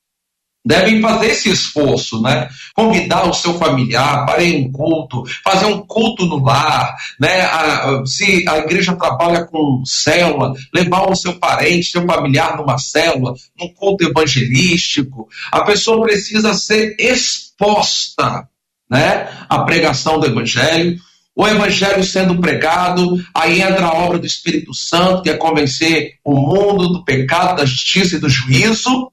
devem 0.65 1.01
fazer 1.01 1.27
esse 1.27 1.49
esforço, 1.49 2.21
né? 2.21 2.47
Convidar 2.75 3.27
o 3.27 3.33
seu 3.33 3.57
familiar 3.57 4.25
para 4.25 4.43
ir 4.43 4.55
em 4.55 4.71
culto, 4.71 5.23
fazer 5.43 5.65
um 5.65 5.79
culto 5.85 6.25
no 6.25 6.43
lar, 6.43 6.95
né? 7.19 7.41
A, 7.41 8.03
se 8.05 8.47
a 8.47 8.59
igreja 8.59 8.95
trabalha 8.95 9.45
com 9.45 9.83
célula, 9.85 10.53
levar 10.73 11.09
o 11.09 11.15
seu 11.15 11.33
parente, 11.39 11.91
seu 11.91 12.05
familiar 12.05 12.57
numa 12.57 12.77
célula, 12.77 13.33
num 13.59 13.73
culto 13.73 14.05
evangelístico, 14.07 15.27
a 15.51 15.63
pessoa 15.63 16.05
precisa 16.05 16.53
ser 16.53 16.95
exposta, 16.99 18.47
né? 18.91 19.29
À 19.47 19.59
pregação 19.59 20.19
do 20.19 20.27
evangelho. 20.27 20.97
O 21.33 21.47
evangelho 21.47 22.03
sendo 22.03 22.39
pregado, 22.41 23.17
aí 23.33 23.61
entra 23.61 23.85
a 23.85 23.93
obra 23.93 24.19
do 24.19 24.27
Espírito 24.27 24.73
Santo, 24.73 25.21
que 25.21 25.29
é 25.29 25.37
convencer 25.37 26.15
o 26.25 26.35
mundo 26.35 26.89
do 26.89 27.05
pecado, 27.05 27.57
da 27.57 27.65
justiça 27.65 28.17
e 28.17 28.19
do 28.19 28.27
juízo, 28.27 29.09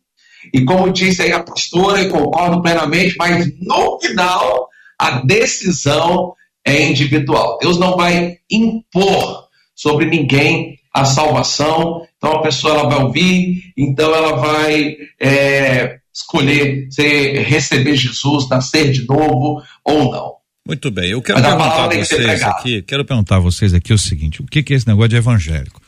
e 0.53 0.65
como 0.65 0.93
disse 0.93 1.23
aí 1.23 1.33
a 1.33 1.43
pastora, 1.43 2.03
e 2.03 2.09
concordo 2.09 2.61
plenamente, 2.61 3.15
mas 3.17 3.47
no 3.61 4.01
final 4.01 4.69
a 4.99 5.21
decisão 5.21 6.35
é 6.65 6.83
individual. 6.83 7.57
Deus 7.61 7.79
não 7.79 7.97
vai 7.97 8.39
impor 8.51 9.45
sobre 9.75 10.07
ninguém 10.07 10.77
a 10.93 11.05
salvação. 11.05 12.03
Então 12.17 12.33
a 12.33 12.43
pessoa 12.43 12.75
ela 12.75 12.89
vai 12.89 13.05
ouvir, 13.05 13.73
então 13.77 14.13
ela 14.13 14.37
vai 14.37 14.97
é, 15.21 15.98
escolher 16.19 16.89
se 16.91 17.33
receber 17.43 17.97
Jesus, 17.97 18.49
nascer 18.49 18.91
de 18.93 19.07
novo 19.07 19.63
ou 19.85 20.11
não. 20.11 20.35
Muito 20.67 20.91
bem, 20.91 21.11
eu 21.11 21.23
quero 21.23 21.41
perguntar 21.41 21.85
a 21.85 21.89
vocês 21.89 22.43
aqui, 22.43 22.83
quero 22.83 23.05
perguntar 23.05 23.37
a 23.37 23.41
vocês 23.41 23.73
aqui 23.73 23.93
o 23.93 23.99
seguinte: 23.99 24.43
o 24.43 24.47
que, 24.47 24.63
que 24.63 24.75
é 24.75 24.77
esse 24.77 24.87
negócio 24.87 25.09
de 25.09 25.17
evangélico? 25.17 25.81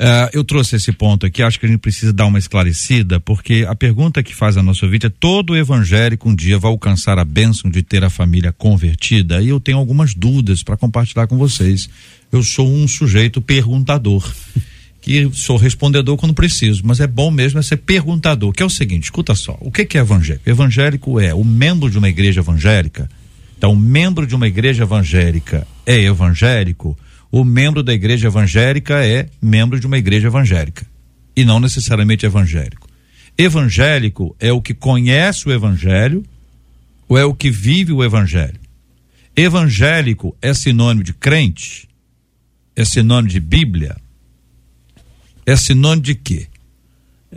Uh, 0.00 0.32
eu 0.32 0.42
trouxe 0.42 0.76
esse 0.76 0.90
ponto 0.92 1.26
aqui, 1.26 1.42
acho 1.42 1.60
que 1.60 1.66
a 1.66 1.68
gente 1.68 1.80
precisa 1.80 2.10
dar 2.10 2.24
uma 2.24 2.38
esclarecida, 2.38 3.20
porque 3.20 3.66
a 3.68 3.74
pergunta 3.74 4.22
que 4.22 4.34
faz 4.34 4.56
a 4.56 4.62
nossa 4.62 4.86
ouvinte 4.86 5.04
é: 5.04 5.10
todo 5.10 5.54
evangélico 5.54 6.30
um 6.30 6.34
dia 6.34 6.58
vai 6.58 6.70
alcançar 6.70 7.18
a 7.18 7.24
bênção 7.24 7.70
de 7.70 7.82
ter 7.82 8.02
a 8.02 8.08
família 8.08 8.50
convertida? 8.50 9.42
E 9.42 9.50
eu 9.50 9.60
tenho 9.60 9.76
algumas 9.76 10.14
dúvidas 10.14 10.62
para 10.62 10.78
compartilhar 10.78 11.26
com 11.26 11.36
vocês. 11.36 11.90
Eu 12.32 12.42
sou 12.42 12.66
um 12.66 12.88
sujeito 12.88 13.42
perguntador, 13.42 14.26
que 15.00 15.30
sou 15.32 15.56
respondedor 15.56 16.16
quando 16.16 16.34
preciso, 16.34 16.82
mas 16.84 17.00
é 17.00 17.06
bom 17.06 17.30
mesmo 17.30 17.58
é 17.58 17.62
ser 17.62 17.78
perguntador, 17.78 18.52
que 18.52 18.62
é 18.62 18.66
o 18.66 18.70
seguinte: 18.70 19.04
escuta 19.04 19.34
só, 19.34 19.56
o 19.60 19.70
que, 19.70 19.84
que 19.84 19.98
é 19.98 20.00
evangélico? 20.00 20.48
Evangélico 20.48 21.20
é 21.20 21.34
o 21.34 21.44
membro 21.44 21.90
de 21.90 21.98
uma 21.98 22.08
igreja 22.08 22.40
evangélica. 22.40 23.08
Então, 23.56 23.76
membro 23.76 24.26
de 24.26 24.34
uma 24.34 24.48
igreja 24.48 24.84
evangélica 24.84 25.66
é 25.84 26.00
evangélico 26.00 26.96
o 27.32 27.44
membro 27.44 27.82
da 27.82 27.94
igreja 27.94 28.26
evangélica 28.26 29.06
é 29.06 29.28
membro 29.40 29.78
de 29.78 29.86
uma 29.86 29.96
igreja 29.96 30.26
evangélica 30.26 30.84
e 31.36 31.44
não 31.44 31.60
necessariamente 31.60 32.26
evangélico. 32.26 32.88
Evangélico 33.38 34.34
é 34.40 34.52
o 34.52 34.60
que 34.60 34.74
conhece 34.74 35.48
o 35.48 35.52
evangelho 35.52 36.24
ou 37.08 37.16
é 37.16 37.24
o 37.24 37.32
que 37.32 37.50
vive 37.50 37.92
o 37.92 38.02
evangelho. 38.02 38.58
Evangélico 39.36 40.36
é 40.42 40.52
sinônimo 40.52 41.04
de 41.04 41.14
crente? 41.14 41.88
É 42.74 42.84
sinônimo 42.84 43.28
de 43.28 43.38
Bíblia? 43.38 43.96
É 45.50 45.56
sinônimo 45.56 46.02
de 46.02 46.14
quê? 46.14 46.46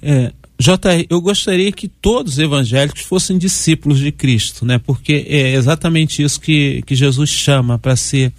É, 0.01 0.31
JR, 0.59 1.05
eu 1.09 1.19
gostaria 1.19 1.71
que 1.71 1.87
todos 1.87 2.33
os 2.33 2.39
evangélicos 2.39 3.01
fossem 3.01 3.37
discípulos 3.37 3.99
de 3.99 4.11
Cristo, 4.11 4.65
né? 4.65 4.79
Porque 4.79 5.25
é 5.27 5.53
exatamente 5.53 6.21
isso 6.21 6.39
que, 6.39 6.83
que 6.85 6.95
Jesus 6.95 7.29
chama 7.29 7.79
para 7.79 7.95
ser 7.95 8.31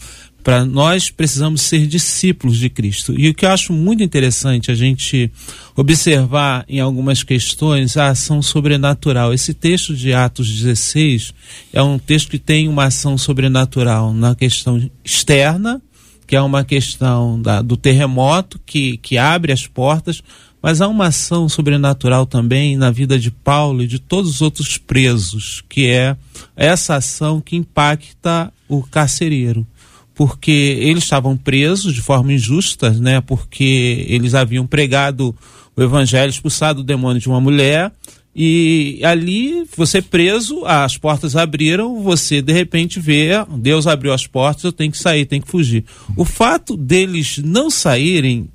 para 0.44 0.62
nós 0.62 1.10
precisamos 1.10 1.62
ser 1.62 1.86
discípulos 1.86 2.58
de 2.58 2.68
Cristo. 2.68 3.18
E 3.18 3.30
o 3.30 3.34
que 3.34 3.46
eu 3.46 3.50
acho 3.50 3.72
muito 3.72 4.02
interessante 4.02 4.70
a 4.70 4.74
gente 4.74 5.32
observar 5.74 6.66
em 6.68 6.80
algumas 6.80 7.22
questões 7.22 7.96
a 7.96 8.10
ação 8.10 8.42
sobrenatural. 8.42 9.32
Esse 9.32 9.54
texto 9.54 9.96
de 9.96 10.12
Atos 10.12 10.46
16 10.54 11.32
é 11.72 11.82
um 11.82 11.98
texto 11.98 12.28
que 12.28 12.38
tem 12.38 12.68
uma 12.68 12.84
ação 12.84 13.16
sobrenatural 13.16 14.12
na 14.12 14.34
questão 14.34 14.90
externa, 15.02 15.80
que 16.26 16.36
é 16.36 16.40
uma 16.40 16.64
questão 16.64 17.40
da, 17.40 17.62
do 17.62 17.76
terremoto 17.76 18.60
que, 18.64 18.96
que 18.98 19.18
abre 19.18 19.52
as 19.52 19.66
portas, 19.66 20.22
mas 20.62 20.80
há 20.80 20.88
uma 20.88 21.08
ação 21.08 21.48
sobrenatural 21.48 22.24
também 22.24 22.76
na 22.76 22.90
vida 22.90 23.18
de 23.18 23.30
Paulo 23.30 23.82
e 23.82 23.86
de 23.86 23.98
todos 23.98 24.30
os 24.30 24.42
outros 24.42 24.78
presos, 24.78 25.62
que 25.68 25.88
é 25.88 26.16
essa 26.56 26.96
ação 26.96 27.40
que 27.40 27.56
impacta 27.56 28.52
o 28.68 28.82
carcereiro 28.82 29.66
porque 30.14 30.78
eles 30.80 31.02
estavam 31.02 31.36
presos 31.36 31.92
de 31.92 32.00
forma 32.00 32.32
injusta, 32.32 32.90
né? 32.90 33.20
Porque 33.20 34.06
eles 34.08 34.34
haviam 34.34 34.66
pregado 34.66 35.34
o 35.76 35.82
evangelho, 35.82 36.30
expulsado 36.30 36.80
o 36.80 36.84
demônio 36.84 37.20
de 37.20 37.28
uma 37.28 37.40
mulher, 37.40 37.90
e 38.34 39.00
ali, 39.04 39.64
você 39.76 40.02
preso, 40.02 40.64
as 40.64 40.96
portas 40.96 41.36
abriram, 41.36 42.02
você 42.02 42.42
de 42.42 42.52
repente 42.52 42.98
vê, 42.98 43.30
Deus 43.58 43.86
abriu 43.86 44.12
as 44.12 44.26
portas, 44.26 44.64
eu 44.64 44.72
tenho 44.72 44.90
que 44.90 44.98
sair, 44.98 45.24
tenho 45.24 45.42
que 45.42 45.50
fugir. 45.50 45.84
O 46.16 46.24
fato 46.24 46.76
deles 46.76 47.38
não 47.38 47.70
saírem 47.70 48.48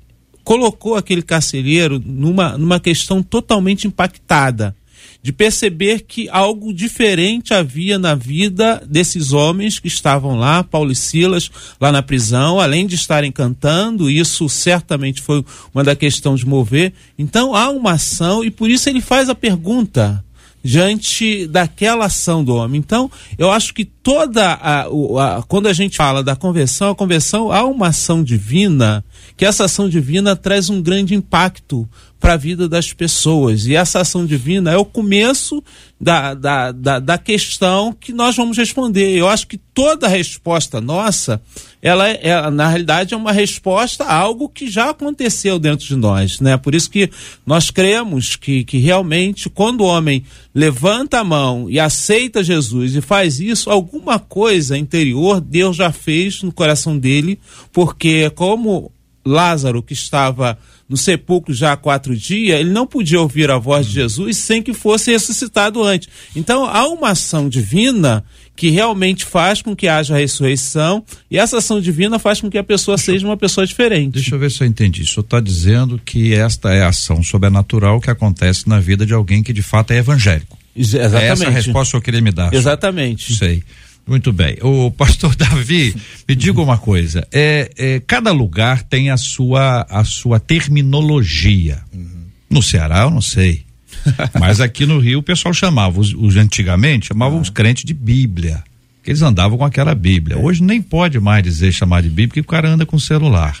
colocou 0.44 0.96
aquele 0.96 1.22
carcereiro 1.22 1.98
numa, 2.04 2.58
numa 2.58 2.80
questão 2.80 3.22
totalmente 3.22 3.86
impactada 3.86 4.76
de 5.22 5.32
perceber 5.32 6.00
que 6.00 6.28
algo 6.30 6.72
diferente 6.72 7.52
havia 7.52 7.98
na 7.98 8.14
vida 8.14 8.82
desses 8.88 9.32
homens 9.32 9.78
que 9.78 9.88
estavam 9.88 10.38
lá, 10.38 10.64
Paulo 10.64 10.92
e 10.92 10.96
Silas, 10.96 11.50
lá 11.80 11.92
na 11.92 12.02
prisão, 12.02 12.58
além 12.58 12.86
de 12.86 12.94
estarem 12.94 13.30
cantando, 13.30 14.10
isso 14.10 14.48
certamente 14.48 15.20
foi 15.20 15.44
uma 15.74 15.84
da 15.84 15.94
questão 15.94 16.34
de 16.34 16.46
mover. 16.46 16.92
Então 17.18 17.54
há 17.54 17.68
uma 17.68 17.92
ação 17.92 18.42
e 18.42 18.50
por 18.50 18.70
isso 18.70 18.88
ele 18.88 19.00
faz 19.00 19.28
a 19.28 19.34
pergunta 19.34 20.24
diante 20.62 21.46
daquela 21.46 22.06
ação 22.06 22.44
do 22.44 22.54
homem. 22.54 22.78
Então, 22.78 23.10
eu 23.38 23.50
acho 23.50 23.72
que 23.72 23.84
toda 23.84 24.52
a, 24.52 24.82
a, 24.82 25.42
quando 25.48 25.68
a 25.68 25.72
gente 25.72 25.96
fala 25.96 26.22
da 26.22 26.36
conversão, 26.36 26.90
a 26.90 26.94
conversão 26.94 27.50
há 27.50 27.64
uma 27.64 27.88
ação 27.88 28.22
divina, 28.22 29.04
que 29.36 29.44
essa 29.44 29.64
ação 29.64 29.88
divina 29.88 30.36
traz 30.36 30.68
um 30.68 30.82
grande 30.82 31.14
impacto 31.14 31.88
para 32.20 32.34
a 32.34 32.36
vida 32.36 32.68
das 32.68 32.92
pessoas. 32.92 33.66
E 33.66 33.74
essa 33.74 34.00
ação 34.00 34.26
divina 34.26 34.70
é 34.70 34.76
o 34.76 34.84
começo 34.84 35.64
da, 35.98 36.34
da, 36.34 36.70
da, 36.70 36.98
da, 36.98 37.18
questão 37.18 37.92
que 37.98 38.12
nós 38.12 38.36
vamos 38.36 38.56
responder. 38.56 39.16
Eu 39.16 39.28
acho 39.28 39.46
que 39.46 39.56
toda 39.56 40.06
resposta 40.06 40.80
nossa, 40.80 41.40
ela 41.82 42.08
é, 42.08 42.20
é, 42.22 42.50
na 42.50 42.68
realidade, 42.68 43.14
é 43.14 43.16
uma 43.16 43.32
resposta 43.32 44.04
a 44.04 44.14
algo 44.14 44.48
que 44.48 44.70
já 44.70 44.90
aconteceu 44.90 45.58
dentro 45.58 45.86
de 45.86 45.96
nós. 45.96 46.40
Né? 46.40 46.56
Por 46.58 46.74
isso 46.74 46.90
que 46.90 47.10
nós 47.46 47.70
cremos 47.70 48.36
que, 48.36 48.64
que 48.64 48.78
realmente, 48.78 49.48
quando 49.48 49.80
o 49.80 49.86
homem 49.86 50.22
levanta 50.54 51.20
a 51.20 51.24
mão 51.24 51.70
e 51.70 51.80
aceita 51.80 52.44
Jesus 52.44 52.94
e 52.94 53.00
faz 53.00 53.40
isso, 53.40 53.70
alguma 53.70 54.18
coisa 54.18 54.76
interior 54.76 55.40
Deus 55.40 55.76
já 55.76 55.90
fez 55.90 56.42
no 56.42 56.52
coração 56.52 56.98
dele, 56.98 57.38
porque 57.72 58.28
como 58.30 58.92
Lázaro, 59.24 59.82
que 59.82 59.92
estava 59.92 60.58
no 60.88 60.96
sepulcro 60.96 61.54
já 61.54 61.72
há 61.72 61.76
quatro 61.76 62.16
dias, 62.16 62.58
ele 62.58 62.70
não 62.70 62.86
podia 62.86 63.20
ouvir 63.20 63.50
a 63.50 63.58
voz 63.58 63.86
de 63.86 63.92
Jesus 63.92 64.36
sem 64.38 64.62
que 64.62 64.74
fosse 64.74 65.12
ressuscitado 65.12 65.82
antes. 65.82 66.08
Então 66.34 66.64
há 66.64 66.88
uma 66.88 67.10
ação 67.10 67.48
divina 67.48 68.24
que 68.56 68.70
realmente 68.70 69.24
faz 69.24 69.62
com 69.62 69.74
que 69.74 69.86
haja 69.88 70.16
ressurreição 70.16 71.04
e 71.30 71.38
essa 71.38 71.58
ação 71.58 71.80
divina 71.80 72.18
faz 72.18 72.40
com 72.40 72.50
que 72.50 72.58
a 72.58 72.64
pessoa 72.64 72.96
deixa, 72.96 73.12
seja 73.12 73.26
uma 73.26 73.36
pessoa 73.36 73.66
diferente. 73.66 74.14
Deixa 74.14 74.34
eu 74.34 74.38
ver 74.38 74.50
se 74.50 74.62
eu 74.62 74.66
entendi. 74.66 75.02
O 75.02 75.06
senhor 75.06 75.24
está 75.24 75.40
dizendo 75.40 76.00
que 76.04 76.34
esta 76.34 76.72
é 76.72 76.82
a 76.82 76.88
ação 76.88 77.22
sobrenatural 77.22 78.00
que 78.00 78.10
acontece 78.10 78.68
na 78.68 78.80
vida 78.80 79.06
de 79.06 79.14
alguém 79.14 79.42
que 79.42 79.52
de 79.52 79.62
fato 79.62 79.92
é 79.92 79.98
evangélico. 79.98 80.58
Exatamente. 80.74 81.24
É 81.24 81.28
essa 81.28 81.46
a 81.46 81.50
resposta 81.50 81.92
que 81.92 81.96
eu 81.96 82.02
queria 82.02 82.20
me 82.20 82.32
dar. 82.32 82.52
Exatamente. 82.52 83.34
Sei. 83.34 83.62
Muito 84.06 84.32
bem. 84.32 84.58
O 84.62 84.90
pastor 84.90 85.34
Davi, 85.36 85.94
me 86.28 86.34
diga 86.34 86.60
uma 86.60 86.78
coisa. 86.78 87.26
É, 87.32 87.70
é, 87.76 88.00
cada 88.00 88.32
lugar 88.32 88.82
tem 88.82 89.10
a 89.10 89.16
sua, 89.16 89.86
a 89.88 90.04
sua 90.04 90.40
terminologia. 90.40 91.80
Uhum. 91.92 92.24
No 92.48 92.62
Ceará, 92.62 93.02
eu 93.02 93.10
não 93.10 93.20
sei. 93.20 93.64
Mas 94.38 94.60
aqui 94.60 94.86
no 94.86 94.98
Rio 94.98 95.20
o 95.20 95.22
pessoal 95.22 95.54
chamava, 95.54 96.00
os, 96.00 96.14
os 96.14 96.36
antigamente, 96.36 97.08
chamavam 97.08 97.38
ah. 97.38 97.42
os 97.42 97.50
crentes 97.50 97.84
de 97.84 97.94
Bíblia. 97.94 98.62
Que 99.02 99.10
eles 99.10 99.22
andavam 99.22 99.56
com 99.56 99.64
aquela 99.64 99.94
Bíblia. 99.94 100.36
É. 100.36 100.38
Hoje 100.38 100.62
nem 100.62 100.82
pode 100.82 101.18
mais 101.18 101.42
dizer 101.42 101.72
chamar 101.72 102.02
de 102.02 102.08
Bíblia, 102.08 102.28
porque 102.28 102.40
o 102.40 102.44
cara 102.44 102.68
anda 102.68 102.84
com 102.84 102.98
celular. 102.98 103.58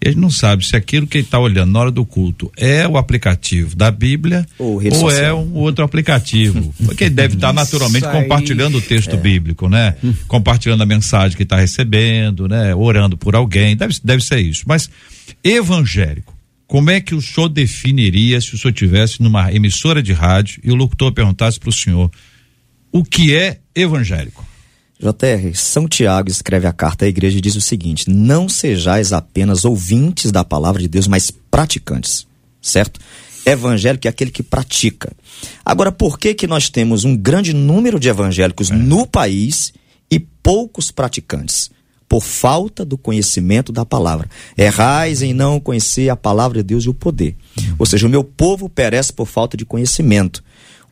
Ele 0.00 0.16
não 0.18 0.30
sabe 0.30 0.66
se 0.66 0.74
aquilo 0.74 1.06
que 1.06 1.18
ele 1.18 1.24
está 1.24 1.38
olhando 1.38 1.72
na 1.72 1.78
hora 1.78 1.90
do 1.90 2.06
culto 2.06 2.50
é 2.56 2.88
o 2.88 2.96
aplicativo 2.96 3.76
da 3.76 3.90
Bíblia 3.90 4.46
ou, 4.58 4.80
ou 4.82 5.10
é 5.10 5.32
um 5.32 5.54
outro 5.54 5.84
aplicativo. 5.84 6.74
Porque 6.84 7.04
ele 7.04 7.14
deve 7.14 7.34
estar 7.34 7.52
naturalmente 7.52 8.08
compartilhando 8.08 8.78
o 8.78 8.82
texto 8.82 9.14
é. 9.14 9.18
bíblico, 9.18 9.68
né? 9.68 9.94
Compartilhando 10.26 10.82
a 10.82 10.86
mensagem 10.86 11.36
que 11.36 11.42
está 11.42 11.56
recebendo, 11.56 12.48
né? 12.48 12.74
Orando 12.74 13.18
por 13.18 13.36
alguém, 13.36 13.76
deve, 13.76 13.94
deve 14.02 14.24
ser 14.24 14.40
isso. 14.40 14.64
Mas 14.66 14.88
evangélico, 15.44 16.34
como 16.66 16.90
é 16.90 17.00
que 17.00 17.14
o 17.14 17.20
senhor 17.20 17.48
definiria 17.48 18.40
se 18.40 18.54
o 18.54 18.58
senhor 18.58 18.72
tivesse 18.72 19.22
numa 19.22 19.52
emissora 19.52 20.02
de 20.02 20.14
rádio 20.14 20.60
e 20.64 20.70
o 20.70 20.74
locutor 20.74 21.12
perguntasse 21.12 21.60
para 21.60 21.68
o 21.68 21.72
senhor 21.72 22.10
o 22.90 23.04
que 23.04 23.34
é 23.34 23.58
evangélico? 23.74 24.48
JR, 25.00 25.54
São 25.54 25.88
Tiago 25.88 26.28
escreve 26.28 26.66
a 26.66 26.72
carta 26.74 27.06
à 27.06 27.08
igreja 27.08 27.38
e 27.38 27.40
diz 27.40 27.56
o 27.56 27.60
seguinte: 27.60 28.10
Não 28.10 28.50
sejais 28.50 29.14
apenas 29.14 29.64
ouvintes 29.64 30.30
da 30.30 30.44
palavra 30.44 30.82
de 30.82 30.88
Deus, 30.88 31.08
mas 31.08 31.30
praticantes. 31.30 32.26
Certo? 32.60 33.00
Evangélico 33.46 34.06
é 34.06 34.10
aquele 34.10 34.30
que 34.30 34.42
pratica. 34.42 35.10
Agora, 35.64 35.90
por 35.90 36.18
que 36.18 36.34
que 36.34 36.46
nós 36.46 36.68
temos 36.68 37.04
um 37.04 37.16
grande 37.16 37.54
número 37.54 37.98
de 37.98 38.10
evangélicos 38.10 38.70
é. 38.70 38.74
no 38.74 39.06
país 39.06 39.72
e 40.10 40.20
poucos 40.20 40.90
praticantes? 40.90 41.70
Por 42.06 42.22
falta 42.22 42.84
do 42.84 42.98
conhecimento 42.98 43.72
da 43.72 43.86
palavra. 43.86 44.28
Errais 44.58 45.22
em 45.22 45.32
não 45.32 45.58
conhecer 45.58 46.10
a 46.10 46.16
palavra 46.16 46.58
de 46.58 46.64
Deus 46.64 46.84
e 46.84 46.90
o 46.90 46.94
poder. 46.94 47.36
Ou 47.78 47.86
seja, 47.86 48.06
o 48.06 48.10
meu 48.10 48.24
povo 48.24 48.68
perece 48.68 49.12
por 49.12 49.26
falta 49.26 49.56
de 49.56 49.64
conhecimento. 49.64 50.42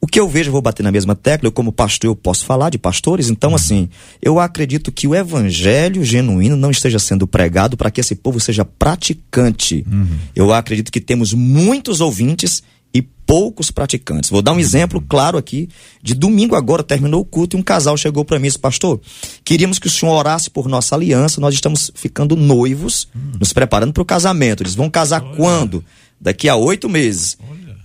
O 0.00 0.06
que 0.06 0.20
eu 0.20 0.28
vejo, 0.28 0.48
eu 0.48 0.52
vou 0.52 0.62
bater 0.62 0.82
na 0.82 0.92
mesma 0.92 1.14
tecla, 1.14 1.48
eu 1.48 1.52
como 1.52 1.72
pastor 1.72 2.08
eu 2.08 2.16
posso 2.16 2.44
falar 2.44 2.70
de 2.70 2.78
pastores, 2.78 3.30
então 3.30 3.54
assim, 3.54 3.88
eu 4.22 4.38
acredito 4.38 4.92
que 4.92 5.08
o 5.08 5.14
evangelho 5.14 6.04
genuíno 6.04 6.56
não 6.56 6.70
esteja 6.70 6.98
sendo 6.98 7.26
pregado 7.26 7.76
para 7.76 7.90
que 7.90 8.00
esse 8.00 8.14
povo 8.14 8.38
seja 8.38 8.64
praticante. 8.64 9.84
Uhum. 9.90 10.18
Eu 10.36 10.52
acredito 10.52 10.92
que 10.92 11.00
temos 11.00 11.32
muitos 11.32 12.00
ouvintes 12.00 12.62
e 12.94 13.02
poucos 13.02 13.70
praticantes. 13.70 14.30
Vou 14.30 14.40
dar 14.40 14.52
um 14.52 14.60
exemplo 14.60 15.00
claro 15.00 15.36
aqui. 15.36 15.68
De 16.02 16.14
domingo 16.14 16.54
agora 16.54 16.82
terminou 16.82 17.20
o 17.20 17.24
culto 17.24 17.56
e 17.56 17.60
um 17.60 17.62
casal 17.62 17.96
chegou 17.96 18.24
para 18.24 18.38
mim 18.38 18.46
e 18.46 18.48
disse: 18.48 18.58
Pastor, 18.58 19.00
queríamos 19.44 19.78
que 19.78 19.86
o 19.86 19.90
senhor 19.90 20.14
orasse 20.14 20.48
por 20.48 20.68
nossa 20.68 20.94
aliança. 20.94 21.40
Nós 21.40 21.54
estamos 21.54 21.90
ficando 21.94 22.36
noivos, 22.36 23.08
uhum. 23.14 23.32
nos 23.40 23.52
preparando 23.52 23.92
para 23.92 24.02
o 24.02 24.06
casamento. 24.06 24.62
Eles 24.62 24.74
vão 24.74 24.88
casar 24.88 25.20
quando? 25.20 25.84
Daqui 26.20 26.48
a 26.48 26.56
oito 26.56 26.88
meses. 26.88 27.36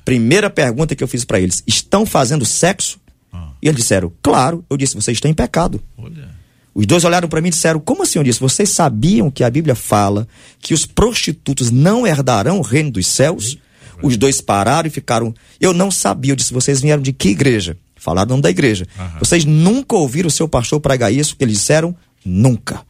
Primeira 0.06 0.50
pergunta 0.50 0.96
que 0.96 1.04
eu 1.04 1.08
fiz 1.08 1.24
para 1.24 1.40
eles: 1.40 1.64
estão 1.66 2.06
fazendo 2.06 2.46
sexo? 2.46 3.00
Ah. 3.32 3.52
E 3.62 3.68
eles 3.68 3.82
disseram: 3.82 4.12
claro. 4.22 4.64
Eu 4.70 4.78
disse: 4.78 4.96
vocês 4.96 5.18
estão 5.18 5.30
em 5.30 5.34
pecado. 5.34 5.82
Olha. 5.98 6.34
Os 6.76 6.88
dois 6.88 7.04
olharam 7.04 7.28
para 7.28 7.40
mim 7.40 7.50
e 7.50 7.52
disseram: 7.52 7.80
Como 7.80 8.04
assim? 8.04 8.20
Eu 8.20 8.24
disse: 8.24 8.40
Vocês 8.40 8.70
sabiam 8.70 9.30
que 9.30 9.44
a 9.44 9.50
Bíblia 9.50 9.76
fala 9.76 10.28
que 10.60 10.74
os 10.74 10.86
prostitutos 10.86 11.70
não 11.70 12.08
herdarão 12.08 12.58
o 12.58 12.62
reino 12.62 12.92
dos 12.92 13.08
céus? 13.08 13.58
Os 14.02 14.18
dois 14.18 14.42
pararam 14.42 14.88
e 14.88 14.90
ficaram. 14.92 15.34
Eu 15.62 15.74
não 15.74 15.92
sabia. 15.92 16.32
Eu 16.32 16.36
disse: 16.36 16.54
Vocês 16.54 16.82
vieram 16.82 17.02
de 17.02 17.14
que 17.14 17.30
igreja? 17.30 17.78
Falaram 17.96 18.30
nome 18.30 18.42
da 18.42 18.50
igreja. 18.50 18.88
Aham. 18.98 19.20
Vocês 19.20 19.46
nunca 19.46 19.96
ouviram 19.96 20.28
o 20.28 20.32
seu 20.32 20.48
pastor 20.48 20.80
pregar 20.80 21.14
isso? 21.14 21.36
Eles 21.40 21.58
disseram: 21.58 21.96
Nunca. 22.26 22.82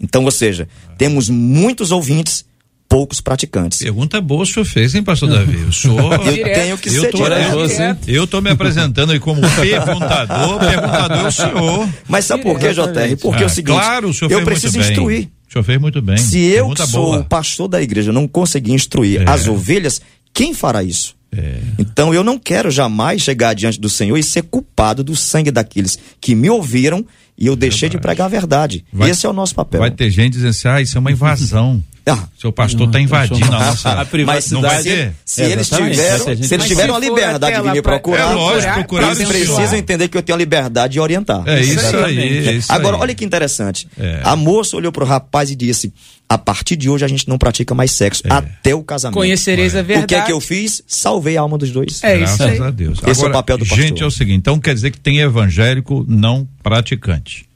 Então, 0.00 0.24
ou 0.24 0.30
seja, 0.30 0.68
temos 0.96 1.28
muitos 1.28 1.90
ouvintes 1.90 2.44
poucos 2.88 3.20
praticantes. 3.20 3.78
Pergunta 3.78 4.20
boa 4.20 4.42
o 4.42 4.46
senhor 4.46 4.64
fez, 4.64 4.94
hein, 4.94 5.02
pastor 5.02 5.28
Davi? 5.28 5.56
O 5.56 5.72
senhor... 5.72 6.14
eu 6.26 6.44
tenho 6.44 6.78
que 6.78 6.88
eu 6.88 7.02
ser 7.02 7.10
tô, 7.10 7.22
direto. 7.22 8.08
Eu 8.08 8.26
tô 8.26 8.40
me 8.40 8.50
apresentando 8.50 9.12
aí 9.12 9.20
como 9.20 9.42
perguntador, 9.42 10.58
perguntador 10.60 11.18
é 11.18 11.28
o 11.28 11.32
senhor. 11.32 11.88
Mas 12.08 12.24
sabe 12.24 12.42
por 12.42 12.58
quê, 12.58 12.72
JR? 12.72 13.16
Porque 13.20 13.42
ah, 13.42 13.44
é 13.44 13.46
o 13.46 13.50
seguinte, 13.50 13.74
claro, 13.74 14.08
o 14.08 14.14
senhor 14.14 14.32
eu 14.32 14.44
preciso 14.44 14.78
instruir. 14.78 15.28
O 15.48 15.52
senhor 15.52 15.64
fez 15.64 15.80
muito 15.80 16.00
bem. 16.00 16.16
Se 16.16 16.38
eu 16.38 16.70
que 16.70 16.86
sou 16.86 17.06
boa. 17.06 17.20
o 17.20 17.24
pastor 17.24 17.68
da 17.68 17.80
igreja 17.80 18.12
não 18.12 18.26
conseguir 18.26 18.72
instruir 18.72 19.22
é. 19.22 19.30
as 19.30 19.46
ovelhas, 19.46 20.00
quem 20.32 20.52
fará 20.54 20.82
isso? 20.82 21.16
É. 21.30 21.58
Então 21.78 22.14
eu 22.14 22.24
não 22.24 22.38
quero 22.38 22.70
jamais 22.70 23.20
chegar 23.20 23.54
diante 23.54 23.78
do 23.78 23.88
Senhor 23.88 24.16
e 24.16 24.22
ser 24.22 24.42
culpado 24.42 25.04
do 25.04 25.14
sangue 25.14 25.50
daqueles 25.50 25.98
que 26.20 26.34
me 26.34 26.48
ouviram 26.48 27.04
e 27.36 27.46
eu 27.46 27.54
deixei 27.54 27.88
de 27.88 27.98
pregar 27.98 28.26
a 28.26 28.28
verdade. 28.28 28.84
Vai, 28.92 29.10
Esse 29.10 29.26
é 29.26 29.28
o 29.28 29.32
nosso 29.32 29.54
papel. 29.54 29.80
Vai 29.80 29.90
ter 29.90 30.10
gente 30.10 30.32
dizendo 30.32 30.50
assim, 30.50 30.68
ah, 30.68 30.80
isso 30.80 30.96
é 30.96 31.00
uma 31.00 31.12
invasão. 31.12 31.82
Ah, 32.12 32.28
Seu 32.38 32.52
pastor 32.52 32.86
está 32.86 33.00
invadindo 33.00 33.44
a 33.46 33.66
nossa 33.66 34.00
a 34.00 34.04
privacidade. 34.04 34.62
Mas 34.62 34.82
se, 34.82 35.12
se 35.24 35.42
eles 35.42 35.68
tiveram, 35.68 36.42
se 36.42 36.54
eles 36.54 36.66
tiveram 36.66 36.94
a 36.94 36.98
liberdade 36.98 37.62
de 37.62 37.70
me 37.70 37.82
procurar, 37.82 38.32
é 38.32 38.34
lógico, 38.34 38.74
procurar 38.74 39.12
eles 39.12 39.28
precisam 39.28 39.74
entender 39.74 40.08
que 40.08 40.16
eu 40.16 40.22
tenho 40.22 40.36
a 40.36 40.38
liberdade 40.38 40.94
de 40.94 41.00
orientar. 41.00 41.42
É 41.46 41.60
isso 41.60 41.96
aí. 41.96 42.48
É 42.48 42.52
isso 42.52 42.72
Agora, 42.72 42.96
aí. 42.96 43.02
olha 43.02 43.14
que 43.14 43.24
interessante. 43.24 43.88
É. 43.98 44.20
A 44.22 44.36
moça 44.36 44.76
olhou 44.76 44.92
pro 44.92 45.04
rapaz 45.04 45.50
e 45.50 45.56
disse: 45.56 45.92
a 46.28 46.36
partir 46.36 46.76
de 46.76 46.90
hoje 46.90 47.04
a 47.04 47.08
gente 47.08 47.28
não 47.28 47.38
pratica 47.38 47.74
mais 47.74 47.90
sexo 47.90 48.22
é. 48.26 48.32
até 48.32 48.74
o 48.74 48.82
casamento. 48.82 49.14
Conhecereis 49.16 49.74
a 49.74 49.82
verdade. 49.82 50.04
O 50.04 50.08
que 50.08 50.14
é 50.14 50.22
que 50.22 50.32
eu 50.32 50.40
fiz? 50.40 50.82
Salvei 50.86 51.36
a 51.36 51.40
alma 51.40 51.56
dos 51.56 51.70
dois. 51.70 52.02
É 52.04 52.16
isso 52.20 52.38
Graças 52.38 52.60
a 52.60 52.70
Deus. 52.70 52.98
Esse 52.98 53.10
Agora, 53.10 53.26
é 53.26 53.30
o 53.30 53.32
papel 53.32 53.58
do 53.58 53.66
pastor. 53.66 53.84
Gente, 53.84 54.02
é 54.02 54.06
o 54.06 54.10
seguinte, 54.10 54.38
então 54.38 54.60
quer 54.60 54.74
dizer 54.74 54.90
que 54.90 55.00
tem 55.00 55.20
evangélico 55.20 56.04
não 56.06 56.46
praticante. 56.62 57.47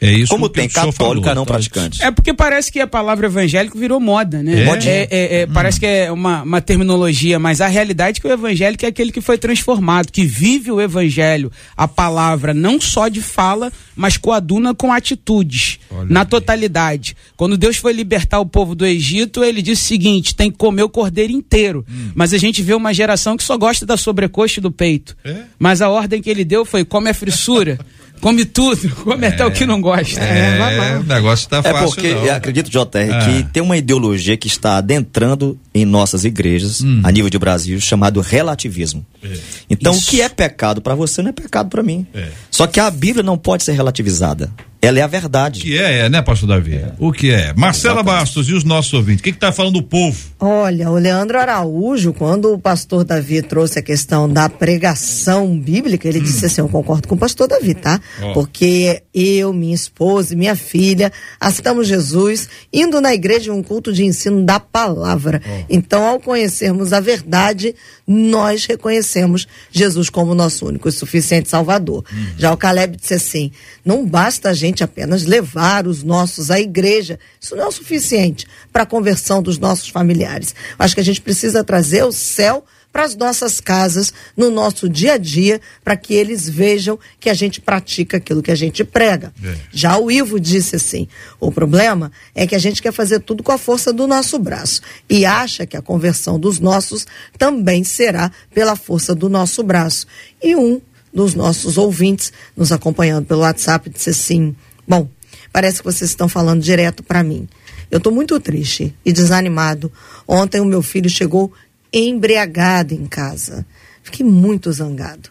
É 0.00 0.10
isso 0.10 0.28
Como 0.28 0.48
tem 0.48 0.66
católico 0.66 1.34
não 1.34 1.44
praticante. 1.44 2.02
É 2.02 2.10
porque 2.10 2.32
parece 2.32 2.72
que 2.72 2.80
a 2.80 2.86
palavra 2.86 3.26
evangélico 3.26 3.78
virou 3.78 4.00
moda, 4.00 4.42
né? 4.42 4.64
É? 4.64 4.88
É, 4.88 5.08
é, 5.10 5.42
é 5.42 5.44
hum. 5.44 5.50
Parece 5.52 5.78
que 5.78 5.84
é 5.84 6.10
uma, 6.10 6.42
uma 6.42 6.60
terminologia, 6.60 7.38
mas 7.38 7.60
a 7.60 7.66
realidade 7.66 8.18
é 8.18 8.20
que 8.22 8.26
o 8.26 8.32
evangélico 8.32 8.84
é 8.86 8.88
aquele 8.88 9.12
que 9.12 9.20
foi 9.20 9.36
transformado, 9.36 10.10
que 10.10 10.24
vive 10.24 10.72
o 10.72 10.80
evangelho, 10.80 11.52
a 11.76 11.86
palavra, 11.86 12.54
não 12.54 12.80
só 12.80 13.08
de 13.08 13.20
fala, 13.20 13.70
mas 13.94 14.16
coaduna 14.16 14.74
com 14.74 14.90
atitudes, 14.90 15.78
Olha 15.90 16.06
na 16.08 16.20
aí. 16.20 16.26
totalidade. 16.26 17.14
Quando 17.36 17.58
Deus 17.58 17.76
foi 17.76 17.92
libertar 17.92 18.40
o 18.40 18.46
povo 18.46 18.74
do 18.74 18.86
Egito, 18.86 19.44
ele 19.44 19.60
disse 19.60 19.82
o 19.82 19.88
seguinte: 19.88 20.34
tem 20.34 20.50
que 20.50 20.56
comer 20.56 20.82
o 20.82 20.88
cordeiro 20.88 21.32
inteiro. 21.32 21.84
Hum. 21.90 22.12
Mas 22.14 22.32
a 22.32 22.38
gente 22.38 22.62
vê 22.62 22.72
uma 22.72 22.94
geração 22.94 23.36
que 23.36 23.44
só 23.44 23.58
gosta 23.58 23.84
da 23.84 23.98
sobrecoxa 23.98 24.60
e 24.60 24.62
do 24.62 24.70
peito. 24.70 25.14
É? 25.22 25.42
Mas 25.58 25.82
a 25.82 25.90
ordem 25.90 26.22
que 26.22 26.30
ele 26.30 26.44
deu 26.44 26.64
foi: 26.64 26.86
come 26.86 27.10
a 27.10 27.14
frissura. 27.14 27.78
come 28.20 28.44
tudo, 28.44 28.88
come 29.02 29.26
é, 29.26 29.28
até 29.28 29.44
o 29.44 29.50
que 29.50 29.66
não 29.66 29.80
gosta. 29.80 30.20
É, 30.20 30.58
é 30.58 30.98
o 30.98 31.02
negócio 31.02 31.48
tá 31.48 31.62
fácil. 31.62 31.78
É 31.78 31.84
porque, 31.84 32.14
não. 32.14 32.34
acredito, 32.34 32.70
JR, 32.70 32.78
ah. 33.12 33.24
que 33.24 33.42
tem 33.52 33.62
uma 33.62 33.76
ideologia 33.76 34.36
que 34.36 34.46
está 34.46 34.76
adentrando 34.76 35.58
em 35.74 35.84
nossas 35.84 36.24
igrejas, 36.24 36.82
hum. 36.82 37.00
a 37.02 37.10
nível 37.10 37.30
de 37.30 37.38
Brasil, 37.38 37.80
chamado 37.80 38.20
relativismo. 38.20 39.04
É. 39.22 39.38
Então, 39.68 39.92
Isso. 39.92 40.08
o 40.08 40.10
que 40.10 40.20
é 40.20 40.28
pecado 40.28 40.80
para 40.80 40.94
você 40.94 41.22
não 41.22 41.30
é 41.30 41.32
pecado 41.32 41.68
para 41.68 41.82
mim. 41.82 42.06
É. 42.14 42.28
Só 42.50 42.66
que 42.66 42.78
a 42.78 42.90
Bíblia 42.90 43.22
não 43.22 43.38
pode 43.38 43.64
ser 43.64 43.72
relativizada. 43.72 44.50
Ela 44.82 45.00
é 45.00 45.02
a 45.02 45.06
verdade. 45.06 45.60
O 45.60 45.62
que 45.62 45.78
é, 45.78 45.98
é 45.98 46.08
né, 46.08 46.22
pastor 46.22 46.48
Davi? 46.48 46.76
É. 46.76 46.92
O 46.98 47.12
que 47.12 47.30
é? 47.30 47.52
Marcela 47.54 47.96
Exatamente. 47.96 48.20
Bastos 48.20 48.48
e 48.48 48.54
os 48.54 48.64
nossos 48.64 48.92
ouvintes, 48.94 49.20
o 49.20 49.22
que 49.22 49.30
está 49.30 49.52
falando 49.52 49.74
do 49.74 49.82
povo? 49.82 50.18
Olha, 50.38 50.90
o 50.90 50.98
Leandro 50.98 51.38
Araújo, 51.38 52.14
quando 52.14 52.52
o 52.52 52.58
pastor 52.58 53.04
Davi 53.04 53.42
trouxe 53.42 53.78
a 53.78 53.82
questão 53.82 54.26
da 54.26 54.48
pregação 54.48 55.58
bíblica, 55.58 56.08
ele 56.08 56.20
hum. 56.20 56.22
disse 56.22 56.46
assim: 56.46 56.62
Eu 56.62 56.68
concordo 56.68 57.06
com 57.06 57.14
o 57.14 57.18
pastor 57.18 57.46
Davi, 57.46 57.74
tá? 57.74 58.00
Oh. 58.22 58.32
Porque 58.32 59.02
eu, 59.12 59.52
minha 59.52 59.74
esposa 59.74 60.32
e 60.32 60.36
minha 60.36 60.56
filha 60.56 61.12
aceitamos 61.38 61.86
Jesus 61.86 62.48
indo 62.72 63.00
na 63.02 63.12
igreja 63.12 63.50
em 63.50 63.54
um 63.54 63.62
culto 63.62 63.92
de 63.92 64.04
ensino 64.04 64.44
da 64.44 64.58
palavra. 64.58 65.42
Oh. 65.44 65.64
Então, 65.68 66.06
ao 66.06 66.18
conhecermos 66.18 66.94
a 66.94 67.00
verdade, 67.00 67.74
nós 68.06 68.64
reconhecemos 68.64 69.46
Jesus 69.70 70.08
como 70.08 70.34
nosso 70.34 70.66
único 70.66 70.88
e 70.88 70.92
suficiente 70.92 71.50
Salvador. 71.50 72.02
Hum. 72.12 72.26
Já 72.38 72.50
o 72.50 72.56
Caleb 72.56 72.96
disse 72.96 73.14
assim: 73.14 73.52
Não 73.84 74.06
basta 74.06 74.48
a 74.48 74.54
gente 74.54 74.69
gente 74.70 74.84
apenas 74.84 75.24
levar 75.24 75.86
os 75.86 76.02
nossos 76.02 76.50
à 76.50 76.58
igreja. 76.58 77.18
Isso 77.40 77.54
não 77.54 77.64
é 77.64 77.66
o 77.68 77.72
suficiente 77.72 78.46
para 78.72 78.84
a 78.84 78.86
conversão 78.86 79.42
dos 79.42 79.58
nossos 79.58 79.88
familiares. 79.88 80.54
Acho 80.78 80.94
que 80.94 81.00
a 81.00 81.04
gente 81.04 81.20
precisa 81.20 81.62
trazer 81.62 82.04
o 82.04 82.12
céu 82.12 82.64
para 82.92 83.04
as 83.04 83.14
nossas 83.14 83.60
casas, 83.60 84.12
no 84.36 84.50
nosso 84.50 84.88
dia 84.88 85.12
a 85.12 85.16
dia, 85.16 85.60
para 85.84 85.96
que 85.96 86.12
eles 86.14 86.48
vejam 86.48 86.98
que 87.20 87.30
a 87.30 87.34
gente 87.34 87.60
pratica 87.60 88.16
aquilo 88.16 88.42
que 88.42 88.50
a 88.50 88.56
gente 88.56 88.82
prega. 88.82 89.32
É. 89.42 89.54
Já 89.72 89.96
o 89.96 90.10
Ivo 90.10 90.40
disse 90.40 90.76
assim: 90.76 91.06
o 91.38 91.52
problema 91.52 92.10
é 92.34 92.46
que 92.46 92.54
a 92.54 92.58
gente 92.58 92.82
quer 92.82 92.92
fazer 92.92 93.20
tudo 93.20 93.42
com 93.42 93.52
a 93.52 93.58
força 93.58 93.92
do 93.92 94.06
nosso 94.06 94.38
braço 94.38 94.80
e 95.08 95.24
acha 95.24 95.66
que 95.66 95.76
a 95.76 95.82
conversão 95.82 96.38
dos 96.38 96.58
nossos 96.58 97.06
também 97.38 97.84
será 97.84 98.30
pela 98.52 98.74
força 98.74 99.14
do 99.14 99.28
nosso 99.28 99.62
braço. 99.62 100.06
E 100.42 100.56
um 100.56 100.80
dos 101.12 101.34
nossos 101.34 101.76
ouvintes 101.76 102.32
nos 102.56 102.72
acompanhando 102.72 103.26
pelo 103.26 103.40
WhatsApp 103.40 103.90
disse 103.90 104.10
assim: 104.10 104.54
Bom, 104.86 105.08
parece 105.52 105.78
que 105.78 105.84
vocês 105.84 106.10
estão 106.10 106.28
falando 106.28 106.62
direto 106.62 107.02
para 107.02 107.22
mim. 107.22 107.48
Eu 107.90 107.98
estou 107.98 108.12
muito 108.12 108.38
triste 108.38 108.94
e 109.04 109.12
desanimado. 109.12 109.90
Ontem 110.26 110.60
o 110.60 110.64
meu 110.64 110.82
filho 110.82 111.10
chegou 111.10 111.52
embriagado 111.92 112.94
em 112.94 113.04
casa. 113.06 113.66
Fiquei 114.02 114.24
muito 114.24 114.72
zangado. 114.72 115.28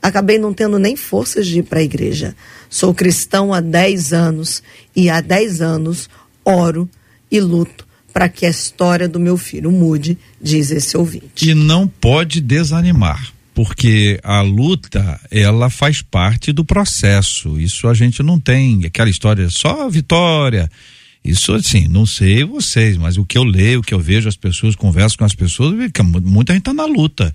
Acabei 0.00 0.38
não 0.38 0.52
tendo 0.52 0.78
nem 0.78 0.96
forças 0.96 1.46
de 1.46 1.60
ir 1.60 1.62
para 1.62 1.78
a 1.78 1.82
igreja. 1.82 2.34
Sou 2.68 2.92
cristão 2.92 3.54
há 3.54 3.60
10 3.60 4.12
anos 4.12 4.62
e 4.94 5.08
há 5.08 5.20
10 5.20 5.62
anos 5.62 6.10
oro 6.44 6.88
e 7.30 7.40
luto 7.40 7.86
para 8.12 8.28
que 8.28 8.44
a 8.44 8.50
história 8.50 9.08
do 9.08 9.18
meu 9.18 9.38
filho 9.38 9.70
mude, 9.70 10.18
diz 10.40 10.70
esse 10.70 10.96
ouvinte. 10.96 11.48
E 11.48 11.54
não 11.54 11.88
pode 11.88 12.42
desanimar 12.42 13.32
porque 13.54 14.18
a 14.22 14.40
luta 14.40 15.20
ela 15.30 15.68
faz 15.68 16.02
parte 16.02 16.52
do 16.52 16.64
processo. 16.64 17.60
Isso 17.60 17.86
a 17.88 17.94
gente 17.94 18.22
não 18.22 18.40
tem 18.40 18.84
aquela 18.84 19.10
história 19.10 19.48
só 19.50 19.88
vitória. 19.88 20.70
Isso 21.24 21.52
assim, 21.52 21.86
não 21.86 22.04
sei 22.04 22.44
vocês, 22.44 22.96
mas 22.96 23.16
o 23.16 23.24
que 23.24 23.38
eu 23.38 23.44
leio, 23.44 23.80
o 23.80 23.82
que 23.82 23.94
eu 23.94 24.00
vejo, 24.00 24.28
as 24.28 24.36
pessoas, 24.36 24.74
converso 24.74 25.16
com 25.16 25.24
as 25.24 25.34
pessoas, 25.34 25.72
muita 26.22 26.52
gente 26.52 26.62
está 26.62 26.74
na 26.74 26.84
luta. 26.84 27.34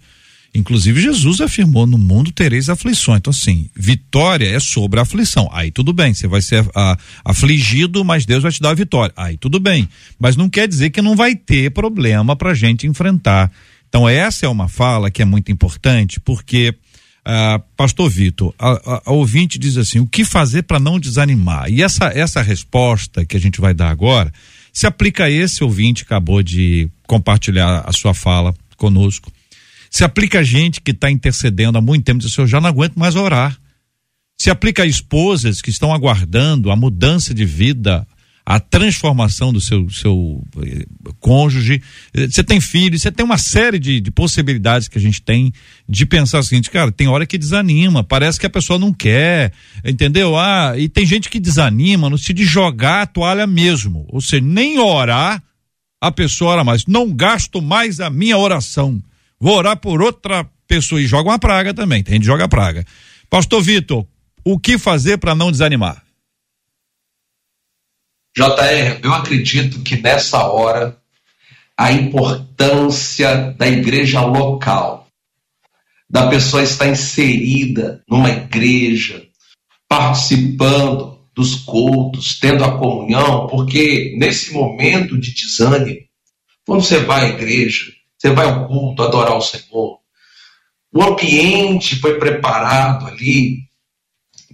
Inclusive, 0.53 0.99
Jesus 0.99 1.39
afirmou: 1.39 1.85
no 1.85 1.97
mundo 1.97 2.31
tereis 2.31 2.69
aflições. 2.69 3.19
Então, 3.19 3.31
assim, 3.31 3.69
vitória 3.75 4.47
é 4.47 4.59
sobre 4.59 4.99
a 4.99 5.03
aflição. 5.03 5.47
Aí 5.51 5.71
tudo 5.71 5.93
bem, 5.93 6.13
você 6.13 6.27
vai 6.27 6.41
ser 6.41 6.65
a, 6.73 6.97
afligido, 7.23 8.03
mas 8.03 8.25
Deus 8.25 8.43
vai 8.43 8.51
te 8.51 8.59
dar 8.59 8.71
a 8.71 8.73
vitória. 8.73 9.13
Aí 9.15 9.37
tudo 9.37 9.59
bem. 9.59 9.87
Mas 10.19 10.35
não 10.35 10.49
quer 10.49 10.67
dizer 10.67 10.89
que 10.89 11.01
não 11.01 11.15
vai 11.15 11.35
ter 11.35 11.71
problema 11.71 12.35
para 12.35 12.53
gente 12.53 12.87
enfrentar. 12.87 13.51
Então, 13.89 14.07
essa 14.07 14.45
é 14.45 14.49
uma 14.49 14.67
fala 14.67 15.09
que 15.09 15.21
é 15.21 15.25
muito 15.25 15.51
importante, 15.51 16.19
porque, 16.19 16.75
uh, 17.25 17.63
Pastor 17.75 18.09
Vitor, 18.09 18.53
a, 18.59 19.01
a, 19.05 19.11
ouvinte 19.11 19.57
diz 19.57 19.77
assim: 19.77 19.99
o 19.99 20.07
que 20.07 20.25
fazer 20.25 20.63
para 20.63 20.79
não 20.79 20.99
desanimar? 20.99 21.69
E 21.69 21.81
essa, 21.81 22.07
essa 22.07 22.41
resposta 22.41 23.25
que 23.25 23.37
a 23.37 23.39
gente 23.39 23.61
vai 23.61 23.73
dar 23.73 23.89
agora 23.89 24.31
se 24.73 24.85
aplica 24.85 25.25
a 25.25 25.29
esse 25.29 25.63
ouvinte 25.63 26.05
que 26.05 26.13
acabou 26.13 26.43
de 26.43 26.89
compartilhar 27.07 27.83
a 27.85 27.91
sua 27.91 28.13
fala 28.13 28.53
conosco 28.75 29.31
se 29.89 30.03
aplica 30.03 30.39
a 30.39 30.43
gente 30.43 30.81
que 30.81 30.91
está 30.91 31.09
intercedendo 31.09 31.77
há 31.77 31.81
muito 31.81 32.05
tempo, 32.05 32.19
diz 32.19 32.31
assim, 32.31 32.41
eu 32.41 32.47
já 32.47 32.61
não 32.61 32.69
aguento 32.69 32.95
mais 32.97 33.15
orar. 33.15 33.57
Se 34.37 34.49
aplica 34.49 34.83
a 34.83 34.85
esposas 34.85 35.61
que 35.61 35.69
estão 35.69 35.93
aguardando 35.93 36.69
a 36.69 36.75
mudança 36.75 37.33
de 37.33 37.45
vida, 37.45 38.07
a 38.49 38.61
transformação 38.61 39.51
do 39.51 39.59
seu, 39.59 39.89
seu 39.89 40.41
eh, 40.63 40.85
cônjuge. 41.19 41.81
Você 42.13 42.41
tem 42.41 42.61
filhos, 42.61 43.01
você 43.01 43.11
tem 43.11 43.25
uma 43.25 43.37
série 43.37 43.77
de, 43.77 43.99
de 43.99 44.09
possibilidades 44.09 44.87
que 44.87 44.97
a 44.97 45.01
gente 45.01 45.21
tem 45.21 45.51
de 45.87 46.05
pensar 46.05 46.39
o 46.39 46.43
seguinte, 46.43 46.71
cara, 46.71 46.89
tem 46.89 47.09
hora 47.09 47.25
que 47.25 47.37
desanima, 47.37 48.05
parece 48.05 48.39
que 48.39 48.45
a 48.45 48.49
pessoa 48.49 48.79
não 48.79 48.93
quer, 48.93 49.51
entendeu? 49.83 50.37
Ah, 50.37 50.75
e 50.77 50.87
tem 50.87 51.05
gente 51.05 51.29
que 51.29 51.41
desanima 51.41 52.09
no 52.09 52.17
sentido 52.17 52.37
de 52.37 52.45
jogar 52.45 53.01
a 53.01 53.05
toalha 53.05 53.45
mesmo. 53.45 54.05
Ou 54.07 54.21
seja, 54.21 54.45
nem 54.45 54.79
orar, 54.79 55.43
a 55.99 56.09
pessoa 56.09 56.51
ora 56.51 56.63
mais. 56.63 56.85
Não 56.85 57.13
gasto 57.13 57.61
mais 57.61 57.99
a 57.99 58.09
minha 58.09 58.37
oração 58.37 59.03
vou 59.39 59.57
orar 59.57 59.77
por 59.77 60.01
outra 60.01 60.45
pessoa 60.67 61.01
e 61.01 61.07
joga 61.07 61.29
uma 61.29 61.39
praga 61.39 61.73
também, 61.73 62.03
tem 62.03 62.13
gente 62.13 62.23
que 62.23 62.27
joga 62.27 62.47
praga. 62.47 62.85
Pastor 63.29 63.61
Vitor, 63.61 64.05
o 64.43 64.59
que 64.59 64.77
fazer 64.77 65.17
para 65.17 65.35
não 65.35 65.51
desanimar? 65.51 66.06
JR, 68.37 68.99
eu 69.01 69.11
acredito 69.15 69.81
que 69.81 69.99
nessa 69.99 70.45
hora 70.45 70.95
a 71.75 71.91
importância 71.91 73.51
da 73.57 73.67
igreja 73.67 74.21
local, 74.21 75.07
da 76.07 76.27
pessoa 76.27 76.61
estar 76.61 76.87
inserida 76.87 78.03
numa 78.07 78.29
igreja, 78.29 79.25
participando 79.89 81.19
dos 81.33 81.55
cultos, 81.55 82.37
tendo 82.39 82.63
a 82.63 82.77
comunhão, 82.77 83.47
porque 83.47 84.15
nesse 84.19 84.53
momento 84.53 85.19
de 85.19 85.33
desânimo, 85.33 86.01
quando 86.63 86.83
você 86.83 86.99
vai 86.99 87.25
à 87.25 87.29
igreja, 87.29 87.85
você 88.15 88.29
vai 88.29 88.45
ao 88.45 88.67
culto 88.67 89.01
adorar 89.01 89.35
o 89.35 89.41
Senhor. 89.41 89.97
O 90.93 91.03
ambiente 91.03 91.95
foi 91.95 92.19
preparado 92.19 93.07
ali 93.07 93.63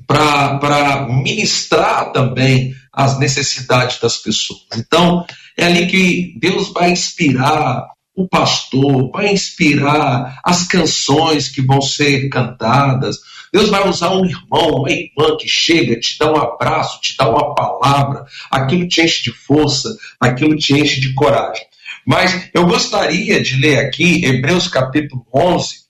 para 0.08 1.06
ministrar 1.10 2.14
também 2.14 2.74
as 2.94 3.18
necessidades 3.18 4.00
das 4.00 4.18
pessoas. 4.18 4.62
Então, 4.76 5.26
é 5.58 5.66
ali 5.66 5.88
que 5.88 6.36
Deus 6.40 6.72
vai 6.72 6.92
inspirar 6.92 7.88
o 8.16 8.28
pastor, 8.28 9.10
vai 9.12 9.34
inspirar 9.34 10.40
as 10.44 10.68
canções 10.68 11.50
que 11.50 11.62
vão 11.62 11.82
ser 11.82 12.30
cantadas. 12.30 13.18
Deus 13.52 13.70
vai 13.70 13.88
usar 13.88 14.16
um 14.16 14.26
irmão, 14.26 14.82
uma 14.82 14.92
irmã 14.92 15.36
que 15.40 15.48
chega, 15.48 16.00
te 16.00 16.18
dá 16.20 16.32
um 16.32 16.38
abraço, 16.38 17.02
te 17.02 17.16
dá 17.18 17.28
uma 17.28 17.56
palavra, 17.56 18.26
aquilo 18.52 18.88
te 18.88 19.02
enche 19.02 19.24
de 19.24 19.32
força, 19.32 19.90
aquilo 20.20 20.56
te 20.56 20.74
enche 20.74 21.00
de 21.02 21.14
coragem. 21.14 21.66
Mas 22.06 22.50
eu 22.54 22.68
gostaria 22.68 23.42
de 23.42 23.56
ler 23.56 23.80
aqui 23.80 24.26
Hebreus 24.26 24.68
capítulo 24.68 25.26
11, 25.34 25.84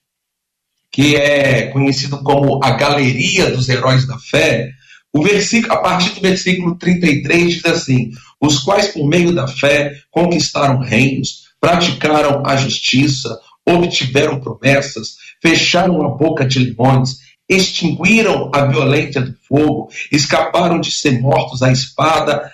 que 0.92 1.16
é 1.16 1.68
conhecido 1.68 2.22
como 2.22 2.64
a 2.64 2.72
galeria 2.72 3.50
dos 3.50 3.68
heróis 3.68 4.06
da 4.06 4.18
fé. 4.20 4.72
O 5.14 5.22
versículo, 5.22 5.74
a 5.74 5.78
partir 5.78 6.16
do 6.16 6.22
versículo 6.22 6.76
33 6.76 7.54
diz 7.54 7.66
assim: 7.66 8.12
os 8.42 8.58
quais 8.60 8.88
por 8.88 9.08
meio 9.08 9.34
da 9.34 9.48
fé 9.48 9.94
conquistaram 10.10 10.80
reinos, 10.80 11.44
praticaram 11.62 12.44
a 12.46 12.56
justiça, 12.56 13.40
obtiveram 13.66 14.40
promessas, 14.40 15.16
fecharam 15.42 16.04
a 16.04 16.10
boca 16.10 16.46
de 16.46 16.60
limões, 16.60 17.20
extinguiram 17.48 18.50
a 18.54 18.66
violência 18.66 19.22
do 19.22 19.36
fogo, 19.48 19.90
escaparam 20.12 20.82
de 20.82 20.92
ser 20.92 21.22
mortos 21.22 21.62
à 21.62 21.72
espada, 21.72 22.52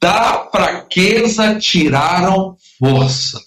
da 0.00 0.48
fraqueza 0.50 1.58
tiraram 1.58 2.56
força. 2.78 3.40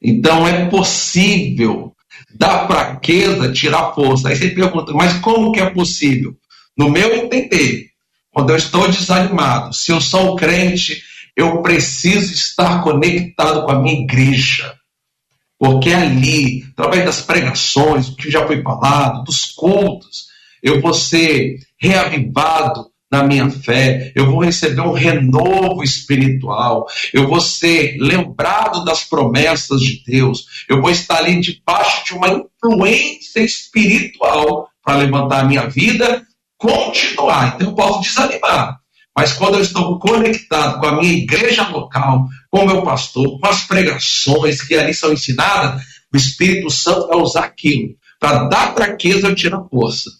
Então 0.00 0.46
é 0.46 0.66
possível 0.66 1.94
da 2.34 2.66
fraqueza 2.66 3.52
tirar 3.52 3.92
força. 3.94 4.28
Aí 4.28 4.36
você 4.36 4.50
pergunta, 4.50 4.92
mas 4.92 5.14
como 5.14 5.50
que 5.50 5.60
é 5.60 5.70
possível? 5.70 6.36
No 6.76 6.90
meu 6.90 7.14
entender, 7.14 7.86
quando 8.32 8.50
eu 8.50 8.56
estou 8.56 8.88
desanimado, 8.88 9.72
se 9.72 9.92
eu 9.92 10.00
sou 10.00 10.34
crente, 10.36 11.02
eu 11.36 11.62
preciso 11.62 12.32
estar 12.32 12.82
conectado 12.82 13.64
com 13.64 13.72
a 13.72 13.80
minha 13.80 14.02
igreja. 14.02 14.74
Porque 15.58 15.90
ali, 15.90 16.64
através 16.72 17.04
das 17.04 17.20
pregações, 17.22 18.08
o 18.08 18.16
que 18.16 18.30
já 18.30 18.46
foi 18.46 18.62
falado, 18.62 19.24
dos 19.24 19.44
cultos, 19.46 20.26
eu 20.62 20.80
vou 20.80 20.92
ser 20.92 21.58
reavivado 21.78 22.90
na 23.10 23.22
minha 23.22 23.48
fé, 23.48 24.12
eu 24.16 24.26
vou 24.26 24.42
receber 24.42 24.80
um 24.80 24.92
renovo 24.92 25.84
espiritual, 25.84 26.86
eu 27.12 27.28
vou 27.28 27.40
ser 27.40 27.96
lembrado 28.00 28.84
das 28.84 29.04
promessas 29.04 29.80
de 29.80 30.02
Deus, 30.04 30.64
eu 30.68 30.80
vou 30.80 30.90
estar 30.90 31.18
ali 31.18 31.40
debaixo 31.40 32.06
de 32.06 32.14
uma 32.14 32.28
influência 32.28 33.40
espiritual 33.40 34.68
para 34.82 34.96
levantar 34.96 35.40
a 35.40 35.44
minha 35.44 35.68
vida, 35.68 36.26
continuar. 36.58 37.54
Então 37.54 37.68
eu 37.68 37.74
posso 37.74 38.02
desanimar. 38.02 38.78
Mas 39.16 39.32
quando 39.32 39.54
eu 39.54 39.60
estou 39.60 39.98
conectado 39.98 40.80
com 40.80 40.86
a 40.86 41.00
minha 41.00 41.12
igreja 41.12 41.68
local, 41.68 42.26
com 42.50 42.60
o 42.60 42.66
meu 42.66 42.82
pastor, 42.82 43.38
com 43.38 43.46
as 43.46 43.62
pregações 43.64 44.60
que 44.60 44.74
ali 44.74 44.92
são 44.92 45.12
ensinadas, 45.12 45.82
o 46.12 46.16
Espírito 46.16 46.70
Santo 46.70 47.08
vai 47.08 47.18
usar 47.18 47.44
aquilo. 47.44 47.94
Para 48.18 48.44
dar 48.48 48.74
fraqueza, 48.74 49.28
eu 49.28 49.34
tiro 49.34 49.56
a 49.56 49.68
força 49.68 50.10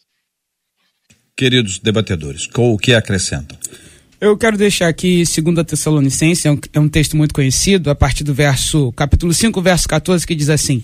queridos 1.37 1.79
debatedores? 1.79 2.49
O 2.57 2.79
que 2.79 2.95
acrescentam? 2.95 3.59
Eu 4.21 4.37
quero 4.39 4.57
deixar 4.57 4.89
aqui, 4.89 5.27
segundo 5.27 5.61
a 5.61 5.65
Tessalonicense, 5.65 6.49
é 6.49 6.53
um, 6.53 6.59
é 6.73 6.81
um 6.81 6.89
texto 6.89 7.17
muito 7.17 7.35
conhecido, 7.35 7.91
a 7.91 7.95
partir 7.95 8.25
do 8.25 8.33
verso, 8.33 8.91
capítulo 8.93 9.35
5, 9.35 9.61
verso 9.61 9.89
14, 9.89 10.27
que 10.27 10.35
diz 10.35 10.49
assim: 10.49 10.83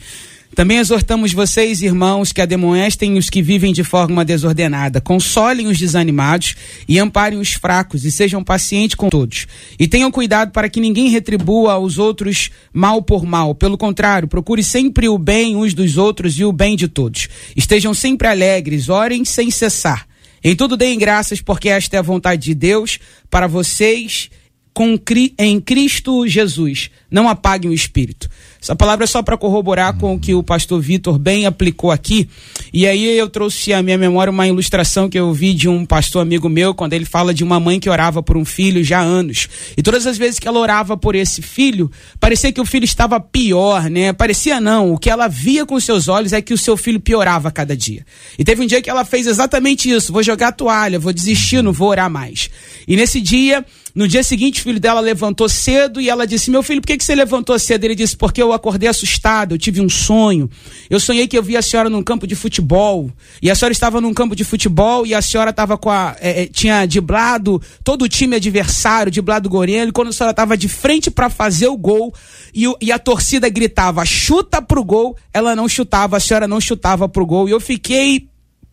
também 0.54 0.78
exortamos 0.78 1.32
vocês, 1.32 1.80
irmãos, 1.80 2.32
que 2.32 2.40
ademoestem 2.40 3.16
os 3.16 3.30
que 3.30 3.40
vivem 3.40 3.72
de 3.72 3.84
forma 3.84 4.24
desordenada, 4.24 5.00
consolem 5.00 5.68
os 5.68 5.78
desanimados 5.78 6.56
e 6.88 6.98
amparem 6.98 7.38
os 7.38 7.52
fracos, 7.52 8.04
e 8.04 8.10
sejam 8.10 8.42
pacientes 8.42 8.96
com 8.96 9.08
todos. 9.08 9.46
E 9.78 9.86
tenham 9.86 10.10
cuidado 10.10 10.50
para 10.50 10.68
que 10.68 10.80
ninguém 10.80 11.08
retribua 11.08 11.74
aos 11.74 11.98
outros 11.98 12.50
mal 12.72 13.00
por 13.00 13.24
mal. 13.24 13.54
Pelo 13.54 13.78
contrário, 13.78 14.26
procure 14.26 14.64
sempre 14.64 15.08
o 15.08 15.16
bem 15.16 15.56
uns 15.56 15.72
dos 15.72 15.96
outros 15.96 16.38
e 16.38 16.44
o 16.44 16.52
bem 16.52 16.74
de 16.74 16.88
todos. 16.88 17.28
Estejam 17.56 17.94
sempre 17.94 18.26
alegres, 18.26 18.88
orem 18.88 19.24
sem 19.24 19.50
cessar. 19.50 20.06
Em 20.42 20.56
tudo 20.56 20.76
deem 20.76 20.98
graças, 20.98 21.40
porque 21.40 21.68
esta 21.68 21.96
é 21.96 21.98
a 21.98 22.02
vontade 22.02 22.42
de 22.42 22.54
Deus 22.54 22.98
para 23.30 23.46
vocês 23.46 24.30
com, 24.72 24.98
em 25.38 25.60
Cristo 25.60 26.26
Jesus. 26.26 26.90
Não 27.10 27.28
apaguem 27.28 27.70
o 27.70 27.74
espírito. 27.74 28.28
Essa 28.62 28.76
palavra 28.76 29.04
é 29.04 29.06
só 29.06 29.22
para 29.22 29.38
corroborar 29.38 29.96
com 29.96 30.14
o 30.14 30.20
que 30.20 30.34
o 30.34 30.42
pastor 30.42 30.80
Vitor 30.82 31.18
bem 31.18 31.46
aplicou 31.46 31.90
aqui. 31.90 32.28
E 32.74 32.86
aí 32.86 33.16
eu 33.16 33.28
trouxe 33.28 33.72
à 33.72 33.82
minha 33.82 33.96
memória 33.96 34.30
uma 34.30 34.46
ilustração 34.46 35.08
que 35.08 35.18
eu 35.18 35.32
vi 35.32 35.54
de 35.54 35.66
um 35.66 35.86
pastor 35.86 36.20
amigo 36.20 36.46
meu, 36.46 36.74
quando 36.74 36.92
ele 36.92 37.06
fala 37.06 37.32
de 37.32 37.42
uma 37.42 37.58
mãe 37.58 37.80
que 37.80 37.88
orava 37.88 38.22
por 38.22 38.36
um 38.36 38.44
filho 38.44 38.84
já 38.84 38.98
há 38.98 39.02
anos. 39.02 39.48
E 39.76 39.82
todas 39.82 40.06
as 40.06 40.18
vezes 40.18 40.38
que 40.38 40.46
ela 40.46 40.58
orava 40.58 40.94
por 40.94 41.14
esse 41.14 41.40
filho, 41.40 41.90
parecia 42.18 42.52
que 42.52 42.60
o 42.60 42.66
filho 42.66 42.84
estava 42.84 43.18
pior, 43.18 43.88
né? 43.88 44.12
Parecia 44.12 44.60
não. 44.60 44.92
O 44.92 44.98
que 44.98 45.08
ela 45.08 45.26
via 45.26 45.64
com 45.64 45.80
seus 45.80 46.06
olhos 46.06 46.34
é 46.34 46.42
que 46.42 46.52
o 46.52 46.58
seu 46.58 46.76
filho 46.76 47.00
piorava 47.00 47.48
a 47.48 47.52
cada 47.52 47.74
dia. 47.74 48.04
E 48.38 48.44
teve 48.44 48.62
um 48.62 48.66
dia 48.66 48.82
que 48.82 48.90
ela 48.90 49.06
fez 49.06 49.26
exatamente 49.26 49.90
isso: 49.90 50.12
vou 50.12 50.22
jogar 50.22 50.48
a 50.48 50.52
toalha, 50.52 50.98
vou 50.98 51.14
desistir, 51.14 51.62
não 51.62 51.72
vou 51.72 51.88
orar 51.88 52.10
mais. 52.10 52.50
E 52.86 52.94
nesse 52.94 53.22
dia 53.22 53.64
no 53.94 54.06
dia 54.06 54.22
seguinte, 54.22 54.60
o 54.60 54.62
filho 54.62 54.80
dela 54.80 55.00
levantou 55.00 55.48
cedo 55.48 56.00
e 56.00 56.08
ela 56.08 56.26
disse: 56.26 56.50
Meu 56.50 56.62
filho, 56.62 56.80
por 56.80 56.86
que, 56.86 56.96
que 56.96 57.04
você 57.04 57.14
levantou 57.14 57.58
cedo? 57.58 57.84
Ele 57.84 57.94
disse: 57.94 58.16
Porque 58.16 58.40
eu 58.40 58.52
acordei 58.52 58.88
assustado, 58.88 59.54
eu 59.54 59.58
tive 59.58 59.80
um 59.80 59.88
sonho. 59.88 60.48
Eu 60.88 61.00
sonhei 61.00 61.26
que 61.26 61.36
eu 61.36 61.42
vi 61.42 61.56
a 61.56 61.62
senhora 61.62 61.90
num 61.90 62.02
campo 62.02 62.26
de 62.26 62.34
futebol. 62.34 63.10
E 63.42 63.50
a 63.50 63.54
senhora 63.54 63.72
estava 63.72 64.00
num 64.00 64.14
campo 64.14 64.36
de 64.36 64.44
futebol 64.44 65.06
e 65.06 65.14
a 65.14 65.20
senhora 65.20 65.50
estava 65.50 65.76
com 65.76 65.90
a. 65.90 66.16
É, 66.20 66.46
tinha 66.46 66.86
diblado 66.86 67.60
todo 67.82 68.02
o 68.02 68.08
time 68.08 68.36
adversário, 68.36 69.10
diblado 69.10 69.48
o 69.48 69.50
Gorelo. 69.50 69.90
E 69.90 69.92
quando 69.92 70.08
a 70.08 70.12
senhora 70.12 70.32
estava 70.32 70.56
de 70.56 70.68
frente 70.68 71.10
para 71.10 71.28
fazer 71.28 71.68
o 71.68 71.76
gol 71.76 72.14
e, 72.54 72.64
e 72.80 72.92
a 72.92 72.98
torcida 72.98 73.48
gritava: 73.48 74.04
chuta 74.04 74.62
pro 74.62 74.84
gol, 74.84 75.16
ela 75.32 75.56
não 75.56 75.68
chutava, 75.68 76.16
a 76.16 76.20
senhora 76.20 76.46
não 76.46 76.60
chutava 76.60 77.08
pro 77.08 77.26
gol. 77.26 77.48
E 77.48 77.52
eu 77.52 77.60
fiquei 77.60 78.29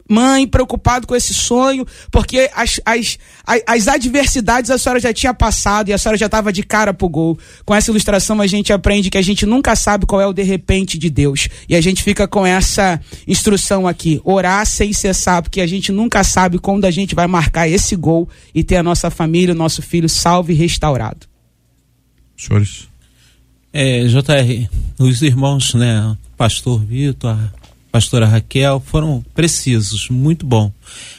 mãe, 0.10 0.48
preocupado 0.48 1.06
com 1.06 1.16
esse 1.16 1.34
sonho, 1.34 1.86
porque 2.12 2.50
as, 2.56 2.80
as, 2.86 3.18
as, 3.46 3.62
as 3.66 3.88
adversidades 3.88 4.72
a 4.72 4.78
senhora 4.78 5.00
já 5.00 5.14
tinha 5.14 5.34
passado 5.34 5.90
e 5.90 5.94
a 5.94 5.98
senhora 5.98 6.18
já 6.18 6.28
estava 6.28 6.52
de 6.52 6.64
cara 6.64 6.94
pro 6.94 7.10
gol. 7.10 7.38
Com 7.66 7.76
essa 7.76 7.92
ilustração 7.92 8.42
a 8.42 8.48
gente 8.48 8.72
aprende 8.72 9.10
que 9.10 9.18
a 9.18 9.22
gente 9.22 9.46
nunca 9.46 9.76
sabe 9.76 10.06
qual 10.06 10.22
é 10.22 10.28
o 10.28 10.34
de 10.34 10.44
repente 10.44 10.98
de 10.98 11.10
Deus. 11.10 11.50
E 11.68 11.76
a 11.76 11.82
gente 11.82 12.04
fica 12.04 12.28
com 12.28 12.46
essa 12.46 13.00
instrução 13.28 13.88
aqui: 13.88 14.22
orar 14.24 14.66
sem 14.66 14.94
cessar, 14.94 15.42
porque 15.42 15.62
a 15.62 15.68
gente 15.68 15.92
nunca 15.92 16.24
sabe 16.24 16.60
quando 16.60 16.86
a 16.86 16.92
gente 16.92 17.16
vai 17.16 17.28
marcar 17.28 17.68
esse 17.68 17.96
gol 17.96 18.30
e 18.54 18.64
ter 18.64 18.78
a 18.78 18.84
nossa 18.84 19.10
família, 19.10 19.54
o 19.54 19.58
nosso 19.58 19.82
filho 19.82 20.10
salvo 20.10 20.52
e 20.52 20.56
restaurado. 20.56 21.28
Senhores. 22.38 22.88
É, 23.74 24.06
JR, 24.06 24.70
os 24.98 25.22
irmãos, 25.22 25.74
né, 25.74 26.16
pastor 26.38 26.84
Vitor, 26.84 27.32
a 27.32 27.67
pastora 27.92 28.28
Raquel, 28.28 28.82
foram 28.86 29.24
precisos, 29.34 30.10
muito 30.10 30.46
bom. 30.46 30.72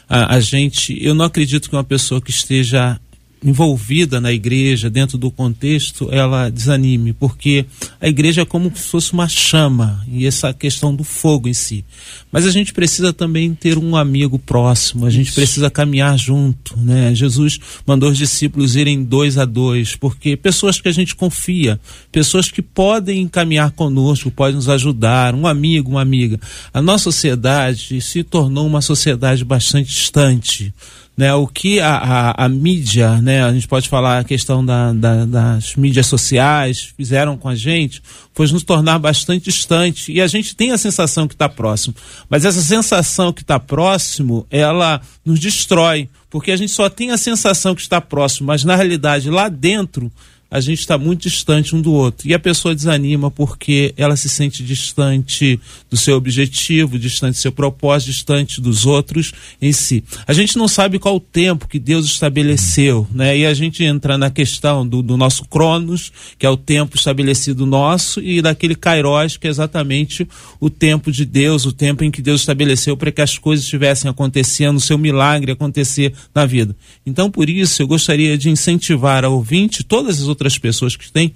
A, 0.08 0.36
a 0.36 0.40
gente, 0.40 0.96
eu 1.04 1.14
não 1.14 1.24
acredito 1.24 1.68
que 1.68 1.76
uma 1.76 1.84
pessoa 1.84 2.20
que 2.20 2.30
esteja 2.30 3.00
envolvida 3.42 4.20
na 4.20 4.32
igreja, 4.32 4.90
dentro 4.90 5.16
do 5.16 5.30
contexto, 5.30 6.08
ela 6.10 6.50
desanime, 6.50 7.12
porque 7.12 7.64
a 8.00 8.08
igreja 8.08 8.42
é 8.42 8.44
como 8.44 8.70
se 8.74 8.88
fosse 8.88 9.12
uma 9.12 9.28
chama 9.28 10.04
e 10.10 10.26
essa 10.26 10.52
questão 10.52 10.94
do 10.94 11.04
fogo 11.04 11.48
em 11.48 11.54
si. 11.54 11.84
Mas 12.32 12.46
a 12.46 12.50
gente 12.50 12.72
precisa 12.72 13.12
também 13.12 13.54
ter 13.54 13.78
um 13.78 13.96
amigo 13.96 14.38
próximo, 14.38 15.06
a 15.06 15.10
gente 15.10 15.28
Isso. 15.28 15.36
precisa 15.36 15.70
caminhar 15.70 16.18
junto, 16.18 16.76
né? 16.78 17.14
Jesus 17.14 17.58
mandou 17.86 18.10
os 18.10 18.18
discípulos 18.18 18.76
irem 18.76 19.04
dois 19.04 19.38
a 19.38 19.44
dois, 19.44 19.96
porque 19.96 20.36
pessoas 20.36 20.80
que 20.80 20.88
a 20.88 20.92
gente 20.92 21.14
confia, 21.14 21.80
pessoas 22.10 22.50
que 22.50 22.60
podem 22.60 23.26
caminhar 23.28 23.70
conosco, 23.70 24.30
podem 24.30 24.56
nos 24.56 24.68
ajudar, 24.68 25.34
um 25.34 25.46
amigo, 25.46 25.92
uma 25.92 26.02
amiga. 26.02 26.38
A 26.72 26.82
nossa 26.82 27.04
sociedade 27.04 28.00
se 28.00 28.22
tornou 28.22 28.66
uma 28.66 28.82
sociedade 28.82 29.44
bastante 29.44 29.90
distante 29.90 30.74
né, 31.18 31.34
o 31.34 31.48
que 31.48 31.80
a, 31.80 31.96
a, 31.96 32.44
a, 32.44 32.48
mídia, 32.48 33.20
né, 33.20 33.42
a 33.42 33.52
gente 33.52 33.66
pode 33.66 33.88
falar 33.88 34.20
a 34.20 34.24
questão 34.24 34.64
da, 34.64 34.92
da, 34.92 35.24
das 35.24 35.74
mídias 35.74 36.06
sociais 36.06 36.94
fizeram 36.96 37.36
com 37.36 37.48
a 37.48 37.56
gente, 37.56 38.00
foi 38.32 38.46
nos 38.52 38.62
tornar 38.62 39.00
bastante 39.00 39.46
distante. 39.46 40.12
E 40.12 40.20
a 40.20 40.28
gente 40.28 40.54
tem 40.54 40.70
a 40.70 40.78
sensação 40.78 41.26
que 41.26 41.34
está 41.34 41.48
próximo. 41.48 41.92
Mas 42.30 42.44
essa 42.44 42.62
sensação 42.62 43.32
que 43.32 43.42
está 43.42 43.58
próximo, 43.58 44.46
ela 44.48 45.00
nos 45.24 45.40
destrói. 45.40 46.08
Porque 46.30 46.52
a 46.52 46.56
gente 46.56 46.70
só 46.70 46.88
tem 46.88 47.10
a 47.10 47.18
sensação 47.18 47.74
que 47.74 47.80
está 47.80 48.00
próximo, 48.00 48.46
mas 48.46 48.62
na 48.62 48.76
realidade 48.76 49.28
lá 49.28 49.48
dentro 49.48 50.12
a 50.50 50.60
gente 50.60 50.80
está 50.80 50.96
muito 50.96 51.22
distante 51.22 51.76
um 51.76 51.80
do 51.80 51.92
outro. 51.92 52.26
E 52.26 52.32
a 52.32 52.38
pessoa 52.38 52.74
desanima 52.74 53.30
porque 53.30 53.92
ela 53.96 54.16
se 54.16 54.28
sente 54.28 54.62
distante 54.62 55.60
do 55.90 55.96
seu 55.96 56.16
objetivo, 56.16 56.98
distante 56.98 57.34
do 57.34 57.38
seu 57.38 57.52
propósito, 57.52 58.10
distante 58.10 58.60
dos 58.60 58.86
outros 58.86 59.32
em 59.60 59.72
si. 59.72 60.02
A 60.26 60.32
gente 60.32 60.56
não 60.56 60.66
sabe 60.66 60.98
qual 60.98 61.16
o 61.16 61.20
tempo 61.20 61.68
que 61.68 61.78
Deus 61.78 62.06
estabeleceu, 62.06 63.06
né? 63.12 63.36
E 63.36 63.44
a 63.44 63.52
gente 63.52 63.84
entra 63.84 64.16
na 64.16 64.30
questão 64.30 64.86
do, 64.86 65.02
do 65.02 65.16
nosso 65.16 65.44
Cronos, 65.44 66.10
que 66.38 66.46
é 66.46 66.50
o 66.50 66.56
tempo 66.56 66.96
estabelecido 66.96 67.66
nosso, 67.66 68.20
e 68.20 68.40
daquele 68.40 68.74
Kairos, 68.74 69.36
que 69.36 69.46
é 69.46 69.50
exatamente 69.50 70.26
o 70.58 70.70
tempo 70.70 71.12
de 71.12 71.26
Deus, 71.26 71.66
o 71.66 71.72
tempo 71.72 72.04
em 72.04 72.10
que 72.10 72.22
Deus 72.22 72.40
estabeleceu 72.40 72.96
para 72.96 73.12
que 73.12 73.20
as 73.20 73.36
coisas 73.36 73.64
estivessem 73.64 74.10
acontecendo, 74.10 74.78
o 74.78 74.80
seu 74.80 74.96
milagre 74.96 75.52
acontecer 75.52 76.14
na 76.34 76.46
vida. 76.46 76.74
Então, 77.04 77.30
por 77.30 77.50
isso, 77.50 77.82
eu 77.82 77.86
gostaria 77.86 78.38
de 78.38 78.48
incentivar 78.48 79.24
a 79.24 79.28
ouvinte, 79.28 79.84
todas 79.84 80.22
as 80.22 80.28
outras 80.28 80.37
outras 80.38 80.56
pessoas 80.56 80.94
que 80.94 81.10
têm 81.10 81.34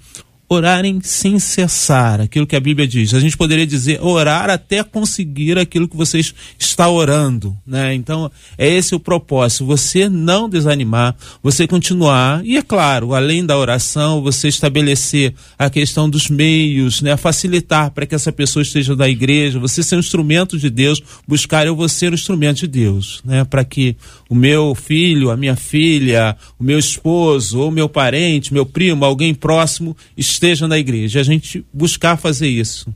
orarem 0.55 1.00
sem 1.03 1.38
cessar, 1.38 2.20
aquilo 2.20 2.46
que 2.46 2.57
a 2.57 2.61
Bíblia 2.61 2.86
diz. 2.86 3.14
A 3.14 3.20
gente 3.20 3.36
poderia 3.36 3.66
dizer 3.66 4.00
orar 4.03 4.50
até 4.50 4.82
conseguir 4.82 5.59
aquilo 5.59 5.88
que 5.88 5.96
você 5.96 6.20
está 6.59 6.88
orando, 6.88 7.57
né? 7.66 7.94
Então, 7.94 8.30
é 8.59 8.68
esse 8.68 8.94
o 8.94 9.00
propósito, 9.00 9.64
você 9.64 10.09
não 10.09 10.48
desanimar, 10.48 11.16
você 11.42 11.66
continuar, 11.66 12.44
e 12.44 12.57
é 12.57 12.62
claro, 12.62 13.14
além 13.14 13.44
da 13.44 13.57
oração, 13.57 14.22
você 14.22 14.48
estabelecer 14.48 15.34
a 15.59 15.70
questão 15.70 16.09
dos 16.09 16.28
meios, 16.28 17.00
né? 17.00 17.16
Facilitar 17.16 17.90
para 17.90 18.05
que 18.05 18.14
essa 18.14 18.32
pessoa 18.32 18.62
esteja 18.62 18.94
da 18.94 19.09
igreja, 19.09 19.59
você 19.59 19.82
ser 19.82 19.96
um 19.96 20.00
instrumento 20.00 20.59
de 20.59 20.68
Deus, 20.68 21.03
buscar 21.26 21.66
eu 21.66 21.74
vou 21.74 21.88
ser 21.88 22.12
um 22.12 22.14
instrumento 22.14 22.61
de 22.61 22.66
Deus, 22.66 23.22
né? 23.24 23.44
Para 23.44 23.64
que 23.64 23.96
o 24.33 24.35
meu 24.35 24.74
filho, 24.74 25.30
a 25.30 25.37
minha 25.37 25.55
filha, 25.55 26.35
o 26.59 26.64
meu 26.64 26.78
esposo, 26.78 27.61
ou 27.61 27.70
meu 27.70 27.87
parente, 27.87 28.55
meu 28.55 28.64
primo, 28.64 29.05
alguém 29.05 29.35
próximo 29.35 29.95
esteja 30.16 30.53
estejam 30.53 30.68
na 30.68 30.78
igreja, 30.78 31.20
a 31.20 31.22
gente 31.22 31.62
buscar 31.70 32.16
fazer 32.16 32.49
isso. 32.49 32.93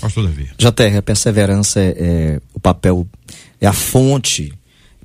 Pastor 0.00 0.24
Davi. 0.24 0.48
JR, 0.56 0.96
a 0.96 1.02
perseverança 1.02 1.80
é, 1.80 1.94
é, 1.98 2.40
o 2.54 2.58
papel, 2.58 3.06
é 3.60 3.66
a 3.66 3.74
fonte 3.74 4.54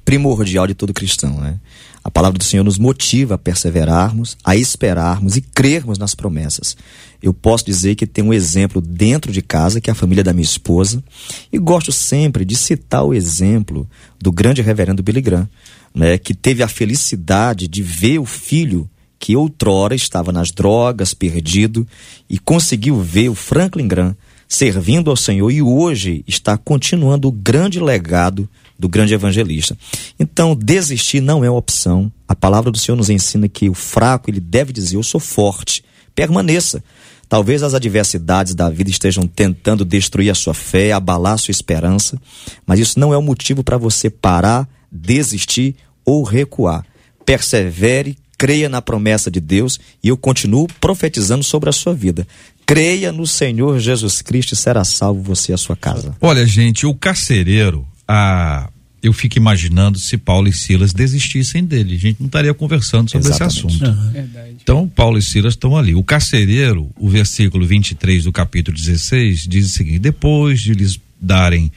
primordial 0.06 0.66
de 0.66 0.74
todo 0.74 0.94
cristão, 0.94 1.42
né? 1.42 1.60
A 2.02 2.10
palavra 2.10 2.40
do 2.40 2.44
Senhor 2.46 2.64
nos 2.64 2.78
motiva 2.78 3.36
a 3.36 3.38
perseverarmos, 3.38 4.38
a 4.44 4.56
esperarmos 4.56 5.36
e 5.36 5.42
crermos 5.42 5.98
nas 5.98 6.16
promessas. 6.16 6.78
Eu 7.22 7.34
posso 7.34 7.66
dizer 7.66 7.96
que 7.96 8.08
tem 8.08 8.24
um 8.24 8.34
exemplo 8.34 8.82
dentro 8.82 9.32
de 9.32 9.42
casa, 9.42 9.82
que 9.82 9.90
é 9.90 9.94
a 9.94 9.96
família 9.96 10.24
da 10.24 10.34
minha 10.34 10.44
esposa, 10.44 11.04
e 11.52 11.58
gosto 11.58 11.92
sempre 11.92 12.46
de 12.46 12.56
citar 12.56 13.04
o 13.04 13.14
exemplo 13.14 13.90
do 14.20 14.32
grande 14.32 14.62
reverendo 14.62 15.04
Billy 15.04 15.22
Graham, 15.22 15.50
né, 15.94 16.18
que 16.18 16.34
teve 16.34 16.64
a 16.64 16.68
felicidade 16.68 17.68
de 17.68 17.84
ver 17.84 18.20
o 18.20 18.26
filho 18.26 18.90
que 19.20 19.36
outrora 19.36 19.94
estava 19.94 20.32
nas 20.32 20.50
drogas, 20.52 21.14
perdido, 21.14 21.86
e 22.30 22.40
conseguiu 22.40 23.02
ver 23.02 23.30
o 23.30 23.36
Franklin 23.36 23.88
Graham 23.88 24.16
servindo 24.48 25.12
ao 25.12 25.16
Senhor 25.16 25.52
e 25.52 25.62
hoje 25.62 26.24
está 26.26 26.58
continuando 26.58 27.28
o 27.28 27.32
grande 27.32 27.80
legado 27.80 28.50
do 28.78 28.90
grande 28.90 29.14
evangelista. 29.14 29.78
Então, 30.20 30.56
desistir 30.56 31.22
não 31.22 31.44
é 31.44 31.50
opção. 31.52 32.12
A 32.28 32.34
palavra 32.34 32.72
do 32.72 32.78
Senhor 32.80 32.96
nos 32.96 33.10
ensina 33.10 33.48
que 33.48 33.70
o 33.70 33.76
fraco 33.76 34.30
ele 34.30 34.40
deve 34.40 34.74
dizer: 34.74 34.96
Eu 34.96 35.04
sou 35.04 35.20
forte. 35.20 35.84
Permaneça. 36.16 36.84
Talvez 37.30 37.62
as 37.62 37.76
adversidades 37.76 38.56
da 38.56 38.72
vida 38.72 38.90
estejam 38.90 39.28
tentando 39.28 39.86
destruir 39.86 40.32
a 40.32 40.36
sua 40.36 40.56
fé, 40.56 40.92
abalar 40.92 41.34
a 41.34 41.38
sua 41.38 41.52
esperança, 41.52 42.20
mas 42.66 42.80
isso 42.80 43.00
não 43.00 43.14
é 43.14 43.18
o 43.18 43.20
um 43.20 43.24
motivo 43.24 43.64
para 43.64 43.78
você 43.78 44.10
parar, 44.10 44.68
desistir 44.92 45.76
ou 46.04 46.24
recuar. 46.24 46.84
Persevere, 47.24 48.18
creia 48.36 48.68
na 48.68 48.82
promessa 48.82 49.30
de 49.30 49.40
Deus 49.40 49.80
e 50.04 50.08
eu 50.08 50.18
continuo 50.18 50.68
profetizando 50.82 51.44
sobre 51.44 51.70
a 51.70 51.74
sua 51.74 51.94
vida. 51.94 52.28
Creia 52.66 53.12
no 53.12 53.28
Senhor 53.28 53.78
Jesus 53.78 54.24
Cristo 54.24 54.54
e 54.54 54.58
será 54.58 54.84
salvo 54.84 55.22
você 55.22 55.52
e 55.52 55.56
a 55.56 55.58
sua 55.58 55.76
casa. 55.76 56.16
Olha, 56.20 56.46
gente, 56.48 56.88
o 56.88 56.96
carcereiro, 56.96 57.86
a 58.08 58.72
eu 59.02 59.14
fico 59.14 59.38
imaginando 59.38 59.98
se 59.98 60.18
Paulo 60.18 60.48
e 60.48 60.54
Silas 60.54 60.94
desistissem 60.94 61.64
dele. 61.64 61.96
A 61.96 62.00
gente 62.00 62.20
não 62.20 62.28
estaria 62.28 62.54
conversando 62.54 63.10
sobre 63.10 63.28
Exatamente. 63.28 63.58
esse 63.58 63.68
assunto. 63.68 63.86
Uhum. 63.86 64.28
Então, 64.62 64.88
Paulo 64.88 65.18
e 65.18 65.22
Silas 65.22 65.54
estão 65.54 65.78
ali. 65.78 65.96
O 65.96 66.04
carcereiro, 66.04 66.90
o 66.98 67.10
versículo 67.10 67.66
23 67.66 68.26
do 68.26 68.32
capítulo 68.32 68.76
16, 68.76 69.48
diz 69.48 69.68
o 69.68 69.70
seguinte: 69.70 70.00
depois 70.00 70.62
de 70.62 70.74
lhes 70.74 71.00
darem 71.20 71.72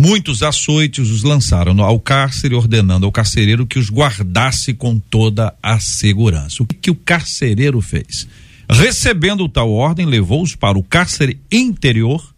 Muitos 0.00 0.42
açoites 0.42 1.10
os 1.10 1.22
lançaram 1.22 1.78
ao 1.82 2.00
cárcere, 2.00 2.54
ordenando 2.54 3.04
ao 3.04 3.12
carcereiro 3.12 3.66
que 3.66 3.78
os 3.78 3.90
guardasse 3.90 4.72
com 4.72 4.98
toda 4.98 5.54
a 5.62 5.78
segurança. 5.78 6.62
O 6.62 6.66
que, 6.66 6.74
que 6.74 6.90
o 6.90 6.94
carcereiro 6.94 7.82
fez? 7.82 8.26
Recebendo 8.66 9.46
tal 9.46 9.70
ordem, 9.70 10.06
levou-os 10.06 10.56
para 10.56 10.78
o 10.78 10.82
cárcere 10.82 11.38
interior 11.52 12.34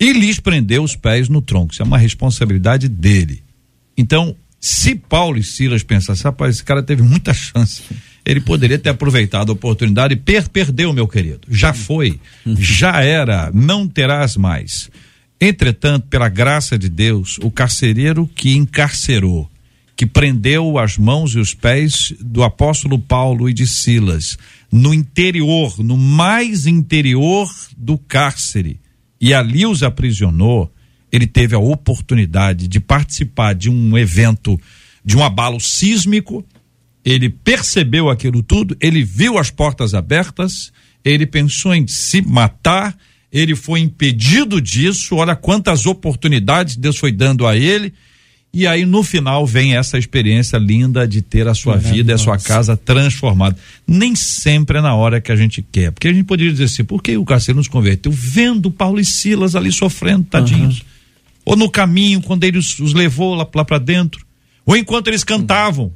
e 0.00 0.12
lhes 0.12 0.38
prendeu 0.38 0.82
os 0.82 0.94
pés 0.94 1.28
no 1.28 1.42
tronco. 1.42 1.72
Isso 1.72 1.82
é 1.82 1.84
uma 1.84 1.98
responsabilidade 1.98 2.88
dele. 2.88 3.42
Então, 3.96 4.36
se 4.60 4.94
Paulo 4.94 5.38
e 5.38 5.42
Silas 5.42 5.82
pensassem, 5.82 6.24
rapaz, 6.24 6.56
esse 6.56 6.64
cara 6.64 6.82
teve 6.82 7.02
muita 7.02 7.32
chance. 7.34 7.82
Ele 8.24 8.40
poderia 8.40 8.78
ter 8.78 8.90
aproveitado 8.90 9.50
a 9.50 9.54
oportunidade 9.54 10.14
e 10.14 10.16
per 10.16 10.48
perdeu, 10.50 10.92
meu 10.92 11.08
querido. 11.08 11.40
Já 11.48 11.72
foi, 11.72 12.20
já 12.46 13.02
era, 13.02 13.50
não 13.52 13.88
terás 13.88 14.36
mais. 14.36 14.90
Entretanto, 15.40 16.08
pela 16.08 16.28
graça 16.28 16.76
de 16.76 16.88
Deus, 16.88 17.38
o 17.42 17.50
carcereiro 17.50 18.28
que 18.34 18.54
encarcerou, 18.54 19.48
que 19.96 20.04
prendeu 20.04 20.78
as 20.78 20.98
mãos 20.98 21.34
e 21.34 21.38
os 21.38 21.54
pés 21.54 22.12
do 22.20 22.42
apóstolo 22.42 22.98
Paulo 22.98 23.48
e 23.48 23.54
de 23.54 23.66
Silas, 23.66 24.36
no 24.70 24.92
interior, 24.92 25.78
no 25.78 25.96
mais 25.96 26.66
interior 26.66 27.48
do 27.76 27.96
cárcere, 27.96 28.78
e 29.20 29.34
ali 29.34 29.66
os 29.66 29.82
aprisionou, 29.82 30.72
ele 31.10 31.26
teve 31.26 31.54
a 31.54 31.58
oportunidade 31.58 32.68
de 32.68 32.80
participar 32.80 33.54
de 33.54 33.70
um 33.70 33.96
evento, 33.96 34.60
de 35.04 35.16
um 35.16 35.24
abalo 35.24 35.60
sísmico, 35.60 36.44
ele 37.04 37.30
percebeu 37.30 38.10
aquilo 38.10 38.42
tudo, 38.42 38.76
ele 38.80 39.02
viu 39.02 39.38
as 39.38 39.50
portas 39.50 39.94
abertas, 39.94 40.72
ele 41.04 41.26
pensou 41.26 41.74
em 41.74 41.86
se 41.86 42.20
matar 42.20 42.96
ele 43.32 43.54
foi 43.54 43.80
impedido 43.80 44.60
disso. 44.60 45.16
Olha 45.16 45.36
quantas 45.36 45.86
oportunidades 45.86 46.76
Deus 46.76 46.96
foi 46.96 47.12
dando 47.12 47.46
a 47.46 47.56
ele. 47.56 47.92
E 48.58 48.66
aí 48.66 48.84
no 48.84 49.04
final 49.04 49.46
vem 49.46 49.76
essa 49.76 49.96
experiência 49.96 50.56
linda 50.56 51.06
de 51.06 51.22
ter 51.22 51.46
a 51.46 51.54
sua 51.54 51.76
vida 51.76 52.10
e 52.10 52.14
a 52.16 52.18
sua 52.18 52.36
casa 52.36 52.76
transformada. 52.76 53.56
Nem 53.86 54.16
sempre 54.16 54.78
é 54.78 54.80
na 54.80 54.96
hora 54.96 55.20
que 55.20 55.30
a 55.30 55.36
gente 55.36 55.62
quer. 55.62 55.92
Porque 55.92 56.08
a 56.08 56.12
gente 56.12 56.24
poderia 56.24 56.50
dizer 56.50 56.64
assim, 56.64 56.82
por 56.82 57.00
que 57.00 57.16
o 57.16 57.24
carcereiro 57.24 57.58
nos 57.58 57.68
converteu? 57.68 58.10
Vendo 58.10 58.68
Paulo 58.68 58.98
e 58.98 59.04
Silas 59.04 59.54
ali 59.54 59.70
sofrendo, 59.70 60.24
tadinhos. 60.24 60.80
Uhum. 60.80 60.86
ou 61.44 61.56
no 61.56 61.70
caminho, 61.70 62.20
quando 62.20 62.42
ele 62.42 62.58
os, 62.58 62.80
os 62.80 62.94
levou 62.94 63.36
lá, 63.36 63.46
lá 63.54 63.64
para 63.64 63.78
dentro, 63.78 64.26
ou 64.66 64.76
enquanto 64.76 65.06
eles 65.06 65.22
cantavam. 65.22 65.92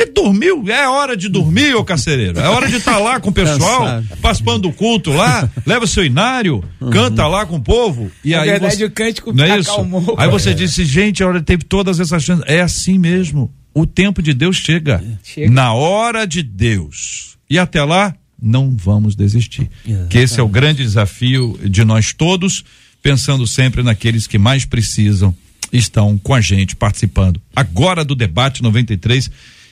Ele 0.00 0.12
dormiu, 0.12 0.64
é 0.66 0.88
hora 0.88 1.14
de 1.14 1.28
dormir, 1.28 1.74
ô 1.74 1.84
carcereiro. 1.84 2.40
É 2.40 2.48
hora 2.48 2.66
de 2.66 2.76
estar 2.76 2.94
tá 2.94 2.98
lá 2.98 3.20
com 3.20 3.28
o 3.28 3.32
pessoal, 3.34 4.02
participando 4.22 4.62
do 4.62 4.72
culto 4.72 5.12
lá, 5.12 5.48
leva 5.66 5.86
seu 5.86 6.02
inário, 6.02 6.64
uhum. 6.80 6.88
canta 6.88 7.26
lá 7.26 7.44
com 7.44 7.56
o 7.56 7.60
povo. 7.60 8.10
E 8.24 8.30
Na 8.30 8.40
aí 8.40 8.48
verdade, 8.48 8.76
você, 8.76 8.84
o 8.86 8.90
cântico 8.90 9.30
não 9.30 9.44
é 9.44 9.58
isso? 9.58 9.70
Acalmou, 9.70 10.14
aí 10.16 10.30
você 10.30 10.54
disse, 10.54 10.86
gente, 10.86 11.22
a 11.22 11.26
hora 11.26 11.42
teve 11.42 11.64
todas 11.64 12.00
essas 12.00 12.22
chances. 12.22 12.44
É 12.48 12.62
assim 12.62 12.98
mesmo. 12.98 13.52
O 13.74 13.84
tempo 13.84 14.22
de 14.22 14.32
Deus 14.32 14.56
chega. 14.56 15.04
chega. 15.22 15.50
Na 15.50 15.74
hora 15.74 16.26
de 16.26 16.42
Deus. 16.42 17.36
E 17.48 17.58
até 17.58 17.84
lá, 17.84 18.14
não 18.40 18.74
vamos 18.74 19.14
desistir. 19.14 19.70
Exatamente. 19.84 20.08
Que 20.10 20.18
esse 20.18 20.40
é 20.40 20.42
o 20.42 20.48
grande 20.48 20.82
desafio 20.82 21.58
de 21.62 21.84
nós 21.84 22.14
todos, 22.14 22.64
pensando 23.02 23.46
sempre 23.46 23.82
naqueles 23.82 24.26
que 24.26 24.38
mais 24.38 24.64
precisam, 24.64 25.34
estão 25.70 26.16
com 26.16 26.34
a 26.34 26.40
gente 26.40 26.74
participando. 26.74 27.40
Agora 27.54 28.02
do 28.02 28.14
debate 28.14 28.62
93, 28.62 29.30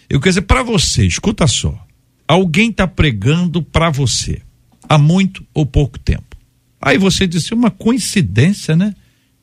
eu 0.08 0.20
quero 0.20 0.30
dizer 0.30 0.42
para 0.42 0.62
você, 0.62 1.06
escuta 1.06 1.46
só. 1.46 1.86
Alguém 2.26 2.70
está 2.70 2.86
pregando 2.86 3.62
para 3.62 3.90
você 3.90 4.42
há 4.88 4.98
muito 4.98 5.44
ou 5.52 5.66
pouco 5.66 5.98
tempo. 5.98 6.36
Aí 6.80 6.96
você 6.96 7.26
disse 7.26 7.52
uma 7.52 7.70
coincidência, 7.70 8.76
né? 8.76 8.94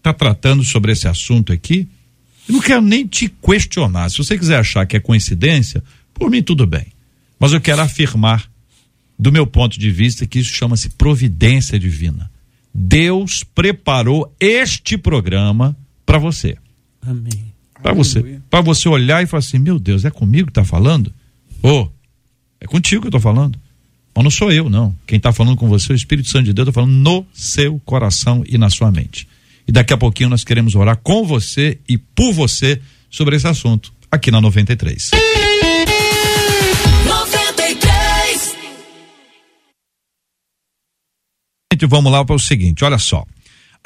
Tá 0.02 0.14
tratando 0.14 0.64
sobre 0.64 0.92
esse 0.92 1.08
assunto 1.08 1.52
aqui. 1.52 1.88
Eu 2.48 2.54
não 2.54 2.62
quero 2.62 2.82
nem 2.82 3.06
te 3.06 3.28
questionar. 3.28 4.10
Se 4.10 4.18
você 4.18 4.38
quiser 4.38 4.60
achar 4.60 4.86
que 4.86 4.96
é 4.96 5.00
coincidência, 5.00 5.84
por 6.14 6.30
mim 6.30 6.42
tudo 6.42 6.66
bem. 6.66 6.88
Mas 7.40 7.54
eu 7.54 7.62
quero 7.62 7.82
afirmar 7.82 8.50
do 9.18 9.32
meu 9.32 9.48
ponto 9.48 9.80
de 9.80 9.90
vista, 9.90 10.26
que 10.28 10.40
isso 10.40 10.54
chama-se 10.54 10.90
providência 10.90 11.80
divina. 11.80 12.30
Deus 12.74 13.44
preparou 13.44 14.34
este 14.40 14.98
programa 14.98 15.76
para 16.06 16.18
você. 16.18 16.58
Amém. 17.02 17.55
Para 17.86 17.94
você, 17.94 18.40
para 18.50 18.62
você 18.62 18.90
olhar 18.90 19.22
e 19.22 19.28
falar 19.28 19.42
assim: 19.42 19.60
"Meu 19.60 19.78
Deus, 19.78 20.06
é 20.06 20.10
comigo 20.10 20.48
que 20.48 20.54
tá 20.54 20.66
falando?" 20.66 21.14
Ô, 21.62 21.70
oh, 21.70 21.90
é 22.60 22.66
contigo 22.66 23.04
que 23.04 23.10
eu 23.10 23.12
tô 23.12 23.20
falando. 23.20 23.60
Mas 24.16 24.24
não 24.24 24.32
sou 24.32 24.52
eu, 24.52 24.68
não. 24.72 24.96
Quem 25.06 25.18
está 25.18 25.32
falando 25.32 25.56
com 25.56 25.70
você, 25.70 25.94
o 25.94 25.96
Espírito 25.96 26.28
Santo 26.28 26.46
de 26.46 26.54
Deus, 26.54 26.68
está 26.68 26.82
falando 26.82 26.94
no 26.94 27.24
seu 27.32 27.80
coração 27.86 28.44
e 28.48 28.58
na 28.58 28.72
sua 28.72 28.92
mente. 28.92 29.28
E 29.68 29.72
daqui 29.72 29.94
a 29.94 29.98
pouquinho 29.98 30.30
nós 30.30 30.44
queremos 30.44 30.74
orar 30.74 30.98
com 30.98 31.26
você 31.26 31.78
e 31.88 31.96
por 31.96 32.34
você 32.34 32.82
sobre 33.08 33.36
esse 33.36 33.48
assunto, 33.48 33.94
aqui 34.10 34.32
na 34.32 34.42
93. 34.42 35.12
vamos 41.88 42.12
lá 42.12 42.26
para 42.26 42.36
o 42.36 42.40
seguinte, 42.40 42.84
olha 42.84 42.98
só. 42.98 43.26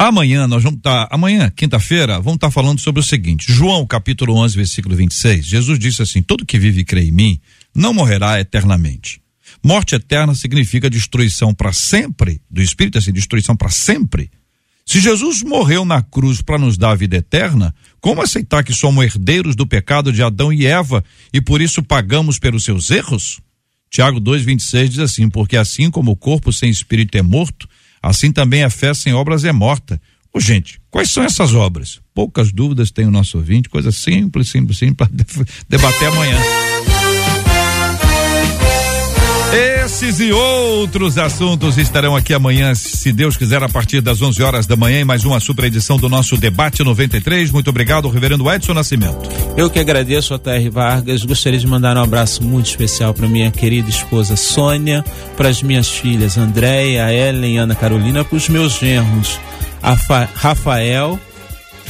Amanhã 0.01 0.47
nós 0.47 0.63
vamos 0.63 0.77
estar, 0.77 1.07
tá, 1.07 1.13
amanhã, 1.13 1.51
quinta-feira, 1.53 2.21
vamos 2.21 2.35
estar 2.35 2.47
tá 2.47 2.51
falando 2.51 2.79
sobre 2.79 3.01
o 3.01 3.03
seguinte. 3.03 3.51
João, 3.51 3.85
capítulo 3.85 4.33
11, 4.33 4.55
versículo 4.55 4.95
26. 4.95 5.45
Jesus 5.45 5.77
disse 5.77 6.01
assim: 6.01 6.21
Todo 6.21 6.45
que 6.45 6.57
vive 6.57 6.79
e 6.79 6.85
crê 6.85 7.01
em 7.01 7.11
mim 7.11 7.37
não 7.75 7.93
morrerá 7.93 8.39
eternamente. 8.39 9.21
Morte 9.61 9.95
eterna 9.95 10.33
significa 10.33 10.89
destruição 10.89 11.53
para 11.53 11.73
sempre, 11.73 12.41
do 12.49 12.61
espírito 12.61 12.97
assim, 12.97 13.11
destruição 13.11 13.57
para 13.57 13.67
sempre. 13.67 14.31
Se 14.85 15.01
Jesus 15.01 15.43
morreu 15.43 15.83
na 15.83 16.01
cruz 16.01 16.41
para 16.41 16.57
nos 16.57 16.77
dar 16.77 16.91
a 16.91 16.95
vida 16.95 17.17
eterna, 17.17 17.75
como 17.99 18.21
aceitar 18.21 18.63
que 18.63 18.71
somos 18.71 19.03
herdeiros 19.03 19.53
do 19.53 19.67
pecado 19.67 20.13
de 20.13 20.23
Adão 20.23 20.53
e 20.53 20.65
Eva 20.65 21.03
e 21.33 21.41
por 21.41 21.59
isso 21.59 21.83
pagamos 21.83 22.39
pelos 22.39 22.63
seus 22.63 22.89
erros? 22.89 23.41
Tiago 23.89 24.21
2:26 24.21 24.87
diz 24.87 24.99
assim: 24.99 25.29
Porque 25.29 25.57
assim 25.57 25.91
como 25.91 26.11
o 26.11 26.15
corpo 26.15 26.53
sem 26.53 26.69
espírito 26.69 27.17
é 27.17 27.21
morto, 27.21 27.67
Assim 28.01 28.31
também 28.31 28.63
a 28.63 28.69
fé 28.69 28.93
sem 28.93 29.13
obras 29.13 29.43
é 29.43 29.51
morta. 29.51 30.01
Ô, 30.33 30.39
gente, 30.39 30.79
quais 30.91 31.09
são 31.09 31.23
essas 31.23 31.53
obras? 31.53 31.99
Poucas 32.13 32.51
dúvidas 32.51 32.91
tem 32.91 33.05
o 33.05 33.11
nosso 33.11 33.37
ouvinte, 33.37 33.67
coisa 33.67 33.91
simples, 33.91 34.49
simples, 34.49 34.77
simples, 34.77 35.09
para 35.09 35.45
debater 35.67 36.07
amanhã. 36.07 36.37
Esses 39.91 40.19
e 40.19 40.31
outros 40.31 41.17
assuntos 41.17 41.79
estarão 41.79 42.15
aqui 42.15 42.31
amanhã, 42.31 42.75
se 42.75 43.11
Deus 43.11 43.35
quiser, 43.35 43.63
a 43.63 43.67
partir 43.67 44.01
das 44.01 44.21
11 44.21 44.43
horas 44.43 44.67
da 44.67 44.75
manhã, 44.75 45.01
em 45.01 45.03
mais 45.03 45.25
uma 45.25 45.39
super 45.39 45.65
edição 45.65 45.97
do 45.97 46.07
nosso 46.07 46.37
Debate 46.37 46.83
93. 46.83 47.49
Muito 47.49 47.71
obrigado, 47.71 48.07
Reverendo 48.07 48.49
Edson 48.51 48.75
Nascimento. 48.75 49.27
Eu 49.57 49.67
que 49.67 49.79
agradeço 49.79 50.37
TR 50.37 50.69
Vargas. 50.71 51.25
Gostaria 51.25 51.57
de 51.57 51.65
mandar 51.65 51.97
um 51.97 52.03
abraço 52.03 52.43
muito 52.43 52.67
especial 52.67 53.15
para 53.15 53.27
minha 53.27 53.49
querida 53.49 53.89
esposa 53.89 54.35
Sônia, 54.35 55.03
para 55.35 55.49
as 55.49 55.63
minhas 55.63 55.89
filhas 55.89 56.37
Andréia, 56.37 57.11
Ellen, 57.11 57.57
Ana 57.57 57.73
Carolina, 57.73 58.23
para 58.23 58.37
os 58.37 58.47
meus 58.47 58.77
genros 58.77 59.39
Rafael, 60.35 61.19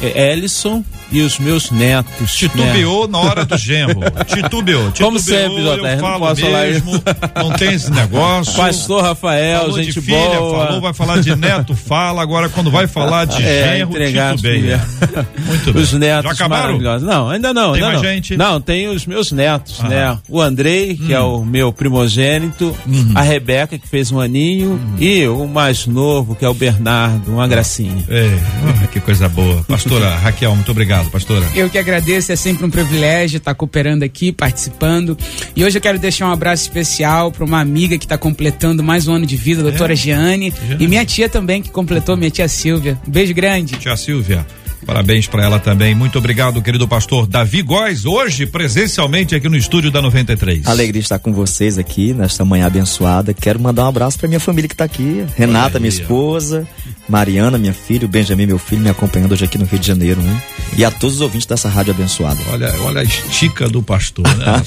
Ellison 0.02 0.84
e 1.12 1.22
os 1.22 1.40
meus 1.40 1.72
netos. 1.72 2.36
Titubeou 2.36 3.08
né? 3.08 3.12
na 3.12 3.20
hora 3.20 3.46
do 3.46 3.58
genro. 3.58 4.02
Titubeou. 4.28 4.92
Titubeou 4.92 4.94
Como 5.00 5.20
sempre, 5.20 5.64
JR, 5.64 5.70
eu 5.70 6.02
não 6.02 6.52
mesmo, 6.52 7.04
não 7.36 7.52
tem 7.54 7.74
esse 7.74 7.92
negócio. 7.92 8.54
Pastor 8.54 9.04
Rafael, 9.04 9.62
falou 9.62 9.78
gente 9.78 9.94
de 9.94 10.02
filha, 10.02 10.18
boa. 10.18 10.66
falou, 10.66 10.82
vai 10.82 10.94
falar 10.94 11.22
de 11.22 11.36
neto, 11.36 11.76
fala. 11.76 12.22
Agora, 12.22 12.50
quando 12.50 12.70
vai 12.70 12.88
falar 12.88 13.26
de 13.26 13.42
é, 13.44 13.78
genro, 13.78 13.94
titubeia. 13.94 14.82
Muito 15.46 15.74
bem. 15.74 15.82
Os 15.82 15.94
netos 15.94 16.24
Já 16.26 16.32
acabaram? 16.32 16.78
Não, 17.00 17.30
ainda 17.30 17.54
não. 17.54 17.74
Tem 17.74 17.84
ainda 17.84 17.88
mais 17.88 18.02
não. 18.02 18.10
gente? 18.10 18.38
Não, 18.38 18.62
tem 18.62 18.88
os 18.88 19.06
meus 19.06 19.32
netos, 19.32 19.80
né? 19.82 20.18
O 20.28 20.40
Andrei, 20.42 20.96
que 20.96 21.14
é 21.14 21.20
hum. 21.20 21.24
é 21.24 21.40
o 21.40 21.46
meu 21.46 21.74
primogênito, 21.74 22.76
uhum. 22.86 23.12
a 23.16 23.22
Rebeca, 23.22 23.78
que 23.78 23.88
fez 23.88 24.12
um 24.12 24.20
aninho, 24.20 24.72
uhum. 24.72 24.96
e 25.00 25.28
o 25.28 25.48
mais 25.48 25.88
novo, 25.88 26.36
que 26.36 26.46
é 26.46 26.50
o 26.50 26.54
Bernardo, 26.54 27.32
uma 27.32 27.48
gracinha. 27.48 28.04
É, 28.10 28.88
que 28.92 29.00
coisa 29.00 29.28
boa. 29.28 29.64
Pastora 29.90 30.16
Raquel, 30.18 30.56
muito 30.56 30.70
obrigado, 30.70 31.10
pastora. 31.10 31.44
Eu 31.56 31.68
que 31.68 31.80
agradeço, 31.80 32.32
é 32.32 32.36
sempre 32.36 32.64
um 32.64 32.70
privilégio 32.70 33.38
estar 33.38 33.56
cooperando 33.56 34.06
aqui, 34.06 34.32
participando. 34.32 35.18
E 35.56 35.64
hoje 35.64 35.80
eu 35.80 35.82
quero 35.82 35.98
deixar 35.98 36.28
um 36.28 36.32
abraço 36.32 36.62
especial 36.62 37.32
para 37.32 37.44
uma 37.44 37.60
amiga 37.60 37.98
que 37.98 38.06
está 38.06 38.16
completando 38.16 38.84
mais 38.84 39.08
um 39.08 39.16
ano 39.16 39.26
de 39.26 39.36
vida, 39.36 39.62
a 39.62 39.64
doutora 39.64 39.94
é? 39.94 39.96
Giane, 39.96 40.52
Giane, 40.52 40.84
e 40.84 40.88
minha 40.88 41.04
tia 41.04 41.28
também, 41.28 41.60
que 41.60 41.72
completou, 41.72 42.16
minha 42.16 42.30
tia 42.30 42.48
Silvia. 42.48 43.00
Um 43.08 43.10
beijo 43.10 43.34
grande. 43.34 43.78
Tia 43.78 43.98
Silvia. 43.98 44.46
Parabéns 44.86 45.28
para 45.28 45.44
ela 45.44 45.60
também. 45.60 45.94
Muito 45.94 46.18
obrigado, 46.18 46.62
querido 46.62 46.88
pastor 46.88 47.28
Davi 47.28 47.62
Góes, 47.62 48.06
hoje 48.06 48.46
presencialmente 48.46 49.36
aqui 49.36 49.50
no 49.50 49.58
estúdio 49.58 49.92
da 49.92 50.02
93. 50.02 50.66
Alegria 50.68 51.02
estar 51.02 51.20
com 51.20 51.34
vocês 51.34 51.78
aqui 51.78 52.14
nesta 52.14 52.46
manhã 52.46 52.68
abençoada. 52.68 53.34
Quero 53.34 53.60
mandar 53.60 53.86
um 53.86 53.88
abraço 53.88 54.18
para 54.18 54.28
minha 54.28 54.40
família 54.40 54.68
que 54.68 54.74
está 54.74 54.86
aqui, 54.86 55.26
Renata, 55.36 55.80
minha 55.80 55.90
esposa, 55.90 56.68
Mariana, 57.10 57.58
minha 57.58 57.74
filha, 57.74 58.06
o 58.06 58.08
Benjamin, 58.08 58.46
meu 58.46 58.60
filho, 58.60 58.82
me 58.82 58.90
acompanhando 58.90 59.32
hoje 59.32 59.44
aqui 59.44 59.58
no 59.58 59.66
Rio 59.66 59.80
de 59.80 59.88
Janeiro, 59.88 60.22
né? 60.22 60.42
E 60.78 60.86
a 60.86 60.92
todos 60.92 61.16
os 61.16 61.22
ouvintes 61.22 61.48
dessa 61.48 61.68
rádio 61.68 61.92
abençoada. 61.92 62.40
Olha, 62.52 62.72
olha 62.84 63.02
a 63.02 63.04
estica 63.04 63.68
do 63.68 63.82
pastor, 63.82 64.28
né? 64.38 64.46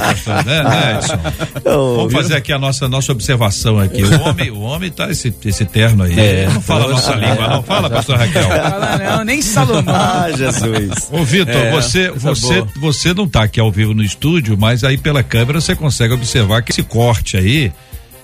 pastor, 0.00 0.44
né, 0.44 0.64
né 0.64 0.98
Edson? 0.98 1.18
Vamos 1.64 2.12
fazer 2.12 2.34
aqui 2.34 2.52
a 2.52 2.58
nossa, 2.58 2.88
nossa 2.88 3.12
observação 3.12 3.78
aqui. 3.78 4.02
O 4.02 4.20
homem, 4.22 4.50
o 4.50 4.60
homem 4.60 4.90
tá 4.90 5.08
esse, 5.08 5.32
esse 5.44 5.64
terno 5.64 6.02
aí. 6.02 6.18
É, 6.18 6.50
não 6.52 6.60
fala 6.60 6.86
a 6.86 6.88
nossa 6.88 7.14
língua, 7.14 7.48
não. 7.48 7.62
Fala, 7.62 7.88
pastor 7.88 8.18
Raquel. 8.18 8.48
Fala 8.48 8.98
não, 8.98 9.24
nem 9.24 9.40
Salomão. 9.40 9.94
Ah, 9.94 10.28
Jesus. 10.36 11.08
Ô, 11.12 11.24
Vitor, 11.24 11.54
é, 11.54 11.70
você, 11.70 12.10
você, 12.10 12.64
você 12.76 13.14
não 13.14 13.28
tá 13.28 13.44
aqui 13.44 13.60
ao 13.60 13.70
vivo 13.70 13.94
no 13.94 14.02
estúdio, 14.02 14.58
mas 14.58 14.82
aí 14.82 14.98
pela 14.98 15.22
câmera 15.22 15.60
você 15.60 15.76
consegue 15.76 16.12
observar 16.12 16.62
que 16.62 16.72
esse 16.72 16.82
corte 16.82 17.36
aí 17.36 17.72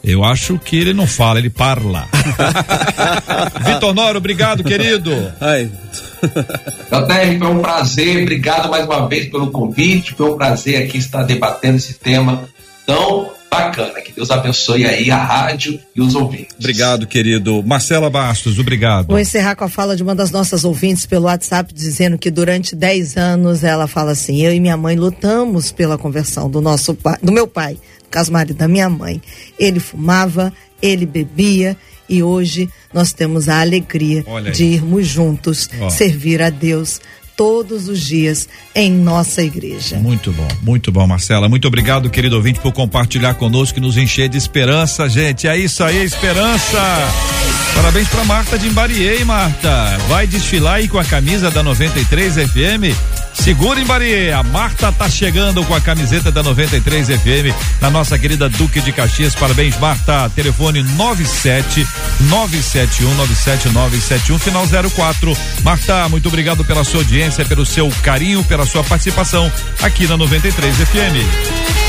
eu 0.04 0.22
acho 0.22 0.58
que 0.58 0.76
ele 0.76 0.92
não 0.92 1.06
fala, 1.06 1.38
ele 1.38 1.48
parla. 1.48 2.06
Vitor 3.64 3.94
Noro, 3.94 4.18
obrigado, 4.18 4.62
querido. 4.62 5.32
Ai. 5.40 5.70
JR, 6.22 7.38
foi 7.38 7.48
um 7.48 7.60
prazer, 7.60 8.22
obrigado 8.22 8.70
mais 8.70 8.84
uma 8.84 9.08
vez 9.08 9.28
pelo 9.28 9.50
convite, 9.50 10.14
foi 10.14 10.30
um 10.30 10.36
prazer 10.36 10.84
aqui 10.84 10.98
estar 10.98 11.22
debatendo 11.22 11.76
esse 11.76 11.94
tema 11.94 12.44
tão 12.86 13.32
bacana. 13.50 14.00
Que 14.00 14.12
Deus 14.12 14.30
abençoe 14.30 14.84
aí 14.84 15.10
a 15.10 15.16
rádio 15.16 15.80
e 15.94 16.00
os 16.00 16.14
ouvintes. 16.14 16.54
Obrigado, 16.58 17.06
querido. 17.06 17.62
Marcela 17.62 18.10
Bastos, 18.10 18.58
obrigado. 18.58 19.06
Vou 19.06 19.18
encerrar 19.18 19.54
com 19.54 19.64
a 19.64 19.68
fala 19.68 19.96
de 19.96 20.02
uma 20.02 20.14
das 20.14 20.30
nossas 20.30 20.64
ouvintes 20.64 21.06
pelo 21.06 21.26
WhatsApp, 21.26 21.72
dizendo 21.72 22.18
que 22.18 22.30
durante 22.30 22.74
10 22.76 23.16
anos 23.16 23.64
ela 23.64 23.86
fala 23.86 24.12
assim: 24.12 24.44
eu 24.44 24.52
e 24.52 24.60
minha 24.60 24.76
mãe 24.76 24.96
lutamos 24.96 25.72
pela 25.72 25.96
conversão 25.96 26.50
do 26.50 26.60
nosso 26.60 26.94
pai, 26.94 27.16
do 27.22 27.32
meu 27.32 27.46
pai 27.46 27.78
caso 28.10 28.32
marido 28.32 28.56
da 28.56 28.68
minha 28.68 28.88
mãe. 28.88 29.20
Ele 29.58 29.80
fumava, 29.80 30.52
ele 30.80 31.06
bebia 31.06 31.76
e 32.08 32.22
hoje 32.22 32.68
nós 32.92 33.12
temos 33.12 33.48
a 33.48 33.60
alegria 33.60 34.24
de 34.52 34.64
irmos 34.64 35.06
juntos 35.06 35.68
oh. 35.80 35.90
servir 35.90 36.42
a 36.42 36.50
Deus 36.50 37.00
todos 37.36 37.88
os 37.88 38.00
dias 38.00 38.48
em 38.74 38.92
nossa 38.92 39.42
igreja. 39.42 39.96
Muito 39.96 40.32
bom, 40.32 40.48
muito 40.62 40.92
bom, 40.92 41.06
Marcela. 41.06 41.48
Muito 41.48 41.66
obrigado, 41.66 42.08
querido 42.08 42.36
ouvinte, 42.36 42.60
por 42.60 42.72
compartilhar 42.72 43.34
conosco 43.34 43.78
e 43.78 43.82
nos 43.82 43.96
encher 43.96 44.28
de 44.28 44.38
esperança, 44.38 45.08
gente. 45.08 45.48
É 45.48 45.56
isso 45.56 45.82
aí, 45.82 46.04
esperança. 46.04 46.78
Parabéns 47.74 48.08
para 48.08 48.24
Marta 48.24 48.56
de 48.56 48.68
Imbariei, 48.68 49.24
Marta. 49.24 49.98
Vai 50.08 50.26
desfilar 50.26 50.74
aí 50.74 50.86
com 50.86 50.98
a 50.98 51.04
camisa 51.04 51.50
da 51.50 51.62
93 51.62 52.34
FM 52.34 52.94
Segura 53.34 53.80
em 53.80 53.84
Bari, 53.84 54.30
a 54.30 54.42
Marta 54.42 54.90
tá 54.90 55.08
chegando 55.08 55.62
com 55.64 55.74
a 55.74 55.80
camiseta 55.80 56.32
da 56.32 56.42
93 56.42 57.08
FM 57.08 57.54
na 57.80 57.90
nossa 57.90 58.18
querida 58.18 58.48
Duque 58.48 58.80
de 58.80 58.92
Caxias. 58.92 59.34
Parabéns, 59.34 59.76
Marta. 59.78 60.30
Telefone 60.34 60.82
97 60.82 61.86
971 62.20 63.14
97971 63.14 64.38
final 64.38 64.64
04. 64.66 65.36
Marta, 65.62 66.08
muito 66.08 66.28
obrigado 66.28 66.64
pela 66.64 66.84
sua 66.84 67.00
audiência, 67.00 67.44
pelo 67.44 67.66
seu 67.66 67.90
carinho, 68.02 68.42
pela 68.44 68.64
sua 68.64 68.82
participação 68.82 69.52
aqui 69.82 70.06
na 70.06 70.16
93 70.16 70.76
FM. 70.76 71.83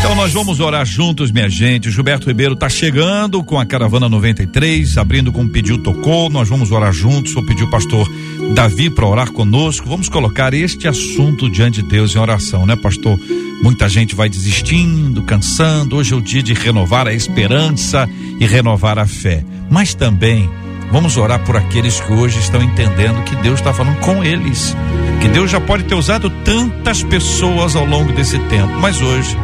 Então 0.00 0.14
nós 0.14 0.32
vamos 0.32 0.60
orar 0.60 0.86
juntos, 0.86 1.30
minha 1.30 1.48
gente. 1.48 1.88
O 1.88 1.92
Gilberto 1.92 2.26
Ribeiro 2.26 2.54
está 2.54 2.70
chegando 2.70 3.44
com 3.44 3.60
a 3.60 3.66
caravana 3.66 4.08
93, 4.08 4.96
abrindo 4.96 5.30
com 5.30 5.46
pediu 5.46 5.76
tocou. 5.76 6.30
Nós 6.30 6.48
vamos 6.48 6.72
orar 6.72 6.90
juntos. 6.90 7.34
Vou 7.34 7.44
pedir 7.44 7.64
o 7.64 7.70
pastor 7.70 8.10
Davi 8.54 8.88
para 8.88 9.06
orar 9.06 9.30
conosco. 9.30 9.86
Vamos 9.86 10.08
colocar 10.08 10.54
este 10.54 10.88
assunto 10.88 11.50
diante 11.50 11.82
de 11.82 11.88
Deus 11.90 12.16
em 12.16 12.18
oração, 12.18 12.64
né, 12.64 12.76
pastor? 12.76 13.20
Muita 13.62 13.90
gente 13.90 14.14
vai 14.14 14.30
desistindo, 14.30 15.22
cansando. 15.22 15.96
Hoje 15.96 16.14
é 16.14 16.16
o 16.16 16.22
dia 16.22 16.42
de 16.42 16.54
renovar 16.54 17.06
a 17.06 17.12
esperança 17.12 18.08
e 18.40 18.46
renovar 18.46 18.98
a 18.98 19.06
fé. 19.06 19.44
Mas 19.68 19.92
também 19.92 20.48
vamos 20.90 21.18
orar 21.18 21.44
por 21.44 21.58
aqueles 21.58 22.00
que 22.00 22.10
hoje 22.10 22.38
estão 22.40 22.62
entendendo 22.62 23.22
que 23.24 23.36
Deus 23.36 23.60
está 23.60 23.74
falando 23.74 24.00
com 24.00 24.24
eles. 24.24 24.74
Que 25.20 25.28
Deus 25.28 25.50
já 25.50 25.60
pode 25.60 25.84
ter 25.84 25.94
usado 25.94 26.30
tantas 26.42 27.02
pessoas 27.02 27.76
ao 27.76 27.84
longo 27.84 28.10
desse 28.14 28.38
tempo, 28.48 28.72
mas 28.80 29.02
hoje 29.02 29.36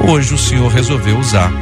Hoje 0.00 0.34
o 0.34 0.38
Senhor 0.38 0.68
resolveu 0.70 1.18
usar 1.18 1.52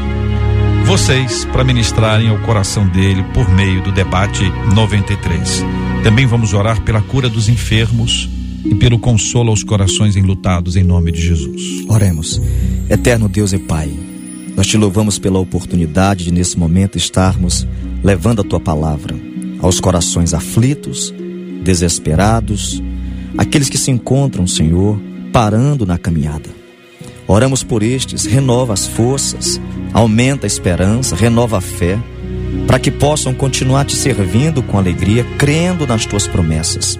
vocês 0.90 1.44
para 1.44 1.62
ministrarem 1.62 2.28
ao 2.28 2.38
coração 2.40 2.88
dele 2.88 3.22
por 3.32 3.48
meio 3.48 3.80
do 3.82 3.92
debate 3.92 4.42
93. 4.74 5.64
Também 6.02 6.26
vamos 6.26 6.52
orar 6.52 6.82
pela 6.82 7.00
cura 7.00 7.28
dos 7.28 7.48
enfermos 7.48 8.28
e 8.64 8.74
pelo 8.74 8.98
consolo 8.98 9.50
aos 9.50 9.62
corações 9.62 10.16
enlutados 10.16 10.74
em 10.74 10.82
nome 10.82 11.12
de 11.12 11.22
Jesus. 11.22 11.84
Oremos. 11.88 12.40
Eterno 12.88 13.28
Deus 13.28 13.52
e 13.52 13.58
Pai, 13.58 13.88
nós 14.56 14.66
te 14.66 14.76
louvamos 14.76 15.18
pela 15.18 15.38
oportunidade 15.38 16.24
de 16.24 16.32
nesse 16.32 16.58
momento 16.58 16.98
estarmos 16.98 17.66
levando 18.02 18.40
a 18.40 18.44
tua 18.44 18.58
palavra 18.58 19.14
aos 19.60 19.78
corações 19.78 20.34
aflitos, 20.34 21.14
desesperados, 21.62 22.82
aqueles 23.38 23.68
que 23.68 23.78
se 23.78 23.90
encontram, 23.90 24.46
Senhor, 24.46 24.98
parando 25.32 25.86
na 25.86 25.96
caminhada. 25.96 26.59
Oramos 27.30 27.62
por 27.62 27.80
estes, 27.80 28.26
renova 28.26 28.72
as 28.72 28.88
forças, 28.88 29.60
aumenta 29.92 30.46
a 30.46 30.48
esperança, 30.48 31.14
renova 31.14 31.58
a 31.58 31.60
fé, 31.60 31.96
para 32.66 32.80
que 32.80 32.90
possam 32.90 33.32
continuar 33.32 33.84
te 33.84 33.94
servindo 33.94 34.64
com 34.64 34.76
alegria, 34.76 35.24
crendo 35.38 35.86
nas 35.86 36.04
tuas 36.04 36.26
promessas. 36.26 36.98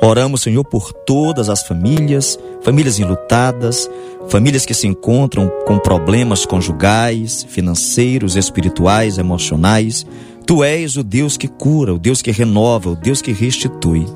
Oramos, 0.00 0.40
Senhor, 0.40 0.64
por 0.64 0.94
todas 0.94 1.50
as 1.50 1.62
famílias, 1.62 2.38
famílias 2.62 2.98
enlutadas, 2.98 3.86
famílias 4.30 4.64
que 4.64 4.72
se 4.72 4.86
encontram 4.86 5.52
com 5.66 5.78
problemas 5.78 6.46
conjugais, 6.46 7.46
financeiros, 7.46 8.34
espirituais, 8.34 9.18
emocionais. 9.18 10.06
Tu 10.46 10.64
és 10.64 10.96
o 10.96 11.04
Deus 11.04 11.36
que 11.36 11.48
cura, 11.48 11.92
o 11.92 11.98
Deus 11.98 12.22
que 12.22 12.30
renova, 12.30 12.88
o 12.88 12.96
Deus 12.96 13.20
que 13.20 13.30
restitui. 13.30 14.06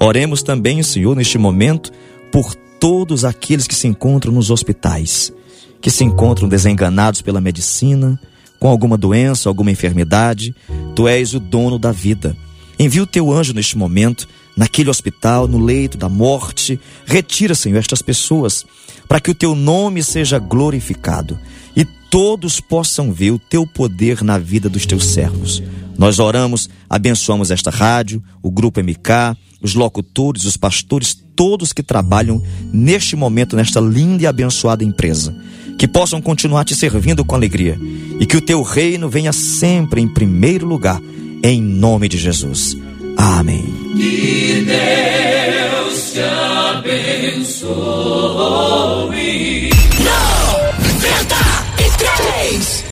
Oremos 0.00 0.42
também, 0.42 0.82
Senhor, 0.82 1.14
neste 1.14 1.38
momento, 1.38 1.92
por 2.32 2.56
todos 2.80 3.24
aqueles 3.24 3.66
que 3.66 3.74
se 3.74 3.86
encontram 3.86 4.32
nos 4.32 4.50
hospitais, 4.50 5.32
que 5.80 5.90
se 5.90 6.04
encontram 6.04 6.48
desenganados 6.48 7.22
pela 7.22 7.40
medicina, 7.40 8.18
com 8.58 8.68
alguma 8.68 8.96
doença, 8.96 9.48
alguma 9.48 9.70
enfermidade, 9.70 10.54
tu 10.94 11.06
és 11.06 11.34
o 11.34 11.40
dono 11.40 11.78
da 11.78 11.92
vida. 11.92 12.36
Envia 12.78 13.02
o 13.02 13.06
teu 13.06 13.32
anjo 13.32 13.52
neste 13.52 13.76
momento, 13.76 14.28
naquele 14.56 14.90
hospital, 14.90 15.46
no 15.46 15.58
leito 15.58 15.96
da 15.96 16.08
morte. 16.08 16.80
Retira, 17.04 17.54
Senhor, 17.54 17.78
estas 17.78 18.02
pessoas, 18.02 18.64
para 19.08 19.20
que 19.20 19.30
o 19.30 19.34
teu 19.34 19.54
nome 19.54 20.02
seja 20.02 20.38
glorificado 20.38 21.38
e 21.74 21.84
todos 21.84 22.60
possam 22.60 23.12
ver 23.12 23.30
o 23.30 23.38
teu 23.38 23.66
poder 23.66 24.22
na 24.22 24.38
vida 24.38 24.68
dos 24.68 24.86
teus 24.86 25.06
servos. 25.06 25.62
Nós 25.98 26.18
oramos, 26.18 26.68
abençoamos 26.88 27.50
esta 27.50 27.70
rádio, 27.70 28.22
o 28.42 28.50
Grupo 28.50 28.80
MK, 28.80 29.36
os 29.62 29.74
locutores, 29.74 30.44
os 30.44 30.56
pastores, 30.56 31.22
todos 31.36 31.72
que 31.72 31.82
trabalham 31.82 32.42
neste 32.72 33.14
momento 33.14 33.54
nesta 33.54 33.78
linda 33.78 34.22
e 34.24 34.26
abençoada 34.26 34.82
empresa. 34.82 35.34
Que 35.78 35.86
possam 35.86 36.22
continuar 36.22 36.64
te 36.64 36.74
servindo 36.74 37.24
com 37.24 37.34
alegria 37.34 37.78
e 38.18 38.24
que 38.24 38.36
o 38.36 38.40
teu 38.40 38.62
reino 38.62 39.08
venha 39.08 39.32
sempre 39.32 40.00
em 40.00 40.08
primeiro 40.08 40.66
lugar, 40.66 41.00
em 41.42 41.60
nome 41.60 42.08
de 42.08 42.16
Jesus. 42.16 42.76
Amém. 43.16 43.62
Que 43.94 44.64
Deus 44.66 46.12
te 46.12 46.20
abençoe. 46.20 48.16